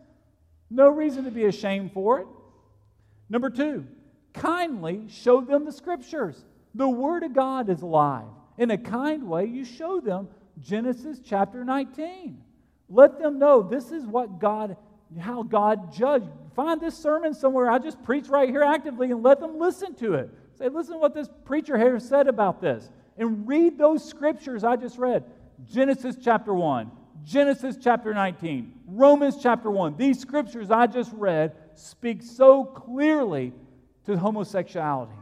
No 0.71 0.89
reason 0.89 1.25
to 1.25 1.31
be 1.31 1.45
ashamed 1.45 1.93
for 1.93 2.21
it. 2.21 2.27
Number 3.29 3.51
two, 3.51 3.87
kindly 4.33 5.07
show 5.09 5.41
them 5.41 5.65
the 5.65 5.73
scriptures. 5.73 6.45
The 6.75 6.89
Word 6.89 7.25
of 7.25 7.35
God 7.35 7.69
is 7.69 7.83
alive. 7.83 8.27
In 8.57 8.71
a 8.71 8.79
kind 8.79 9.29
way, 9.29 9.47
you 9.47 9.65
show 9.65 10.01
them 10.01 10.29
Genesis 10.61 11.21
chapter 11.23 11.65
19. 11.65 12.43
Let 12.89 13.19
them 13.19 13.39
know 13.39 13.63
this 13.63 13.93
is 13.93 14.07
what 14.07 14.39
God, 14.39 14.77
how 15.19 15.43
God 15.43 15.93
judged. 15.93 16.29
Find 16.57 16.81
this 16.81 16.97
sermon 16.97 17.35
somewhere. 17.35 17.71
I 17.71 17.79
just 17.79 18.03
preach 18.03 18.29
right 18.29 18.49
here 18.49 18.63
actively 18.63 19.11
and 19.11 19.23
let 19.23 19.41
them 19.41 19.59
listen 19.59 19.95
to 19.97 20.15
it. 20.15 20.31
Say, 20.57 20.69
listen 20.69 20.95
to 20.95 20.99
what 20.99 21.15
this 21.15 21.29
preacher 21.45 21.79
here 21.79 22.01
said 22.01 22.27
about 22.27 22.61
this. 22.61 22.91
And 23.19 23.47
read 23.47 23.77
those 23.77 24.09
scriptures 24.09 24.65
I 24.65 24.77
just 24.77 24.97
read 24.97 25.25
Genesis 25.69 26.17
chapter 26.23 26.55
1, 26.55 26.91
Genesis 27.25 27.77
chapter 27.83 28.15
19, 28.15 28.73
Romans 28.87 29.37
chapter 29.43 29.71
1. 29.71 29.97
These 29.97 30.21
scriptures 30.21 30.71
I 30.71 30.87
just 30.87 31.13
read 31.13 31.53
speak 31.75 32.23
so 32.23 32.65
clearly 32.65 33.53
to 34.07 34.17
homosexuality. 34.17 35.13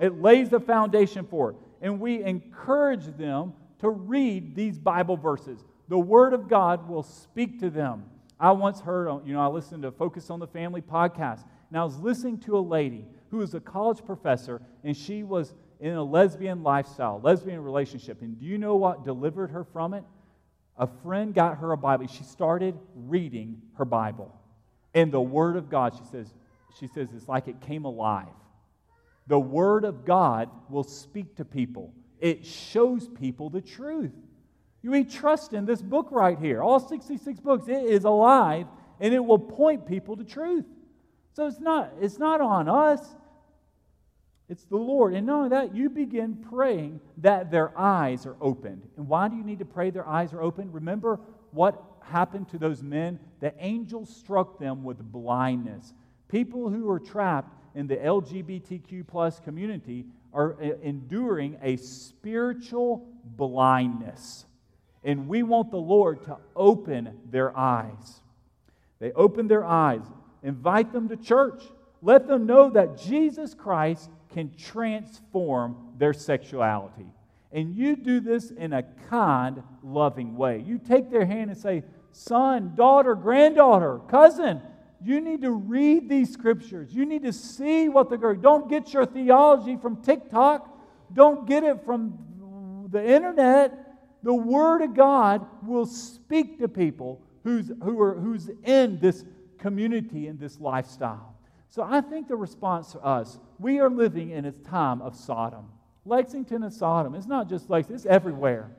It 0.00 0.20
lays 0.20 0.50
the 0.50 0.60
foundation 0.60 1.26
for 1.26 1.50
it. 1.50 1.56
And 1.80 2.00
we 2.00 2.22
encourage 2.22 3.06
them 3.16 3.54
to 3.80 3.88
read 3.88 4.54
these 4.54 4.78
Bible 4.78 5.16
verses. 5.16 5.64
The 5.88 5.98
Word 5.98 6.32
of 6.32 6.48
God 6.48 6.88
will 6.88 7.02
speak 7.02 7.60
to 7.60 7.70
them. 7.70 8.04
I 8.40 8.52
once 8.52 8.80
heard, 8.80 9.08
uh, 9.08 9.20
you 9.24 9.32
know, 9.32 9.40
I 9.40 9.46
listened 9.46 9.82
to 9.82 9.90
Focus 9.90 10.30
on 10.30 10.38
the 10.38 10.46
Family 10.46 10.80
podcast, 10.80 11.44
and 11.70 11.78
I 11.78 11.84
was 11.84 11.98
listening 11.98 12.38
to 12.40 12.58
a 12.58 12.60
lady 12.60 13.04
who 13.30 13.38
was 13.38 13.54
a 13.54 13.60
college 13.60 14.04
professor, 14.04 14.60
and 14.84 14.96
she 14.96 15.22
was 15.22 15.54
in 15.80 15.94
a 15.94 16.02
lesbian 16.02 16.62
lifestyle, 16.62 17.20
lesbian 17.22 17.62
relationship. 17.62 18.22
And 18.22 18.38
do 18.38 18.44
you 18.44 18.58
know 18.58 18.76
what 18.76 19.04
delivered 19.04 19.50
her 19.50 19.64
from 19.64 19.94
it? 19.94 20.04
A 20.76 20.88
friend 21.02 21.34
got 21.34 21.58
her 21.58 21.72
a 21.72 21.76
Bible. 21.76 22.06
She 22.06 22.24
started 22.24 22.78
reading 22.94 23.62
her 23.74 23.84
Bible. 23.84 24.34
And 24.94 25.12
the 25.12 25.20
Word 25.20 25.56
of 25.56 25.68
God, 25.68 25.94
she 25.96 26.04
says, 26.10 26.32
she 26.78 26.86
says, 26.86 27.08
it's 27.14 27.28
like 27.28 27.48
it 27.48 27.60
came 27.60 27.84
alive. 27.84 28.26
The 29.26 29.38
Word 29.38 29.84
of 29.84 30.04
God 30.04 30.48
will 30.68 30.84
speak 30.84 31.36
to 31.36 31.44
people 31.44 31.92
it 32.20 32.44
shows 32.44 33.08
people 33.08 33.50
the 33.50 33.60
truth. 33.60 34.12
We 34.82 35.04
trust 35.04 35.52
in 35.52 35.66
this 35.66 35.82
book 35.82 36.08
right 36.10 36.38
here. 36.38 36.62
All 36.62 36.80
66 36.80 37.40
books, 37.40 37.68
it 37.68 37.84
is 37.84 38.04
alive 38.04 38.66
and 39.00 39.12
it 39.12 39.24
will 39.24 39.38
point 39.38 39.86
people 39.86 40.16
to 40.16 40.24
truth. 40.24 40.64
So 41.34 41.46
it's 41.46 41.60
not, 41.60 41.92
it's 42.00 42.18
not 42.18 42.40
on 42.40 42.68
us, 42.68 43.00
it's 44.48 44.64
the 44.64 44.76
Lord. 44.76 45.14
And 45.14 45.26
knowing 45.26 45.50
that, 45.50 45.74
you 45.74 45.90
begin 45.90 46.36
praying 46.36 47.00
that 47.18 47.50
their 47.50 47.78
eyes 47.78 48.24
are 48.24 48.36
opened. 48.40 48.82
And 48.96 49.06
why 49.08 49.28
do 49.28 49.36
you 49.36 49.44
need 49.44 49.58
to 49.58 49.64
pray 49.64 49.90
their 49.90 50.08
eyes 50.08 50.32
are 50.32 50.42
opened? 50.42 50.72
Remember 50.72 51.20
what 51.50 51.82
happened 52.00 52.48
to 52.50 52.58
those 52.58 52.82
men? 52.82 53.20
The 53.40 53.52
angel 53.58 54.06
struck 54.06 54.58
them 54.58 54.84
with 54.84 54.98
blindness. 55.00 55.92
People 56.28 56.70
who 56.70 56.88
are 56.90 57.00
trapped 57.00 57.54
in 57.74 57.86
the 57.86 57.96
LGBTQ 57.96 59.06
plus 59.06 59.38
community 59.40 60.06
are 60.32 60.56
uh, 60.62 60.76
enduring 60.82 61.58
a 61.62 61.76
spiritual 61.76 63.06
blindness. 63.24 64.46
And 65.04 65.28
we 65.28 65.42
want 65.42 65.70
the 65.70 65.76
Lord 65.76 66.24
to 66.24 66.38
open 66.56 67.18
their 67.30 67.56
eyes. 67.56 68.20
They 68.98 69.12
open 69.12 69.46
their 69.46 69.64
eyes. 69.64 70.02
Invite 70.42 70.92
them 70.92 71.08
to 71.08 71.16
church. 71.16 71.62
Let 72.02 72.26
them 72.26 72.46
know 72.46 72.70
that 72.70 72.98
Jesus 72.98 73.54
Christ 73.54 74.10
can 74.38 74.54
transform 74.54 75.76
their 75.98 76.12
sexuality. 76.12 77.12
And 77.50 77.74
you 77.74 77.96
do 77.96 78.20
this 78.20 78.52
in 78.52 78.72
a 78.72 78.84
kind, 79.10 79.64
loving 79.82 80.36
way. 80.36 80.62
You 80.64 80.78
take 80.78 81.10
their 81.10 81.26
hand 81.26 81.50
and 81.50 81.58
say, 81.58 81.82
Son, 82.12 82.76
daughter, 82.76 83.16
granddaughter, 83.16 83.98
cousin, 84.08 84.62
you 85.04 85.20
need 85.20 85.42
to 85.42 85.50
read 85.50 86.08
these 86.08 86.32
scriptures. 86.32 86.94
You 86.94 87.04
need 87.04 87.24
to 87.24 87.32
see 87.32 87.88
what 87.88 88.10
the 88.10 88.16
girl. 88.16 88.36
Don't 88.36 88.70
get 88.70 88.92
your 88.92 89.06
theology 89.06 89.76
from 89.76 90.02
TikTok. 90.02 90.68
Don't 91.12 91.44
get 91.44 91.64
it 91.64 91.84
from 91.84 92.86
the 92.92 93.04
internet. 93.04 93.76
The 94.22 94.34
Word 94.34 94.82
of 94.82 94.94
God 94.94 95.44
will 95.66 95.86
speak 95.86 96.60
to 96.60 96.68
people 96.68 97.20
who's, 97.42 97.72
who 97.82 98.00
are, 98.00 98.14
who's 98.14 98.52
in 98.62 99.00
this 99.00 99.24
community 99.58 100.28
and 100.28 100.38
this 100.38 100.60
lifestyle. 100.60 101.34
So 101.70 101.82
I 101.82 102.00
think 102.00 102.28
the 102.28 102.36
response 102.36 102.92
to 102.92 103.00
us, 103.00 103.38
we 103.58 103.78
are 103.80 103.90
living 103.90 104.30
in 104.30 104.44
a 104.46 104.52
time 104.52 105.02
of 105.02 105.14
Sodom. 105.14 105.66
Lexington 106.04 106.62
is 106.62 106.76
Sodom. 106.76 107.14
It's 107.14 107.26
not 107.26 107.48
just 107.48 107.68
Lexington, 107.68 107.96
it's 107.96 108.06
everywhere. 108.06 108.70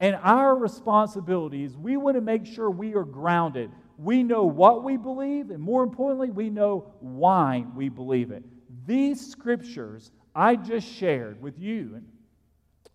And 0.00 0.16
our 0.22 0.54
responsibility 0.54 1.64
is 1.64 1.76
we 1.76 1.96
want 1.96 2.16
to 2.16 2.20
make 2.20 2.46
sure 2.46 2.70
we 2.70 2.94
are 2.94 3.04
grounded 3.04 3.70
we 3.98 4.22
know 4.22 4.44
what 4.44 4.84
we 4.84 4.96
believe, 4.96 5.50
and 5.50 5.60
more 5.60 5.82
importantly, 5.82 6.30
we 6.30 6.50
know 6.50 6.92
why 7.00 7.66
we 7.74 7.88
believe 7.88 8.30
it. 8.30 8.44
These 8.86 9.28
scriptures 9.28 10.12
I 10.34 10.54
just 10.54 10.86
shared 10.86 11.42
with 11.42 11.58
you 11.58 12.00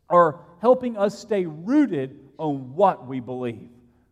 are 0.09 0.39
helping 0.61 0.97
us 0.97 1.19
stay 1.19 1.45
rooted 1.45 2.17
on 2.37 2.73
what 2.73 3.05
we 3.05 3.19
believe. 3.19 3.69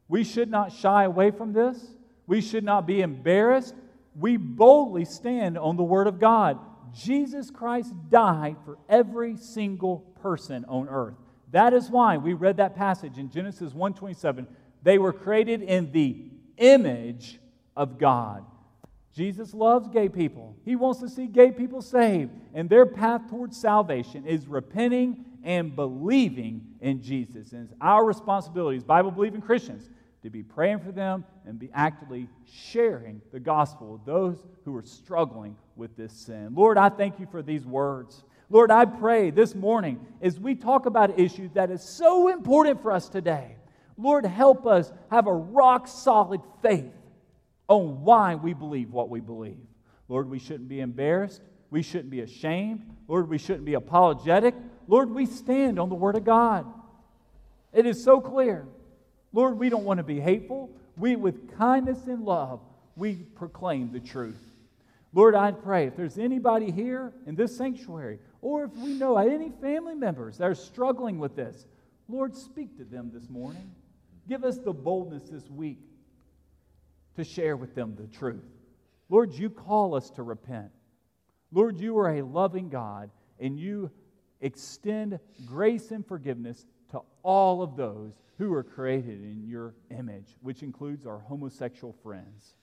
We 0.10 0.26
should 0.26 0.52
not 0.52 0.74
shy 0.74 1.06
away 1.06 1.32
from 1.32 1.54
this. 1.54 1.82
We 2.28 2.42
should 2.42 2.66
not 2.66 2.86
be 2.86 3.00
embarrassed. 3.00 3.74
We 4.16 4.38
boldly 4.38 5.06
stand 5.06 5.58
on 5.58 5.78
the 5.78 5.84
Word 5.84 6.08
of 6.08 6.20
God. 6.20 6.60
Jesus 6.94 7.50
Christ 7.50 7.94
died 8.10 8.58
for 8.66 8.78
every 8.90 9.38
single 9.38 10.00
person 10.22 10.66
on 10.68 10.90
earth. 10.90 11.16
That 11.52 11.74
is 11.74 11.90
why 11.90 12.18
we 12.18 12.34
read 12.34 12.58
that 12.58 12.76
passage 12.76 13.18
in 13.18 13.30
Genesis 13.30 13.74
1:27. 13.74 14.48
They 14.84 14.98
were 14.98 15.14
created 15.14 15.62
in 15.62 15.92
the 15.92 16.30
image 16.58 17.40
of 17.76 17.98
God. 17.98 18.46
Jesus 19.14 19.54
loves 19.54 19.88
gay 19.90 20.08
people. 20.08 20.56
He 20.64 20.76
wants 20.76 21.00
to 21.02 21.10
see 21.10 21.28
gay 21.28 21.52
people 21.52 21.82
saved. 21.82 22.32
And 22.54 22.70
their 22.70 22.86
path 22.86 23.30
towards 23.30 23.58
salvation 23.58 24.26
is 24.26 24.48
repenting 24.48 25.26
and 25.44 25.76
believing 25.76 26.62
in 26.80 27.02
Jesus. 27.02 27.52
And 27.52 27.64
it's 27.64 27.74
our 27.82 28.06
responsibility 28.06 28.78
as 28.78 28.84
Bible 28.84 29.12
believing 29.12 29.42
Christians 29.42 29.90
to 30.24 30.30
be 30.30 30.44
praying 30.44 30.80
for 30.80 30.92
them 30.92 31.26
and 31.46 31.58
be 31.58 31.70
actively 31.74 32.30
sharing 32.46 33.22
the 33.32 33.40
gospel 33.40 33.94
with 33.94 34.06
those 34.06 34.38
who 34.66 34.76
are 34.76 34.84
struggling 34.84 35.56
with 35.76 35.96
this 35.98 36.14
sin. 36.14 36.54
Lord, 36.54 36.78
I 36.78 36.90
thank 36.90 37.20
you 37.20 37.28
for 37.32 37.42
these 37.42 37.66
words. 37.66 38.24
Lord, 38.50 38.70
I 38.70 38.86
pray 38.86 39.32
this 39.32 39.56
morning 39.56 40.06
as 40.22 40.40
we 40.40 40.56
talk 40.56 40.86
about 40.86 41.12
an 41.12 41.20
issue 41.20 41.50
that 41.54 41.72
is 41.72 41.82
so 41.82 42.28
important 42.28 42.82
for 42.82 42.92
us 42.92 43.10
today, 43.10 43.56
Lord, 43.98 44.26
help 44.26 44.66
us 44.66 44.92
have 45.10 45.28
a 45.28 45.34
rock 45.34 45.88
solid 45.88 46.42
faith 46.62 46.94
on 47.68 48.04
why 48.04 48.36
we 48.36 48.54
believe 48.54 48.92
what 48.92 49.10
we 49.10 49.20
believe. 49.20 49.60
Lord, 50.08 50.30
we 50.30 50.40
shouldn't 50.40 50.68
be 50.68 50.82
embarrassed. 50.82 51.42
We 51.70 51.82
shouldn't 51.82 52.10
be 52.10 52.20
ashamed. 52.20 52.86
Lord, 53.08 53.30
we 53.30 53.38
shouldn't 53.38 53.66
be 53.66 53.76
apologetic. 53.76 54.54
Lord, 54.88 55.10
we 55.10 55.26
stand 55.26 55.80
on 55.80 55.88
the 55.88 55.96
Word 55.96 56.18
of 56.18 56.26
God. 56.26 56.66
It 57.72 57.86
is 57.86 58.04
so 58.04 58.20
clear. 58.20 58.68
Lord, 59.34 59.58
we 59.58 59.70
don't 59.70 59.86
want 59.86 60.00
to 60.00 60.04
be 60.04 60.20
hateful. 60.20 60.70
We, 60.98 61.16
with 61.16 61.58
kindness 61.58 62.08
and 62.08 62.24
love, 62.24 62.60
we 62.96 63.16
proclaim 63.16 63.92
the 63.92 64.00
truth. 64.00 64.42
Lord, 65.14 65.36
I 65.36 65.52
pray 65.52 65.88
if 65.88 65.96
there's 65.96 66.18
anybody 66.18 66.72
here 66.72 67.14
in 67.26 67.36
this 67.36 67.56
sanctuary, 67.56 68.20
or 68.42 68.64
if 68.66 68.72
we 68.76 68.94
know 68.94 69.18
any 69.18 69.52
family 69.62 69.96
members 69.96 70.38
that 70.38 70.48
are 70.48 70.56
struggling 70.56 71.20
with 71.20 71.36
this, 71.36 71.66
Lord, 72.08 72.36
speak 72.36 72.78
to 72.78 72.84
them 72.84 73.12
this 73.14 73.30
morning. 73.30 73.72
Give 74.28 74.44
us 74.44 74.58
the 74.58 74.74
boldness 74.74 75.30
this 75.30 75.50
week 75.50 75.80
to 77.16 77.24
share 77.24 77.58
with 77.58 77.76
them 77.76 77.96
the 77.98 78.08
truth. 78.08 78.44
Lord, 79.10 79.34
you 79.34 79.50
call 79.50 79.96
us 79.96 80.10
to 80.12 80.24
repent. 80.24 80.72
Lord, 81.52 81.78
you 81.78 81.98
are 81.98 82.16
a 82.16 82.22
loving 82.22 82.70
God, 82.70 83.10
and 83.40 83.60
you 83.60 83.92
extend 84.40 85.20
grace 85.46 85.92
and 85.92 86.06
forgiveness 86.06 86.66
to 86.92 87.02
all 87.24 87.62
of 87.62 87.76
those 87.76 88.14
who 88.42 88.54
are 88.56 88.64
created 88.64 89.22
in 89.22 89.44
your 89.46 89.76
image, 89.92 90.36
which 90.42 90.64
includes 90.64 91.06
our 91.06 91.20
homosexual 91.20 91.96
friends. 92.02 92.56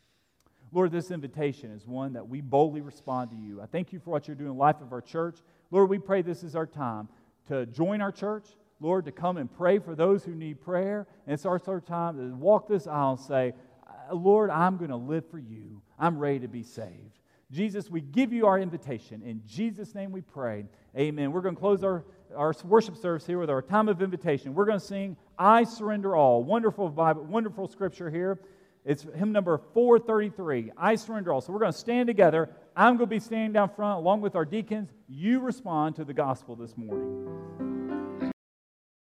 Lord, 0.72 0.90
this 0.90 1.12
invitation 1.12 1.70
is 1.70 1.86
one 1.86 2.14
that 2.14 2.28
we 2.28 2.40
boldly 2.40 2.80
respond 2.80 3.30
to 3.30 3.36
you. 3.36 3.62
I 3.62 3.66
thank 3.66 3.92
you 3.92 4.00
for 4.00 4.10
what 4.10 4.26
you're 4.26 4.34
doing 4.34 4.50
in 4.50 4.56
the 4.56 4.60
life 4.60 4.80
of 4.80 4.92
our 4.92 5.00
church. 5.00 5.38
Lord, 5.70 5.88
we 5.88 5.98
pray 5.98 6.22
this 6.22 6.42
is 6.42 6.56
our 6.56 6.66
time 6.66 7.08
to 7.46 7.64
join 7.66 8.00
our 8.00 8.10
church, 8.10 8.48
Lord, 8.80 9.04
to 9.04 9.12
come 9.12 9.36
and 9.36 9.48
pray 9.56 9.78
for 9.78 9.94
those 9.94 10.24
who 10.24 10.34
need 10.34 10.60
prayer. 10.60 11.06
And 11.26 11.34
it's 11.34 11.46
our 11.46 11.60
time 11.80 12.16
to 12.16 12.34
walk 12.34 12.66
this 12.66 12.88
aisle 12.88 13.12
and 13.12 13.20
say, 13.20 13.52
uh, 13.86 14.16
Lord, 14.16 14.50
I'm 14.50 14.78
going 14.78 14.90
to 14.90 14.96
live 14.96 15.30
for 15.30 15.38
you. 15.38 15.80
I'm 15.96 16.18
ready 16.18 16.40
to 16.40 16.48
be 16.48 16.64
saved. 16.64 17.20
Jesus, 17.52 17.88
we 17.88 18.00
give 18.00 18.32
you 18.32 18.46
our 18.46 18.58
invitation. 18.58 19.22
In 19.22 19.42
Jesus' 19.46 19.94
name 19.94 20.10
we 20.10 20.22
pray. 20.22 20.64
Amen. 20.96 21.30
We're 21.30 21.40
going 21.40 21.54
to 21.54 21.60
close 21.60 21.84
our, 21.84 22.04
our 22.36 22.52
worship 22.64 22.96
service 22.96 23.24
here 23.24 23.38
with 23.38 23.48
our 23.48 23.62
time 23.62 23.88
of 23.88 24.02
invitation. 24.02 24.54
We're 24.54 24.66
going 24.66 24.80
to 24.80 24.84
sing 24.84 25.16
I 25.38 25.64
Surrender 25.64 26.16
All. 26.16 26.42
Wonderful 26.42 26.88
Bible, 26.90 27.22
wonderful 27.24 27.68
scripture 27.68 28.10
here. 28.10 28.40
It's 28.84 29.06
hymn 29.14 29.32
number 29.32 29.60
433, 29.74 30.72
I 30.76 30.94
Surrender 30.96 31.32
All. 31.32 31.40
So 31.40 31.52
we're 31.52 31.58
going 31.60 31.72
to 31.72 31.78
stand 31.78 32.06
together. 32.06 32.50
I'm 32.74 32.96
going 32.96 33.08
to 33.08 33.14
be 33.14 33.20
standing 33.20 33.52
down 33.52 33.70
front 33.70 33.98
along 33.98 34.20
with 34.20 34.34
our 34.34 34.44
deacons. 34.44 34.90
You 35.08 35.40
respond 35.40 35.96
to 35.96 36.04
the 36.04 36.14
gospel 36.14 36.56
this 36.56 36.76
morning. 36.76 37.77